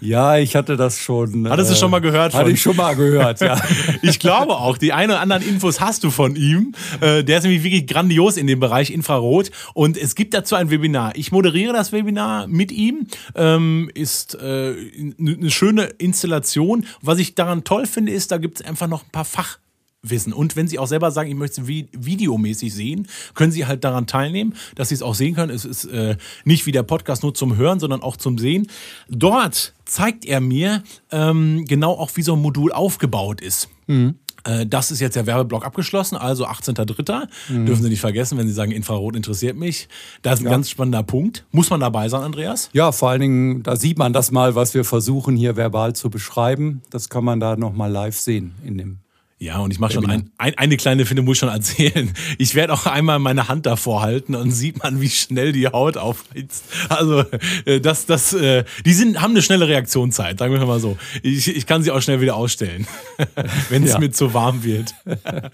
Ja, 0.00 0.38
ich 0.38 0.56
hatte 0.56 0.76
das 0.76 0.98
schon. 0.98 1.48
Hattest 1.48 1.70
du 1.70 1.74
schon 1.74 1.90
mal 1.90 2.00
gehört? 2.00 2.32
Hatte 2.32 2.50
ich 2.50 2.62
schon 2.62 2.76
mal 2.76 2.96
gehört, 2.96 3.40
ja. 3.40 3.60
ich 4.02 4.18
glaube 4.18 4.56
auch, 4.56 4.78
die 4.78 4.92
ein 4.92 5.10
oder 5.10 5.20
anderen 5.20 5.42
Infos 5.42 5.80
hast 5.80 6.04
du 6.04 6.10
von 6.10 6.36
ihm. 6.36 6.74
Äh, 7.00 7.22
der 7.22 7.38
ist 7.38 7.44
nämlich 7.44 7.62
wirklich 7.62 7.86
grandios 7.86 8.36
in 8.36 8.46
dem 8.46 8.60
Bereich 8.60 8.90
Infrarot. 8.90 9.50
Und 9.74 9.98
es 9.98 10.14
gibt 10.14 10.32
dazu 10.32 10.54
ein 10.54 10.70
Webinar. 10.70 11.12
Ich 11.16 11.32
moderiere 11.32 11.74
das 11.74 11.92
Webinar 11.92 12.46
mit 12.46 12.72
ihm. 12.72 13.06
Ähm, 13.34 13.90
ist 13.94 14.34
äh, 14.36 14.74
eine 15.18 15.50
schöne 15.50 15.84
Installation. 15.98 16.86
Was 17.02 17.18
ich 17.18 17.34
daran 17.34 17.64
toll 17.64 17.86
finde, 17.86 18.12
ist, 18.12 18.32
da 18.32 18.38
gibt 18.38 18.60
es 18.60 18.66
einfach 18.66 18.88
noch 18.88 19.04
ein 19.04 19.10
paar 19.10 19.26
Fach 19.26 19.58
wissen. 20.02 20.32
Und 20.32 20.56
wenn 20.56 20.68
Sie 20.68 20.78
auch 20.78 20.86
selber 20.86 21.10
sagen, 21.10 21.28
ich 21.28 21.36
möchte 21.36 21.62
es 21.62 21.68
videomäßig 21.68 22.72
sehen, 22.72 23.06
können 23.34 23.52
Sie 23.52 23.66
halt 23.66 23.84
daran 23.84 24.06
teilnehmen, 24.06 24.54
dass 24.74 24.88
Sie 24.88 24.94
es 24.94 25.02
auch 25.02 25.14
sehen 25.14 25.34
können. 25.34 25.54
Es 25.54 25.64
ist 25.64 25.84
äh, 25.86 26.16
nicht 26.44 26.66
wie 26.66 26.72
der 26.72 26.82
Podcast 26.82 27.22
nur 27.22 27.34
zum 27.34 27.56
Hören, 27.56 27.80
sondern 27.80 28.02
auch 28.02 28.16
zum 28.16 28.38
Sehen. 28.38 28.66
Dort 29.08 29.74
zeigt 29.84 30.24
er 30.24 30.40
mir 30.40 30.82
ähm, 31.10 31.64
genau 31.66 31.92
auch, 31.92 32.10
wie 32.14 32.22
so 32.22 32.34
ein 32.34 32.42
Modul 32.42 32.72
aufgebaut 32.72 33.40
ist. 33.40 33.68
Mhm. 33.86 34.14
Äh, 34.44 34.66
das 34.66 34.90
ist 34.90 35.00
jetzt 35.00 35.16
der 35.16 35.26
Werbeblock 35.26 35.66
abgeschlossen, 35.66 36.16
also 36.16 36.46
18.03. 36.46 37.26
Mhm. 37.48 37.66
Dürfen 37.66 37.82
Sie 37.82 37.90
nicht 37.90 38.00
vergessen, 38.00 38.38
wenn 38.38 38.46
Sie 38.46 38.54
sagen, 38.54 38.72
Infrarot 38.72 39.16
interessiert 39.16 39.56
mich. 39.56 39.88
Das 40.22 40.34
ist 40.34 40.40
ein 40.40 40.44
ja. 40.46 40.50
ganz 40.52 40.70
spannender 40.70 41.02
Punkt. 41.02 41.44
Muss 41.50 41.68
man 41.68 41.80
dabei 41.80 42.08
sein, 42.08 42.22
Andreas? 42.22 42.70
Ja, 42.72 42.92
vor 42.92 43.10
allen 43.10 43.20
Dingen, 43.20 43.62
da 43.62 43.76
sieht 43.76 43.98
man 43.98 44.12
das 44.12 44.30
mal, 44.30 44.54
was 44.54 44.72
wir 44.72 44.84
versuchen 44.84 45.36
hier 45.36 45.56
verbal 45.56 45.94
zu 45.94 46.08
beschreiben. 46.08 46.82
Das 46.90 47.08
kann 47.08 47.24
man 47.24 47.40
da 47.40 47.56
nochmal 47.56 47.90
live 47.90 48.18
sehen 48.18 48.54
in 48.64 48.78
dem 48.78 48.99
ja, 49.42 49.58
und 49.58 49.72
ich 49.72 49.78
mache 49.78 49.94
schon 49.94 50.04
ein, 50.04 50.30
ein, 50.36 50.52
eine 50.58 50.76
kleine 50.76 51.06
Finde, 51.06 51.22
muss 51.22 51.36
ich 51.36 51.40
schon 51.40 51.48
erzählen. 51.48 52.12
Ich 52.36 52.54
werde 52.54 52.74
auch 52.74 52.84
einmal 52.84 53.18
meine 53.18 53.48
Hand 53.48 53.64
davor 53.64 54.02
halten 54.02 54.34
und 54.34 54.50
sieht 54.50 54.82
man, 54.82 55.00
wie 55.00 55.08
schnell 55.08 55.52
die 55.52 55.66
Haut 55.66 55.96
aufheizt. 55.96 56.64
Also 56.90 57.24
äh, 57.64 57.80
das, 57.80 58.04
das, 58.04 58.34
äh, 58.34 58.64
die 58.84 58.92
sind, 58.92 59.22
haben 59.22 59.30
eine 59.30 59.40
schnelle 59.40 59.66
Reaktionszeit, 59.66 60.38
sagen 60.38 60.52
wir 60.52 60.66
mal 60.66 60.78
so. 60.78 60.98
Ich, 61.22 61.48
ich 61.48 61.66
kann 61.66 61.82
sie 61.82 61.90
auch 61.90 62.02
schnell 62.02 62.20
wieder 62.20 62.36
ausstellen, 62.36 62.86
wenn 63.70 63.82
es 63.82 63.92
ja. 63.92 63.98
mir 63.98 64.10
zu 64.10 64.34
warm 64.34 64.62
wird. 64.62 64.94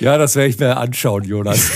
Ja, 0.00 0.18
das 0.18 0.36
werde 0.36 0.50
ich 0.50 0.58
mir 0.58 0.76
anschauen, 0.76 1.24
Jonas. 1.24 1.70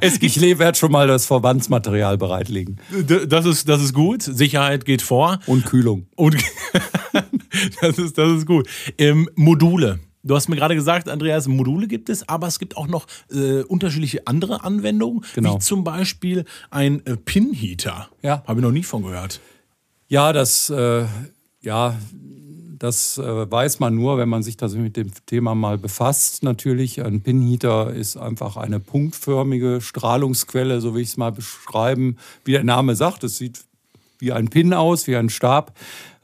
ich 0.00 0.40
werde 0.40 0.78
schon 0.78 0.92
mal 0.92 1.08
das 1.08 1.26
Verbandsmaterial 1.26 2.16
bereitlegen. 2.16 2.78
Das 3.26 3.44
ist, 3.44 3.68
das 3.68 3.82
ist 3.82 3.92
gut. 3.92 4.22
Sicherheit 4.22 4.84
geht 4.84 5.02
vor. 5.02 5.40
Und 5.46 5.66
Kühlung. 5.66 6.06
Und 6.14 6.36
das 7.80 7.98
ist, 7.98 8.16
das 8.16 8.30
ist 8.30 8.46
gut. 8.46 8.68
Ähm, 8.98 9.28
Module. 9.34 9.98
Du 10.22 10.34
hast 10.34 10.48
mir 10.48 10.56
gerade 10.56 10.74
gesagt, 10.74 11.08
Andreas, 11.08 11.48
Module 11.48 11.88
gibt 11.88 12.10
es, 12.10 12.28
aber 12.28 12.46
es 12.46 12.58
gibt 12.58 12.76
auch 12.76 12.86
noch 12.86 13.06
äh, 13.30 13.62
unterschiedliche 13.62 14.26
andere 14.26 14.64
Anwendungen, 14.64 15.24
genau. 15.34 15.54
wie 15.54 15.58
zum 15.60 15.82
Beispiel 15.82 16.44
ein 16.70 17.04
äh, 17.06 17.16
Pin-Heater. 17.16 18.08
Ja. 18.22 18.42
Habe 18.46 18.60
ich 18.60 18.64
noch 18.64 18.72
nie 18.72 18.82
von 18.82 19.02
gehört. 19.02 19.40
Ja, 20.08 20.32
das, 20.32 20.68
äh, 20.68 21.06
ja, 21.62 21.96
das 22.78 23.16
äh, 23.16 23.50
weiß 23.50 23.80
man 23.80 23.94
nur, 23.94 24.18
wenn 24.18 24.28
man 24.28 24.42
sich 24.42 24.56
das 24.56 24.74
mit 24.74 24.96
dem 24.96 25.10
Thema 25.24 25.54
mal 25.54 25.78
befasst. 25.78 26.42
Natürlich, 26.42 27.02
ein 27.02 27.22
Pin-Heater 27.22 27.94
ist 27.94 28.18
einfach 28.18 28.56
eine 28.56 28.80
punktförmige 28.80 29.80
Strahlungsquelle, 29.80 30.80
so 30.80 30.96
wie 30.96 31.00
ich 31.00 31.08
es 31.08 31.16
mal 31.16 31.32
beschreiben. 31.32 32.16
Wie 32.44 32.52
der 32.52 32.64
Name 32.64 32.94
sagt, 32.94 33.24
es 33.24 33.38
sieht 33.38 33.60
wie 34.18 34.32
ein 34.32 34.48
Pin 34.48 34.74
aus, 34.74 35.06
wie 35.06 35.16
ein 35.16 35.30
Stab. 35.30 35.72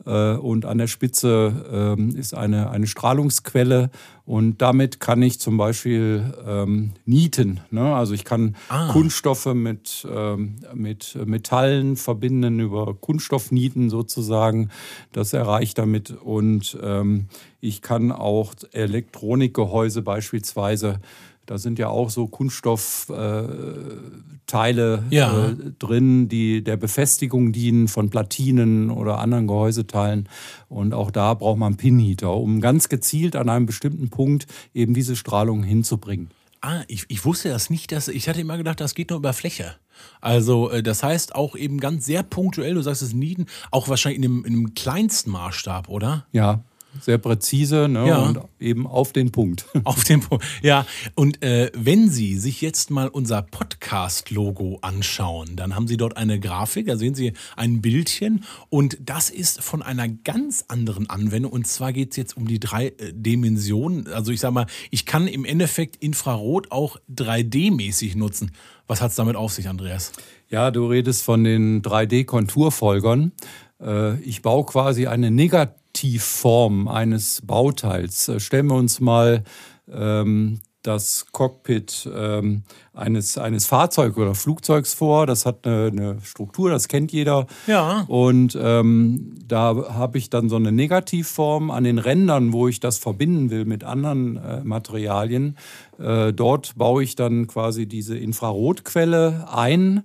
Äh, 0.07 0.37
und 0.37 0.65
an 0.65 0.79
der 0.79 0.87
Spitze 0.87 1.67
ähm, 1.71 2.17
ist 2.17 2.35
eine, 2.35 2.71
eine 2.71 2.87
Strahlungsquelle 2.87 3.91
und 4.25 4.61
damit 4.63 4.99
kann 5.01 5.23
ich 5.23 5.39
zum 5.41 5.57
Beispiel 5.57 6.35
ähm, 6.47 6.93
nieten. 7.05 7.61
Ne? 7.71 7.95
Also 7.95 8.15
ich 8.15 8.25
kann 8.25 8.57
ah. 8.69 8.91
Kunststoffe 8.93 9.55
mit, 9.55 10.07
ähm, 10.11 10.57
mit 10.75 11.19
Metallen 11.27 11.97
verbinden 11.97 12.61
über 12.61 12.95
Kunststoffnieten 12.95 13.91
sozusagen. 13.91 14.71
Das 15.13 15.33
erreicht 15.33 15.79
damit 15.79 16.11
und 16.11 16.79
ähm, 16.83 17.27
ich 17.61 17.83
kann 17.83 18.13
auch 18.13 18.55
Elektronikgehäuse 18.73 20.03
beispielsweise 20.03 21.01
da 21.47 21.59
sind 21.59 21.79
ja 21.79 21.89
auch 21.89 22.11
so 22.11 22.27
Kunststoffteile 22.27 25.05
äh, 25.11 25.15
ja. 25.15 25.49
äh, 25.49 25.55
drin, 25.79 26.29
die 26.29 26.63
der 26.63 26.77
Befestigung 26.77 27.53
dienen 27.53 27.89
von 27.89 28.11
Platinen 28.11 28.91
oder 28.91 29.19
anderen 29.19 29.47
Gehäuseteilen. 29.47 30.29
Und 30.69 30.93
auch 30.93 31.11
da 31.11 31.35
braucht 31.35 31.59
man 31.59 31.77
Pinheater, 31.77 32.35
um 32.35 32.61
ganz 32.61 32.89
gezielt 32.89 33.37
an 33.37 33.49
einem 33.49 33.67
bestimmten 33.67 34.11
Punkt 34.11 34.47
eben 34.75 34.93
diese 34.93 35.17
Strahlung 35.17 35.63
hinzubringen. 35.63 36.31
Ah, 36.61 36.83
ich, 36.89 37.05
ich 37.09 37.25
wusste 37.25 37.51
das 37.51 37.71
nicht, 37.71 37.93
dass 37.93 38.09
ich 38.09 38.29
hatte 38.29 38.41
immer 38.41 38.57
gedacht, 38.57 38.81
das 38.81 38.95
geht 38.95 39.11
nur 39.11 39.21
über 39.21 39.33
Fläche. 39.33 39.77
Also 40.21 40.71
äh, 40.71 40.83
das 40.83 41.03
heißt 41.03 41.35
auch 41.35 41.55
eben 41.55 41.79
ganz 41.79 42.05
sehr 42.05 42.23
punktuell, 42.23 42.75
du 42.75 42.83
sagst 42.83 43.03
es 43.03 43.15
Nieden, 43.15 43.47
auch 43.71 43.89
wahrscheinlich 43.89 44.19
in 44.19 44.25
einem, 44.25 44.45
in 44.45 44.53
einem 44.55 44.75
kleinsten 44.75 45.31
Maßstab, 45.31 45.89
oder? 45.89 46.27
Ja, 46.33 46.63
sehr 47.01 47.19
präzise 47.19 47.89
ne? 47.89 48.09
ja. 48.09 48.19
und 48.19 48.41
eben 48.61 48.87
auf 48.87 49.13
den 49.13 49.33
Punkt. 49.33 49.67
Auf 49.85 50.05
den 50.05 50.21
Punkt, 50.21 50.45
ja. 50.63 50.87
Und 51.15 51.43
äh, 51.43 51.71
wenn 51.75 52.09
Sie 52.09 52.39
sich 52.39 52.61
jetzt 52.61 52.91
mal 52.91 53.09
unser 53.09 53.43
Podcast-Logo 53.43 54.79
anschauen, 54.83 55.57
dann 55.57 55.75
haben 55.75 55.87
Sie 55.87 55.97
dort 55.97 56.17
eine 56.17 56.41
Grafik, 56.41 56.87
da 56.87 56.97
sehen 56.97 57.15
Sie 57.15 57.33
ein 57.57 57.81
Bildchen 57.81 58.45
und 58.69 58.99
das 59.01 59.31
ist 59.31 59.63
von 59.63 59.83
einer 59.83 60.09
ganz 60.09 60.65
anderen 60.69 61.09
Anwendung 61.09 61.53
und 61.53 61.67
zwar 61.67 61.93
geht 61.93 62.11
es 62.13 62.17
jetzt 62.17 62.37
um 62.37 62.49
die 62.49 62.59
drei 62.59 62.89
äh, 62.89 63.13
Dimensionen. 63.13 64.09
Also 64.09 64.33
ich 64.33 64.41
sage 64.41 64.55
mal, 64.55 64.67
ich 64.91 65.07
kann 65.07 65.29
im 65.29 65.45
Endeffekt 65.45 65.97
Infrarot 65.97 66.73
auch 66.73 66.97
3D-mäßig 67.15 68.17
nutzen. 68.17 68.53
Was 68.87 69.01
hat 69.01 69.11
es 69.11 69.17
damit 69.17 69.37
auf 69.37 69.53
sich, 69.53 69.69
Andreas? 69.69 70.13
Ja, 70.49 70.71
du 70.71 70.87
redest 70.87 71.23
von 71.23 71.43
den 71.45 71.83
3D-Konturfolgern. 71.83 73.33
Äh, 73.81 74.21
ich 74.21 74.43
baue 74.43 74.65
quasi 74.65 75.07
eine 75.07 75.31
negative 75.31 75.86
Tiefform 75.97 76.89
eines 76.89 77.41
Bauteils. 77.43 78.29
Äh, 78.29 78.39
stellen 78.39 78.67
wir 78.67 78.75
uns 78.75 79.01
mal 79.01 79.45
ähm, 79.91 80.61
das 80.83 81.27
Cockpit 81.33 82.09
ähm, 82.15 82.63
eines, 82.93 83.39
eines 83.39 83.67
Fahrzeugs 83.67 84.17
oder 84.17 84.35
Flugzeugs 84.35 84.95
vor. 84.95 85.27
Das 85.27 85.47
hat 85.47 85.67
eine, 85.67 85.87
eine 85.87 86.19
Struktur, 86.23 86.71
das 86.71 86.87
kennt 86.89 87.13
jeder. 87.13 87.47
Ja. 87.67 88.05
Und 88.09 88.57
ähm, 88.61 89.35
da 89.45 89.75
habe 89.95 90.19
ich 90.19 90.31
dann 90.31 90.49
so 90.49 90.57
eine 90.57 90.71
Negativform 90.71 91.71
an 91.71 91.85
den 91.85 91.99
Rändern, 91.99 92.53
wo 92.53 92.69
ich 92.69 92.79
das 92.79 92.99
verbinden 92.99 93.51
will 93.51 93.65
mit 93.65 93.85
anderen 93.85 94.37
äh, 94.37 94.63
Materialien. 94.65 95.57
Äh, 95.99 96.33
dort 96.33 96.77
baue 96.77 97.03
ich 97.03 97.17
dann 97.17 97.47
quasi 97.47 97.87
diese 97.87 98.17
Infrarotquelle 98.17 99.49
ein 99.51 100.05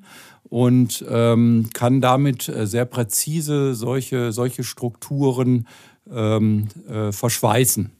und 0.51 1.05
ähm, 1.09 1.69
kann 1.73 2.01
damit 2.01 2.49
äh, 2.49 2.67
sehr 2.67 2.83
präzise 2.83 3.73
solche, 3.73 4.33
solche 4.33 4.65
Strukturen 4.65 5.65
ähm, 6.11 6.67
äh, 6.89 7.13
verschweißen. 7.13 7.91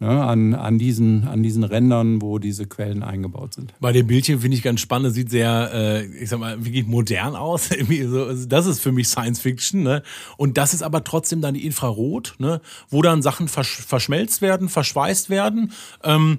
Ne, 0.00 0.08
an, 0.08 0.54
an, 0.54 0.78
diesen, 0.78 1.28
an 1.28 1.44
diesen 1.44 1.62
Rändern, 1.62 2.20
wo 2.22 2.40
diese 2.40 2.66
Quellen 2.66 3.04
eingebaut 3.04 3.54
sind. 3.54 3.72
Bei 3.78 3.92
dem 3.92 4.08
Bildchen 4.08 4.40
finde 4.40 4.56
ich 4.56 4.62
ganz 4.64 4.80
spannend, 4.80 5.14
sieht 5.14 5.30
sehr, 5.30 5.70
äh, 5.72 6.06
ich 6.06 6.28
sag 6.28 6.40
mal, 6.40 6.64
wirklich 6.64 6.86
modern 6.86 7.36
aus. 7.36 7.70
Also 7.88 8.46
das 8.46 8.66
ist 8.66 8.80
für 8.80 8.90
mich 8.90 9.06
Science 9.06 9.38
Fiction. 9.38 9.84
Ne? 9.84 10.02
Und 10.36 10.58
das 10.58 10.74
ist 10.74 10.82
aber 10.82 11.04
trotzdem 11.04 11.40
dann 11.40 11.54
die 11.54 11.64
Infrarot, 11.64 12.34
ne? 12.38 12.60
wo 12.88 13.02
dann 13.02 13.22
Sachen 13.22 13.46
versch 13.46 13.80
verschmelzt 13.82 14.42
werden, 14.42 14.68
verschweißt 14.68 15.30
werden. 15.30 15.70
Ähm, 16.02 16.38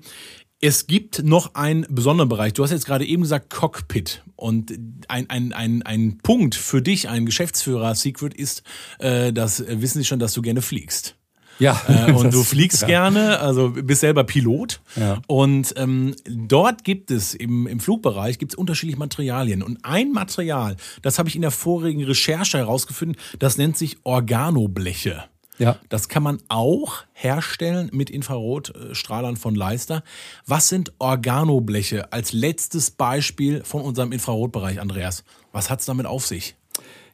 es 0.64 0.88
gibt 0.88 1.24
noch 1.24 1.56
einen 1.56 1.86
besonderen 1.90 2.30
Bereich. 2.30 2.54
Du 2.54 2.64
hast 2.64 2.72
jetzt 2.72 2.86
gerade 2.86 3.06
eben 3.06 3.24
gesagt 3.24 3.50
Cockpit. 3.50 4.24
Und 4.38 4.72
ein, 5.10 5.30
ein, 5.30 5.52
ein, 5.52 5.82
ein 5.82 6.20
Punkt 6.24 6.56
für 6.56 6.82
dich, 6.82 7.10
ein 7.10 7.26
Geschäftsführer, 7.26 7.96
Secret, 7.96 8.34
ist, 8.34 8.64
äh, 9.00 9.34
das 9.34 9.62
wissen 9.68 9.98
Sie 9.98 10.06
schon, 10.06 10.20
dass 10.20 10.32
du 10.32 10.42
gerne 10.42 10.62
fliegst. 10.62 11.18
Ja. 11.60 11.82
Äh, 11.90 12.14
und 12.14 12.34
du 12.34 12.44
fliegst 12.44 12.84
ja. 12.84 12.88
gerne, 12.88 13.42
also 13.42 13.72
bist 13.72 14.00
selber 14.00 14.24
Pilot. 14.24 14.80
Ja. 14.96 15.22
Und 15.28 15.74
ähm, 15.76 16.16
dort 16.26 16.86
gibt 16.86 17.12
es 17.12 17.34
im, 17.34 17.68
im 17.68 17.82
Flugbereich 17.82 18.40
gibt's 18.40 18.56
unterschiedliche 18.56 18.98
Materialien. 18.98 19.64
Und 19.64 19.80
ein 19.84 20.14
Material, 20.14 20.78
das 21.02 21.20
habe 21.20 21.28
ich 21.28 21.36
in 21.36 21.42
der 21.42 21.52
vorigen 21.52 22.06
Recherche 22.06 22.58
herausgefunden, 22.58 23.18
das 23.38 23.58
nennt 23.58 23.78
sich 23.78 23.98
Organobleche. 24.04 25.26
Ja. 25.64 25.78
Das 25.90 26.10
kann 26.10 26.24
man 26.24 26.40
auch 26.50 27.04
herstellen 27.14 27.90
mit 27.94 28.10
Infrarotstrahlern 28.10 29.38
von 29.38 29.56
Leister. 29.56 30.04
Was 30.46 30.68
sind 30.70 30.94
Organobleche 31.00 32.12
als 32.12 32.34
letztes 32.34 32.92
Beispiel 32.92 33.64
von 33.64 33.82
unserem 33.82 34.12
Infrarotbereich, 34.12 34.82
Andreas? 34.82 35.24
Was 35.52 35.70
hat 35.70 35.80
es 35.80 35.86
damit 35.86 36.06
auf 36.06 36.26
sich? 36.26 36.56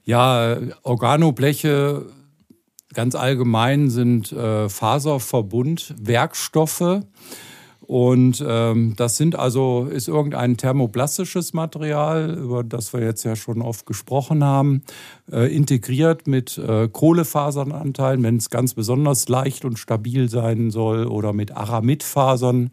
Ja, 0.03 0.57
Organobleche 0.83 2.07
ganz 2.93 3.15
allgemein 3.15 3.89
sind 3.89 4.31
äh, 4.31 4.69
Faserverbundwerkstoffe 4.69 7.01
Und 7.89 8.45
ähm, 8.47 8.93
das 8.97 9.17
sind 9.17 9.35
also, 9.35 9.87
ist 9.91 10.07
irgendein 10.07 10.57
thermoplastisches 10.57 11.53
Material, 11.53 12.37
über 12.37 12.63
das 12.63 12.93
wir 12.93 13.01
jetzt 13.01 13.23
ja 13.23 13.35
schon 13.35 13.63
oft 13.63 13.87
gesprochen 13.87 14.43
haben, 14.43 14.83
äh, 15.31 15.51
integriert 15.51 16.27
mit 16.27 16.59
äh, 16.59 16.87
Kohlefasernanteilen, 16.87 18.21
wenn 18.21 18.37
es 18.37 18.51
ganz 18.51 18.75
besonders 18.75 19.27
leicht 19.27 19.65
und 19.65 19.79
stabil 19.79 20.29
sein 20.29 20.69
soll, 20.69 21.07
oder 21.07 21.33
mit 21.33 21.57
Aramidfasern 21.57 22.69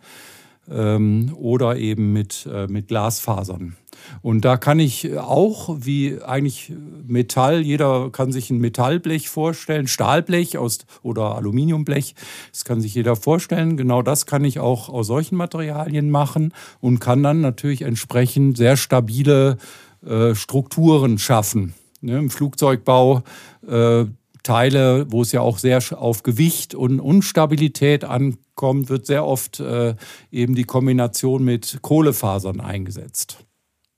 ähm, 0.70 1.34
oder 1.34 1.78
eben 1.78 2.12
mit, 2.12 2.46
äh, 2.52 2.66
mit 2.66 2.88
Glasfasern. 2.88 3.74
Und 4.22 4.44
da 4.44 4.56
kann 4.56 4.80
ich 4.80 5.16
auch, 5.18 5.76
wie 5.80 6.22
eigentlich 6.22 6.72
Metall, 7.06 7.60
jeder 7.60 8.10
kann 8.10 8.32
sich 8.32 8.50
ein 8.50 8.58
Metallblech 8.58 9.28
vorstellen, 9.28 9.86
Stahlblech 9.86 10.58
aus, 10.58 10.78
oder 11.02 11.36
Aluminiumblech, 11.36 12.14
das 12.52 12.64
kann 12.64 12.80
sich 12.80 12.94
jeder 12.94 13.16
vorstellen. 13.16 13.76
Genau 13.76 14.02
das 14.02 14.26
kann 14.26 14.44
ich 14.44 14.58
auch 14.58 14.88
aus 14.88 15.06
solchen 15.06 15.36
Materialien 15.36 16.10
machen 16.10 16.52
und 16.80 17.00
kann 17.00 17.22
dann 17.22 17.40
natürlich 17.40 17.82
entsprechend 17.82 18.56
sehr 18.56 18.76
stabile 18.76 19.58
äh, 20.04 20.34
Strukturen 20.34 21.18
schaffen. 21.18 21.74
Ne, 22.00 22.18
Im 22.18 22.30
Flugzeugbau 22.30 23.22
äh, 23.66 24.04
Teile, 24.46 25.06
wo 25.10 25.22
es 25.22 25.32
ja 25.32 25.40
auch 25.40 25.58
sehr 25.58 25.80
auf 25.90 26.22
Gewicht 26.22 26.74
und 26.74 27.00
Unstabilität 27.00 28.04
ankommt, 28.04 28.88
wird 28.88 29.06
sehr 29.06 29.26
oft 29.26 29.58
äh, 29.58 29.96
eben 30.30 30.54
die 30.54 30.64
Kombination 30.64 31.44
mit 31.44 31.78
Kohlefasern 31.82 32.60
eingesetzt 32.60 33.45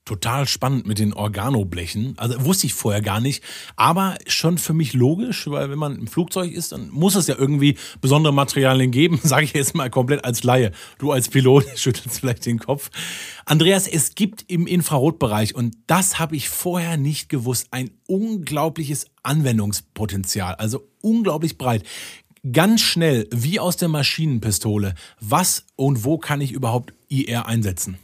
total 0.09 0.47
spannend 0.47 0.87
mit 0.87 0.97
den 0.97 1.13
Organoblechen. 1.13 2.15
Also 2.17 2.43
wusste 2.43 2.65
ich 2.65 2.73
vorher 2.73 3.01
gar 3.01 3.19
nicht, 3.19 3.43
aber 3.75 4.17
schon 4.25 4.57
für 4.57 4.73
mich 4.73 4.93
logisch, 4.93 5.45
weil 5.45 5.69
wenn 5.69 5.77
man 5.77 5.99
im 5.99 6.07
Flugzeug 6.07 6.51
ist, 6.51 6.71
dann 6.71 6.89
muss 6.89 7.13
es 7.13 7.27
ja 7.27 7.35
irgendwie 7.37 7.77
besondere 8.01 8.33
Materialien 8.33 8.89
geben, 8.89 9.19
sage 9.23 9.45
ich 9.45 9.53
jetzt 9.53 9.75
mal 9.75 9.91
komplett 9.91 10.25
als 10.25 10.41
Laie. 10.41 10.71
Du 10.97 11.11
als 11.11 11.29
Pilot 11.29 11.65
schüttelst 11.75 12.21
vielleicht 12.21 12.47
den 12.47 12.57
Kopf. 12.57 12.89
Andreas, 13.45 13.87
es 13.87 14.15
gibt 14.15 14.45
im 14.47 14.65
Infrarotbereich, 14.65 15.53
und 15.53 15.77
das 15.85 16.17
habe 16.17 16.35
ich 16.35 16.49
vorher 16.49 16.97
nicht 16.97 17.29
gewusst, 17.29 17.67
ein 17.69 17.91
unglaubliches 18.07 19.05
Anwendungspotenzial, 19.21 20.55
also 20.55 20.87
unglaublich 21.01 21.59
breit 21.59 21.83
ganz 22.51 22.81
schnell, 22.81 23.27
wie 23.31 23.59
aus 23.59 23.75
der 23.75 23.89
Maschinenpistole, 23.89 24.95
was 25.19 25.65
und 25.75 26.05
wo 26.05 26.17
kann 26.17 26.39
ich 26.39 26.53
überhaupt 26.53 26.93
IR 27.09 27.47
einsetzen? 27.47 27.97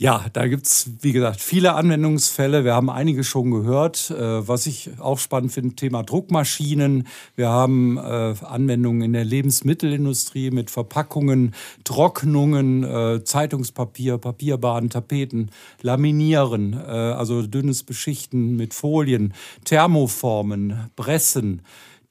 Ja, 0.00 0.24
da 0.32 0.48
gibt's 0.48 0.92
wie 1.02 1.12
gesagt, 1.12 1.42
viele 1.42 1.74
Anwendungsfälle. 1.74 2.64
Wir 2.64 2.72
haben 2.72 2.88
einige 2.88 3.22
schon 3.22 3.50
gehört. 3.50 4.10
Äh, 4.10 4.48
was 4.48 4.64
ich 4.64 4.92
auch 4.98 5.18
spannend 5.18 5.52
finde, 5.52 5.76
Thema 5.76 6.02
Druckmaschinen. 6.02 7.06
Wir 7.36 7.50
haben 7.50 7.98
äh, 7.98 8.34
Anwendungen 8.42 9.02
in 9.02 9.12
der 9.12 9.26
Lebensmittelindustrie 9.26 10.52
mit 10.52 10.70
Verpackungen, 10.70 11.54
Trocknungen, 11.84 12.82
äh, 12.82 13.24
Zeitungspapier, 13.24 14.16
Papierbahnen, 14.16 14.88
Tapeten, 14.88 15.50
Laminieren, 15.82 16.72
also 16.72 17.42
dünnes 17.42 17.82
Beschichten 17.82 18.56
mit 18.56 18.72
Folien, 18.72 19.34
Thermoformen, 19.64 20.90
Pressen. 20.96 21.60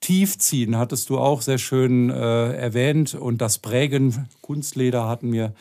Tiefziehen 0.02 0.78
hattest 0.78 1.10
du 1.10 1.18
auch 1.18 1.42
sehr 1.42 1.58
schön 1.58 2.10
äh, 2.10 2.54
erwähnt 2.54 3.16
und 3.16 3.40
das 3.42 3.58
Prägen, 3.58 4.30
Kunstleder 4.42 5.08
hatten 5.10 5.34
wir. 5.34 5.54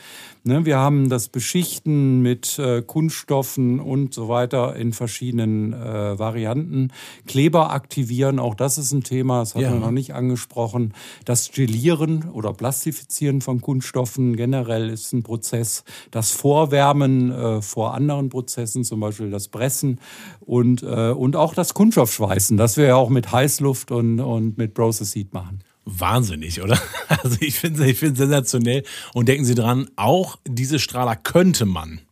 Ne, 0.48 0.64
wir 0.64 0.78
haben 0.78 1.10
das 1.10 1.28
Beschichten 1.28 2.22
mit 2.22 2.58
äh, 2.58 2.80
Kunststoffen 2.80 3.80
und 3.80 4.14
so 4.14 4.30
weiter 4.30 4.76
in 4.76 4.94
verschiedenen 4.94 5.74
äh, 5.74 6.18
Varianten. 6.18 6.90
Kleber 7.26 7.70
aktivieren, 7.70 8.38
auch 8.38 8.54
das 8.54 8.78
ist 8.78 8.92
ein 8.92 9.02
Thema, 9.02 9.40
das 9.40 9.54
hatten 9.54 9.64
ja. 9.64 9.72
wir 9.74 9.78
noch 9.78 9.90
nicht 9.90 10.14
angesprochen. 10.14 10.94
Das 11.26 11.52
Gelieren 11.52 12.30
oder 12.30 12.54
Plastifizieren 12.54 13.42
von 13.42 13.60
Kunststoffen 13.60 14.36
generell 14.36 14.88
ist 14.88 15.12
ein 15.12 15.22
Prozess. 15.22 15.84
Das 16.12 16.30
Vorwärmen 16.30 17.30
äh, 17.30 17.60
vor 17.60 17.92
anderen 17.92 18.30
Prozessen, 18.30 18.84
zum 18.84 19.00
Beispiel 19.00 19.30
das 19.30 19.48
Pressen 19.48 20.00
und, 20.40 20.82
äh, 20.82 21.10
und 21.10 21.36
auch 21.36 21.52
das 21.52 21.74
Kunststoffschweißen, 21.74 22.56
das 22.56 22.78
wir 22.78 22.86
ja 22.86 22.96
auch 22.96 23.10
mit 23.10 23.30
Heißluft 23.32 23.90
und, 23.90 24.18
und 24.20 24.56
mit 24.56 24.72
Process 24.72 25.14
Heat 25.14 25.34
machen 25.34 25.62
wahnsinnig, 25.88 26.62
oder? 26.62 26.78
Also 27.08 27.38
ich 27.40 27.58
finde 27.58 27.82
es 27.84 27.88
ich 27.88 27.98
sensationell. 27.98 28.84
Und 29.14 29.28
denken 29.28 29.44
Sie 29.44 29.54
dran, 29.54 29.88
auch 29.96 30.38
diese 30.46 30.78
Strahler 30.78 31.16
könnte 31.16 31.64
man 31.64 32.02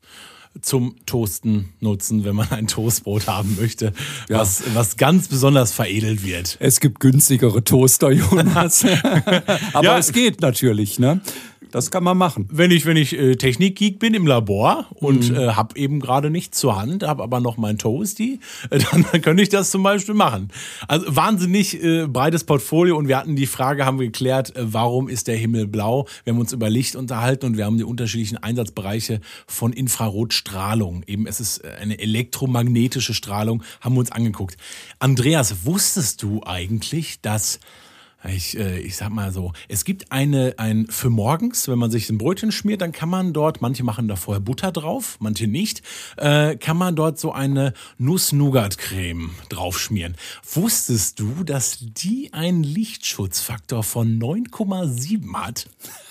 zum 0.63 0.97
Toasten 1.07 1.75
nutzen, 1.81 2.25
wenn 2.25 2.35
man 2.35 2.51
ein 2.51 2.67
Toastbrot 2.67 3.27
haben 3.27 3.57
möchte, 3.61 3.93
ja. 4.29 4.39
was, 4.39 4.63
was 4.75 4.97
ganz 4.97 5.29
besonders 5.29 5.73
veredelt 5.73 6.25
wird. 6.25 6.57
Es 6.61 6.81
gibt 6.81 7.01
günstigere 7.01 7.63
Toaster, 7.63 8.11
Jonas. 8.11 8.85
Aber 9.73 9.85
ja. 9.85 9.99
es 9.99 10.13
geht 10.13 10.41
natürlich, 10.41 10.99
ne? 10.99 11.21
Das 11.77 11.91
kann 11.91 12.05
man 12.05 12.17
machen. 12.17 12.49
Wenn 12.51 12.71
ich, 12.71 12.87
wenn 12.87 12.97
ich 12.97 13.13
äh, 13.19 13.37
Technikgeek 13.37 13.99
bin 13.99 14.15
im 14.15 14.27
Labor 14.27 14.87
und 14.95 15.29
mhm. 15.29 15.37
äh, 15.37 15.49
habe 15.49 15.77
eben 15.77 16.01
gerade 16.01 16.31
nichts 16.31 16.59
zur 16.59 16.81
Hand, 16.81 17.03
habe 17.03 17.23
aber 17.23 17.41
noch 17.41 17.59
mein 17.59 17.77
Toasty, 17.77 18.41
äh, 18.71 18.79
dann, 18.79 19.05
dann 19.13 19.21
könnte 19.21 19.43
ich 19.43 19.51
das 19.51 19.71
zum 19.71 19.83
Beispiel 19.83 20.15
machen. 20.15 20.49
Also 20.89 21.05
wahnsinnig 21.15 21.85
äh, 21.85 22.07
breites 22.07 22.45
Portfolio 22.45 22.97
und 22.97 23.09
wir 23.09 23.19
hatten 23.19 23.37
die 23.37 23.45
Frage, 23.45 23.85
haben 23.85 23.99
geklärt, 23.99 24.57
äh, 24.57 24.73
warum 24.73 25.11
ist 25.11 25.27
der 25.27 25.37
Himmel 25.37 25.67
blau? 25.67 26.07
Wir 26.25 26.33
haben 26.33 26.41
uns 26.41 26.55
über 26.55 26.71
Licht 26.71 26.97
unterhalten 26.97 27.45
und 27.45 27.59
wir 27.59 27.67
haben 27.67 27.77
die 27.77 27.85
unterschiedlichen 27.85 28.39
Einsatzbereiche 28.39 29.21
von 29.47 29.75
Infrarotstrahlung. 29.75 31.03
Eben 31.07 31.27
es 31.27 31.41
ist 31.41 31.59
äh, 31.59 31.73
eine 31.79 31.99
elektromagnetische 31.99 33.13
Strahlung, 33.13 33.63
haben 33.83 33.97
wir 33.97 34.01
uns 34.01 34.13
angeguckt. 34.13 34.57
Andreas, 34.99 35.67
wusstest 35.67 36.23
du 36.23 36.41
eigentlich, 36.43 37.21
dass 37.21 37.61
ich, 38.25 38.59
äh, 38.59 38.79
ich 38.81 38.97
sag 38.97 39.11
mal 39.11 39.33
so, 39.33 39.53
es 39.69 39.85
gibt 39.85 40.13
eine, 40.13 40.55
ein 40.59 40.87
für 40.89 41.11
morgens, 41.11 41.69
wenn 41.69 41.79
man 41.79 41.91
sich 41.91 42.09
ein 42.11 42.19
Brötchen 42.19 42.53
schmiert, 42.53 42.81
dann 42.81 42.93
kann 42.93 43.09
man 43.09 43.33
dort, 43.33 43.61
manche 43.61 43.85
machen 43.85 44.09
da 44.09 44.17
vorher 44.17 44.41
Butter 44.41 44.73
drauf, 44.73 45.17
manche 45.21 45.47
nicht, 45.47 45.83
äh, 46.17 46.57
kann 46.57 46.77
man 46.77 46.97
dort 46.97 47.19
so 47.19 47.33
eine 47.33 47.73
Nuss-Nougat-Creme 47.99 49.31
draufschmieren. 49.49 50.17
Wusstest 50.53 51.21
du, 51.21 51.45
dass 51.45 51.79
die 51.81 52.33
einen 52.33 52.63
Lichtschutzfaktor 52.63 53.83
von 53.83 54.19
9,7 54.19 55.35
hat? 55.35 55.69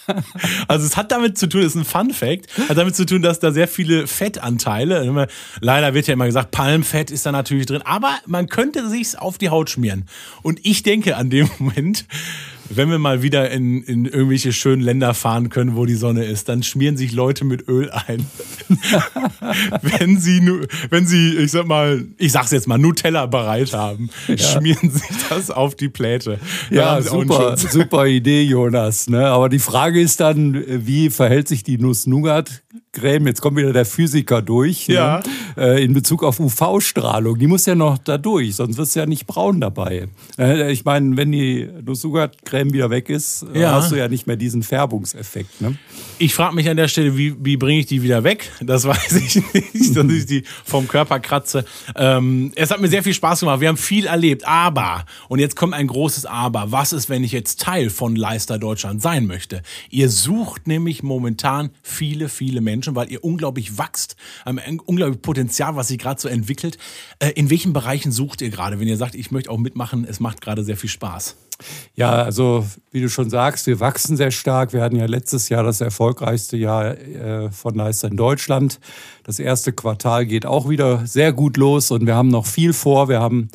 Also 0.68 0.86
es 0.86 0.98
hat 0.98 1.12
damit 1.12 1.38
zu 1.38 1.48
tun, 1.48 1.62
ist 1.62 1.76
ein 1.76 1.86
Fun 1.86 2.12
Fact, 2.12 2.48
hat 2.70 2.78
damit 2.78 2.96
zu 2.96 3.06
tun, 3.06 3.22
dass 3.22 3.40
da 3.40 3.52
sehr 3.52 3.68
viele 3.68 4.08
Fettanteile, 4.08 5.28
leider 5.62 5.94
wird 5.94 6.08
ja 6.08 6.14
immer 6.14 6.26
gesagt, 6.26 6.52
Palmfett 6.52 7.12
ist 7.12 7.26
da 7.26 7.32
natürlich 7.32 7.66
drin, 7.66 7.82
aber 7.84 8.18
man 8.26 8.48
könnte 8.48 8.90
sich's 8.90 9.16
auf 9.16 9.38
die 9.38 9.50
Haut 9.50 9.70
schmieren. 9.70 10.06
Und 10.42 10.60
ich 10.64 10.84
denke 10.84 11.16
an 11.18 11.30
dem 11.30 11.50
Moment, 11.60 12.06
wenn 12.70 12.90
wir 12.90 13.00
mal 13.00 13.22
wieder 13.22 13.52
in, 13.52 13.84
in 13.84 14.06
irgendwelche 14.06 14.54
schönen 14.54 14.82
Länder 14.82 15.14
fahren 15.14 15.50
können, 15.50 15.76
wo 15.76 15.86
die 15.86 15.96
Sonne 15.96 16.26
ist, 16.26 16.50
dann 16.50 16.64
schmieren 16.64 16.98
sich 16.98 17.12
Leute 17.12 17.46
mit 17.46 17.68
Öl 17.68 17.92
ein. 17.92 18.26
wenn 19.82 20.20
sie, 20.20 20.42
wenn 20.90 21.06
sie, 21.06 21.36
ich 21.38 21.52
sag 21.52 21.68
mal, 21.68 22.06
ich 22.18 22.32
sag's 22.32 22.52
jetzt 22.52 22.68
mal, 22.68 22.78
Nutella 22.78 23.26
bereit 23.28 23.74
haben, 23.74 24.10
ja. 24.28 24.38
schmieren 24.38 24.90
sich 24.90 25.10
das 25.30 25.52
auf 25.52 25.76
die 25.76 25.90
Pläte. 25.90 26.40
Ja, 26.70 27.02
super, 27.02 27.58
super 27.58 28.08
Idee, 28.08 28.44
Jonas. 28.44 29.10
Ne? 29.10 29.28
Aber 29.28 29.50
die 29.50 29.60
Frage 29.60 30.02
ist 30.02 30.20
dann, 30.20 30.64
wie 30.68 31.10
verhält 31.10 31.48
sich 31.48 31.64
die 31.64 31.78
Nuss-Nougat 31.78 32.64
Creme, 32.96 33.28
jetzt 33.28 33.42
kommt 33.42 33.58
wieder 33.58 33.74
der 33.74 33.86
Physiker 33.86 34.42
durch, 34.42 34.88
ne? 34.88 34.96
ja. 34.96 35.24
ne? 35.56 35.80
in 35.80 35.94
Bezug 35.94 36.24
auf 36.24 36.40
UV-Strahlung. 36.40 37.38
Die 37.38 37.48
muss 37.48 37.66
ja 37.66 37.76
noch 37.76 37.98
da 37.98 38.18
durch, 38.18 38.56
sonst 38.56 38.78
wird 38.78 38.88
es 38.88 38.96
ja 38.96 39.06
nicht 39.06 39.28
braun 39.28 39.62
dabei. 39.62 40.08
Äh, 40.38 40.72
ich 40.72 40.86
meine, 40.86 41.18
wenn 41.18 41.32
die 41.32 41.68
Nuss-Nougat-Creme 41.84 42.74
wieder 42.74 42.90
weg 42.90 43.10
ist, 43.10 43.46
ja. 43.54 43.74
hast 43.74 43.92
du 43.92 43.96
ja 43.96 44.08
nicht 44.08 44.28
mehr 44.28 44.38
diesen 44.38 44.64
Färbungseffekt. 44.64 45.62
Ne? 45.62 45.78
Ich 46.18 46.34
frage 46.34 46.56
mich 46.56 46.70
an 46.70 46.78
der 46.78 46.88
Stelle, 46.88 47.18
wie, 47.18 47.36
wie 47.44 47.58
bringe 47.58 47.80
ich 47.80 47.86
die 47.86 48.02
wieder 48.02 48.24
weg? 48.24 48.50
Das 48.62 48.86
weiß 48.86 49.14
ich 49.14 49.36
nicht, 49.54 49.96
dass 49.96 50.06
ich 50.06 50.26
die 50.26 50.44
vom 50.64 50.88
Körper 50.88 51.20
kratze. 51.20 51.66
Ähm, 51.96 52.52
es 52.56 52.72
hat 52.72 52.80
mir 52.80 52.88
sehr 52.88 53.04
viel 53.04 53.14
Spaß 53.14 53.42
gemacht. 53.42 53.60
Wir 53.60 53.68
haben 53.68 53.78
viel 53.78 54.06
erlebt. 54.06 54.48
Aber, 54.48 55.06
und 55.28 55.40
jetzt 55.40 55.56
kommt 55.56 55.74
ein 55.74 55.88
großes 55.88 56.26
Aber. 56.26 56.72
Was 56.72 56.94
ist, 56.94 57.10
wenn 57.10 57.24
ich 57.24 57.32
jetzt 57.32 57.60
Teil 57.60 57.90
von 57.90 58.16
Leister 58.16 58.58
Deutschland 58.58 59.02
sein 59.02 59.26
möchte? 59.26 59.62
Ihr 59.90 60.10
sucht 60.10 60.68
nämlich 60.68 61.04
momentan 61.04 61.72
viele, 61.82 62.30
viele 62.30 62.62
Menschen, 62.62 62.85
weil 62.94 63.12
ihr 63.12 63.24
unglaublich 63.24 63.80
wächst, 63.80 64.16
ein 64.44 64.80
unglaubliches 64.80 65.24
Potenzial, 65.24 65.76
was 65.76 65.88
sich 65.88 65.98
gerade 65.98 66.22
so 66.22 66.28
entwickelt. 66.28 66.78
Äh, 67.20 67.32
in 67.32 67.50
welchen 67.50 67.74
Bereichen 67.74 68.12
sucht 68.12 68.42
ihr 68.42 68.52
gerade, 68.52 68.80
wenn 68.80 68.88
ihr 68.88 68.98
sagt, 68.98 69.16
ich 69.16 69.32
möchte 69.32 69.50
auch 69.50 69.58
mitmachen, 69.58 70.06
es 70.08 70.20
macht 70.20 70.42
gerade 70.42 70.64
sehr 70.64 70.78
viel 70.78 70.90
Spaß? 70.90 71.36
Ja, 71.96 72.12
also 72.12 72.66
wie 72.92 73.02
du 73.02 73.10
schon 73.10 73.30
sagst, 73.30 73.66
wir 73.68 73.80
wachsen 73.80 74.18
sehr 74.18 74.32
stark. 74.32 74.74
Wir 74.74 74.82
hatten 74.82 74.98
ja 74.98 75.06
letztes 75.06 75.48
Jahr 75.48 75.64
das 75.64 75.80
erfolgreichste 75.80 76.58
Jahr 76.58 76.98
äh, 76.98 77.50
von 77.52 77.76
Leister 77.76 78.10
in 78.10 78.18
Deutschland. 78.18 78.80
Das 79.24 79.40
erste 79.40 79.72
Quartal 79.72 80.26
geht 80.26 80.46
auch 80.46 80.68
wieder 80.68 81.06
sehr 81.08 81.32
gut 81.32 81.56
los 81.56 81.92
und 81.92 82.06
wir 82.06 82.16
haben 82.16 82.28
noch 82.28 82.46
viel 82.46 82.74
vor. 82.74 83.08
Wir 83.08 83.22
haben 83.22 83.50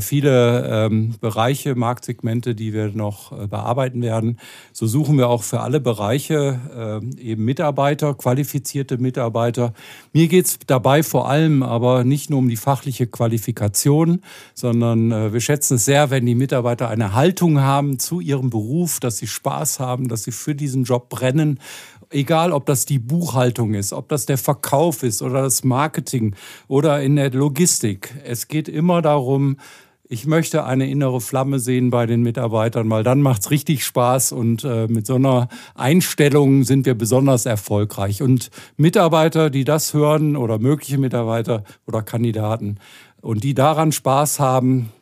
viele 0.00 0.86
ähm, 0.86 1.14
Bereiche, 1.20 1.74
Marktsegmente, 1.74 2.54
die 2.54 2.72
wir 2.72 2.88
noch 2.92 3.32
äh, 3.32 3.46
bearbeiten 3.46 4.02
werden. 4.02 4.38
So 4.72 4.86
suchen 4.86 5.18
wir 5.18 5.28
auch 5.28 5.42
für 5.42 5.60
alle 5.60 5.80
Bereiche 5.80 7.02
äh, 7.18 7.20
eben 7.20 7.44
Mitarbeiter, 7.44 8.14
qualifizierte 8.14 8.98
Mitarbeiter. 8.98 9.72
Mir 10.12 10.28
geht 10.28 10.46
es 10.46 10.58
dabei 10.66 11.02
vor 11.02 11.28
allem 11.28 11.62
aber 11.62 12.04
nicht 12.04 12.30
nur 12.30 12.38
um 12.38 12.48
die 12.48 12.56
fachliche 12.56 13.06
Qualifikation, 13.06 14.20
sondern 14.54 15.10
äh, 15.10 15.32
wir 15.32 15.40
schätzen 15.40 15.74
es 15.74 15.84
sehr, 15.84 16.10
wenn 16.10 16.26
die 16.26 16.34
Mitarbeiter 16.34 16.88
eine 16.88 17.14
Haltung 17.14 17.60
haben 17.60 17.98
zu 17.98 18.20
ihrem 18.20 18.50
Beruf, 18.50 19.00
dass 19.00 19.18
sie 19.18 19.26
Spaß 19.26 19.80
haben, 19.80 20.08
dass 20.08 20.22
sie 20.24 20.32
für 20.32 20.54
diesen 20.54 20.84
Job 20.84 21.08
brennen 21.08 21.58
egal 22.10 22.52
ob 22.52 22.66
das 22.66 22.86
die 22.86 22.98
Buchhaltung 22.98 23.74
ist, 23.74 23.92
ob 23.92 24.08
das 24.08 24.26
der 24.26 24.38
Verkauf 24.38 25.02
ist 25.02 25.22
oder 25.22 25.42
das 25.42 25.64
Marketing 25.64 26.34
oder 26.68 27.02
in 27.02 27.16
der 27.16 27.30
Logistik. 27.30 28.14
Es 28.24 28.48
geht 28.48 28.68
immer 28.68 29.02
darum, 29.02 29.56
ich 30.08 30.26
möchte 30.26 30.64
eine 30.64 30.88
innere 30.88 31.20
Flamme 31.20 31.58
sehen 31.58 31.90
bei 31.90 32.06
den 32.06 32.22
Mitarbeitern, 32.22 32.88
weil 32.90 33.02
dann 33.02 33.22
macht 33.22 33.42
es 33.42 33.50
richtig 33.50 33.84
Spaß 33.84 34.32
und 34.32 34.62
äh, 34.62 34.86
mit 34.86 35.06
so 35.06 35.16
einer 35.16 35.48
Einstellung 35.74 36.62
sind 36.62 36.86
wir 36.86 36.94
besonders 36.94 37.44
erfolgreich. 37.44 38.22
Und 38.22 38.50
Mitarbeiter, 38.76 39.50
die 39.50 39.64
das 39.64 39.94
hören 39.94 40.36
oder 40.36 40.58
mögliche 40.58 40.98
Mitarbeiter 40.98 41.64
oder 41.86 42.02
Kandidaten 42.02 42.78
und 43.20 43.42
die 43.42 43.54
daran 43.54 43.90
Spaß 43.90 44.38
haben, 44.38 44.92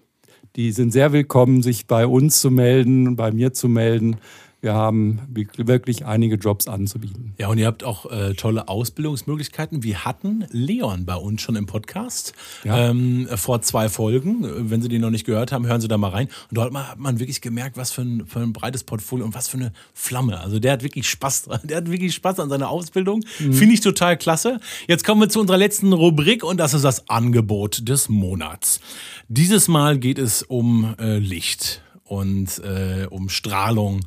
die 0.57 0.73
sind 0.73 0.93
sehr 0.93 1.13
willkommen, 1.13 1.63
sich 1.63 1.87
bei 1.87 2.07
uns 2.07 2.41
zu 2.41 2.51
melden, 2.51 3.17
bei 3.17 3.33
mir 3.33 3.53
zu 3.53 3.69
melden. 3.69 4.17
Wir 4.65 4.73
haben 4.73 5.21
wirklich 5.29 6.07
einige 6.07 6.37
Jobs 6.37 6.69
anzubieten. 6.69 7.35
Ja, 7.37 7.49
und 7.49 7.59
ihr 7.59 7.67
habt 7.67 7.85
auch 7.85 8.11
äh, 8.11 8.33
tolle 8.33 8.67
Ausbildungsmöglichkeiten. 8.67 9.83
Wir 9.83 10.07
hatten 10.07 10.47
Leon 10.53 11.05
bei 11.05 11.17
uns 11.17 11.43
schon 11.43 11.55
im 11.55 11.67
Podcast 11.67 12.33
ja. 12.65 12.89
ähm, 12.89 13.29
vor 13.35 13.61
zwei 13.61 13.91
Folgen. 13.91 14.71
Wenn 14.71 14.81
Sie 14.81 14.89
den 14.89 15.03
noch 15.03 15.11
nicht 15.11 15.27
gehört 15.27 15.53
haben, 15.53 15.67
hören 15.67 15.83
Sie 15.83 15.89
da 15.89 15.99
mal 15.99 16.09
rein. 16.09 16.29
Und 16.49 16.57
dort 16.57 16.75
hat 16.75 16.99
man 16.99 17.19
wirklich 17.21 17.43
gemerkt, 17.43 17.77
was 17.77 17.93
für 17.93 18.01
ein, 18.01 18.27
für 18.27 18.39
ein 18.39 18.55
breites 18.55 18.85
Portfolio 18.85 19.27
und 19.27 19.35
was 19.35 19.49
für 19.49 19.59
eine 19.59 19.73
Flamme. 19.93 20.41
Also 20.41 20.59
der 20.59 20.73
hat 20.73 20.83
wirklich 20.83 21.11
Spaß 21.11 21.43
dran. 21.43 21.61
Der 21.65 21.77
hat 21.77 21.91
wirklich 21.91 22.15
Spaß 22.15 22.41
an 22.41 22.49
seiner 22.49 22.71
Ausbildung. 22.71 23.23
Mhm. 23.41 23.53
Finde 23.53 23.75
ich 23.75 23.83
total 23.83 24.17
klasse. 24.17 24.61
Jetzt 24.89 25.05
kommen 25.05 25.21
wir 25.21 25.29
zu 25.29 25.41
unserer 25.41 25.59
letzten 25.59 25.93
Rubrik 25.93 26.43
und 26.43 26.57
das 26.57 26.73
ist 26.73 26.85
das 26.85 27.11
Angebot 27.11 27.87
des 27.87 28.09
Monats. 28.09 28.81
Dieses 29.29 29.69
Mal 29.69 29.99
geht 29.99 30.19
es 30.19 30.43
um 30.43 30.95
äh, 30.99 31.19
Licht 31.19 31.83
und 32.05 32.63
äh, 32.65 33.07
um 33.11 33.29
Strahlung 33.29 34.01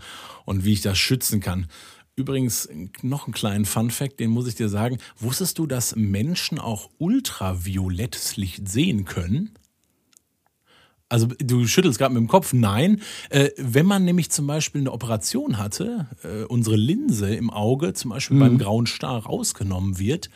und 0.47 0.63
wie 0.63 0.73
ich 0.73 0.81
das 0.81 0.97
schützen 0.97 1.41
kann. 1.41 1.67
Übrigens, 2.15 2.69
noch 3.03 3.27
einen 3.27 3.33
kleinen 3.33 3.65
Fun-Fact, 3.65 4.19
den 4.19 4.31
muss 4.31 4.47
ich 4.47 4.55
dir 4.55 4.69
sagen. 4.69 4.97
Wusstest 5.19 5.59
du, 5.59 5.67
dass 5.67 5.95
Menschen 5.95 6.57
auch 6.57 6.89
ultraviolettes 6.97 8.37
Licht 8.37 8.67
sehen 8.67 9.05
können? 9.05 9.51
Also 11.09 11.27
du 11.27 11.67
schüttelst 11.67 11.99
gerade 11.99 12.13
mit 12.13 12.21
dem 12.21 12.27
Kopf. 12.27 12.53
Nein. 12.53 13.01
Äh, 13.29 13.49
wenn 13.57 13.85
man 13.85 14.05
nämlich 14.05 14.29
zum 14.31 14.47
Beispiel 14.47 14.81
eine 14.81 14.93
Operation 14.93 15.57
hatte, 15.57 16.07
äh, 16.23 16.43
unsere 16.45 16.77
Linse 16.77 17.35
im 17.35 17.49
Auge 17.49 17.93
zum 17.93 18.11
Beispiel 18.11 18.37
mhm. 18.37 18.41
beim 18.41 18.57
grauen 18.57 18.87
Star 18.87 19.25
rausgenommen 19.25 19.99
wird, 19.99 20.29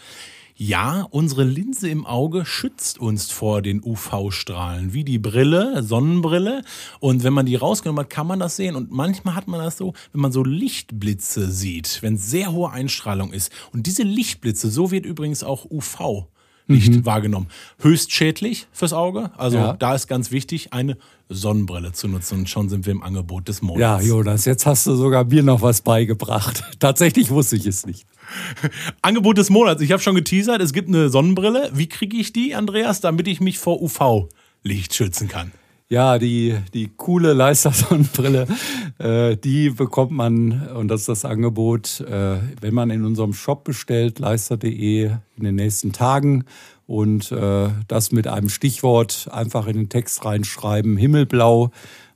ja, 0.64 1.08
unsere 1.10 1.44
Linse 1.44 1.90
im 1.90 2.06
Auge 2.06 2.46
schützt 2.46 3.00
uns 3.00 3.32
vor 3.32 3.64
den 3.64 3.82
UV-Strahlen, 3.84 4.94
wie 4.94 5.04
die 5.04 5.18
Brille, 5.18 5.82
Sonnenbrille. 5.82 6.62
Und 7.00 7.24
wenn 7.24 7.34
man 7.34 7.48
die 7.48 7.56
rausgenommen 7.56 8.04
hat, 8.04 8.12
kann 8.12 8.28
man 8.28 8.40
das 8.40 8.58
sehen. 8.58 8.76
Und 8.76 8.92
manchmal 8.92 9.34
hat 9.34 9.48
man 9.48 9.60
das 9.60 9.78
so, 9.78 9.96
wenn 10.12 10.22
man 10.22 10.32
so 10.32 10.44
Lichtblitze 10.44 11.50
sieht, 11.50 12.04
wenn 12.04 12.16
sehr 12.16 12.52
hohe 12.52 12.70
Einstrahlung 12.70 13.34
ist. 13.34 13.52
Und 13.74 13.88
diese 13.88 14.04
Lichtblitze, 14.04 14.70
so 14.70 14.92
wird 14.92 15.08
übrigens 15.08 15.44
auch 15.44 15.66
UV 15.66 16.28
nicht 16.68 16.92
mhm. 16.92 17.06
wahrgenommen. 17.06 17.48
Höchst 17.80 18.12
schädlich 18.12 18.68
fürs 18.72 18.94
Auge. 18.94 19.32
Also 19.38 19.58
ja. 19.58 19.74
da 19.74 19.96
ist 19.96 20.08
ganz 20.08 20.32
wichtig, 20.32 20.74
eine 20.74 20.98
Sonnenbrille 21.30 21.92
zu 21.94 22.08
nutzen. 22.08 22.40
Und 22.40 22.50
schon 22.50 22.70
sind 22.70 22.86
wir 22.86 22.92
im 22.92 23.04
Angebot 23.04 23.48
des 23.48 23.62
Monats. 23.62 23.82
Ja, 23.82 24.02
Jonas, 24.02 24.46
jetzt 24.46 24.66
hast 24.66 24.88
du 24.88 24.96
sogar 24.96 25.26
mir 25.26 25.44
noch 25.44 25.62
was 25.62 25.82
beigebracht. 25.82 26.64
Tatsächlich 26.80 27.30
wusste 27.30 27.56
ich 27.56 27.66
es 27.66 27.86
nicht. 27.86 28.06
Angebot 29.02 29.38
des 29.38 29.50
Monats. 29.50 29.82
Ich 29.82 29.92
habe 29.92 30.02
schon 30.02 30.16
geteasert, 30.16 30.62
es 30.62 30.74
gibt 30.74 30.90
eine 30.90 31.10
Sonnenbrille. 31.10 31.72
Wie 31.74 31.88
kriege 31.88 32.18
ich 32.18 32.34
die, 32.34 32.56
Andreas, 32.56 33.02
damit 33.02 33.28
ich 33.28 33.42
mich 33.42 33.60
vor 33.60 33.82
UV-Licht 33.82 34.94
schützen 34.94 35.28
kann? 35.28 35.52
Ja, 35.92 36.18
die, 36.20 36.56
die 36.74 36.90
coole 36.96 37.34
Leister-Sonnenbrille, 37.34 38.48
äh, 38.98 39.36
die 39.36 39.72
bekommt 39.72 40.12
man, 40.12 40.70
und 40.70 40.88
das 40.88 41.02
ist 41.02 41.10
das 41.10 41.26
Angebot, 41.26 42.00
äh, 42.00 42.38
wenn 42.62 42.74
man 42.74 42.92
in 42.92 43.04
unserem 43.04 43.34
Shop 43.34 43.66
bestellt, 43.66 44.18
leister.de, 44.18 45.12
in 45.36 45.44
den 45.44 45.56
nächsten 45.56 45.92
Tagen. 45.92 46.46
Und 46.88 47.34
äh, 47.34 47.68
das 47.90 48.14
mit 48.14 48.26
einem 48.26 48.48
Stichwort 48.48 49.28
einfach 49.34 49.68
in 49.68 49.76
den 49.76 49.90
Text 49.90 50.24
reinschreiben, 50.24 50.96
Himmelblau. 50.96 51.72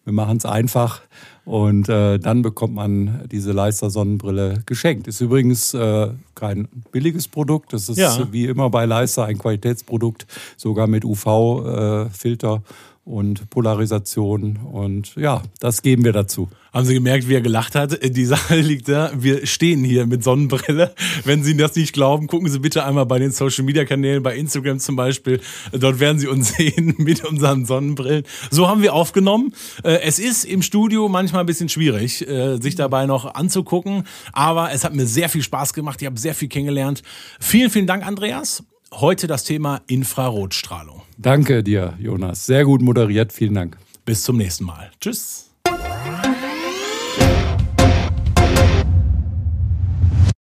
Wir 0.05 0.13
machen 0.13 0.38
es 0.38 0.45
einfach. 0.45 1.01
Und 1.43 1.89
äh, 1.89 2.17
dann 2.17 2.43
bekommt 2.43 2.76
man 2.76 3.26
diese 3.30 3.51
Leister-Sonnenbrille 3.51 4.63
geschenkt. 4.65 5.09
Ist 5.09 5.19
übrigens 5.19 5.73
äh, 5.73 6.11
kein 6.34 6.69
billiges 6.93 7.28
Produkt. 7.28 7.73
Das 7.73 7.89
ist 7.89 7.97
ja. 7.97 8.26
wie 8.32 8.45
immer 8.45 8.69
bei 8.69 8.86
Leister 8.86 9.26
ein 9.26 9.38
Qualitätsprodukt, 9.38 10.28
sogar 10.55 10.88
mit 10.88 11.03
UV-Filter. 11.03 12.53
Äh, 12.55 12.95
und 13.06 13.51
Polarisation. 13.51 14.58
Und 14.58 15.16
ja, 15.16 15.43
das 15.60 15.84
geben 15.84 16.03
wir 16.03 16.12
dazu. 16.12 16.49
Haben 16.74 16.88
Sie 16.88 16.95
gemerkt, 16.95 17.30
wie 17.30 17.36
er 17.36 17.41
gelacht 17.41 17.76
hat? 17.76 18.03
Die 18.03 18.26
Sache 18.26 18.56
liegt 18.60 18.89
da. 18.89 19.12
Wir 19.16 19.45
stehen 19.45 19.84
hier 19.84 20.08
mit 20.08 20.24
Sonnenbrille. 20.24 20.93
Wenn 21.24 21.43
Sie 21.43 21.56
das 21.56 21.76
nicht 21.76 21.93
glauben, 21.93 22.28
gucken 22.28 22.49
Sie 22.49 22.60
bitte 22.60 22.84
einmal 22.84 23.06
bei 23.06 23.20
den 23.20 23.32
Social 23.32 23.64
Media 23.64 23.86
Kanälen, 23.86 24.24
bei 24.24 24.36
Instagram 24.36 24.80
zum 24.80 24.95
Beispiel. 24.95 25.39
Dort 25.72 25.99
werden 25.99 26.18
Sie 26.18 26.28
uns 26.28 26.49
sehen 26.58 26.95
mit 26.97 27.24
unseren 27.24 27.66
Sonnenbrillen. 27.66 28.24
So 28.49 28.68
haben 28.68 28.82
wir 28.82 28.93
aufgenommen. 28.93 29.53
Äh, 29.84 30.01
es 30.01 30.18
ist 30.18 30.43
im 30.43 30.64
Studio 30.64 31.08
manchmal 31.08 31.41
ein 31.41 31.45
bisschen 31.45 31.70
schwierig, 31.70 32.28
äh, 32.28 32.58
sich 32.58 32.76
dabei 32.76 33.06
noch 33.06 33.36
anzugucken. 33.36 34.03
Aber 34.34 34.72
es 34.72 34.84
hat 34.84 34.95
mir 34.95 35.06
sehr 35.06 35.30
viel 35.30 35.43
Spaß 35.43 35.74
gemacht. 35.74 36.01
Ich 36.01 36.08
habe 36.08 36.20
sehr 36.20 36.34
viel 36.34 36.49
kennengelernt. 36.49 37.03
Vielen, 37.39 37.70
vielen 37.70 37.88
Dank, 37.88 38.06
Andreas. 38.06 38.64
Heute 38.91 39.28
das 39.28 39.43
Thema 39.43 39.82
Infrarotstrahlung. 39.88 41.05
Danke 41.18 41.63
dir, 41.63 41.93
Jonas. 41.99 42.45
Sehr 42.45 42.66
gut 42.66 42.82
moderiert. 42.82 43.34
Vielen 43.34 43.53
Dank. 43.53 43.78
Bis 44.05 44.24
zum 44.24 44.38
nächsten 44.38 44.66
Mal. 44.66 44.91
Tschüss. 44.99 45.45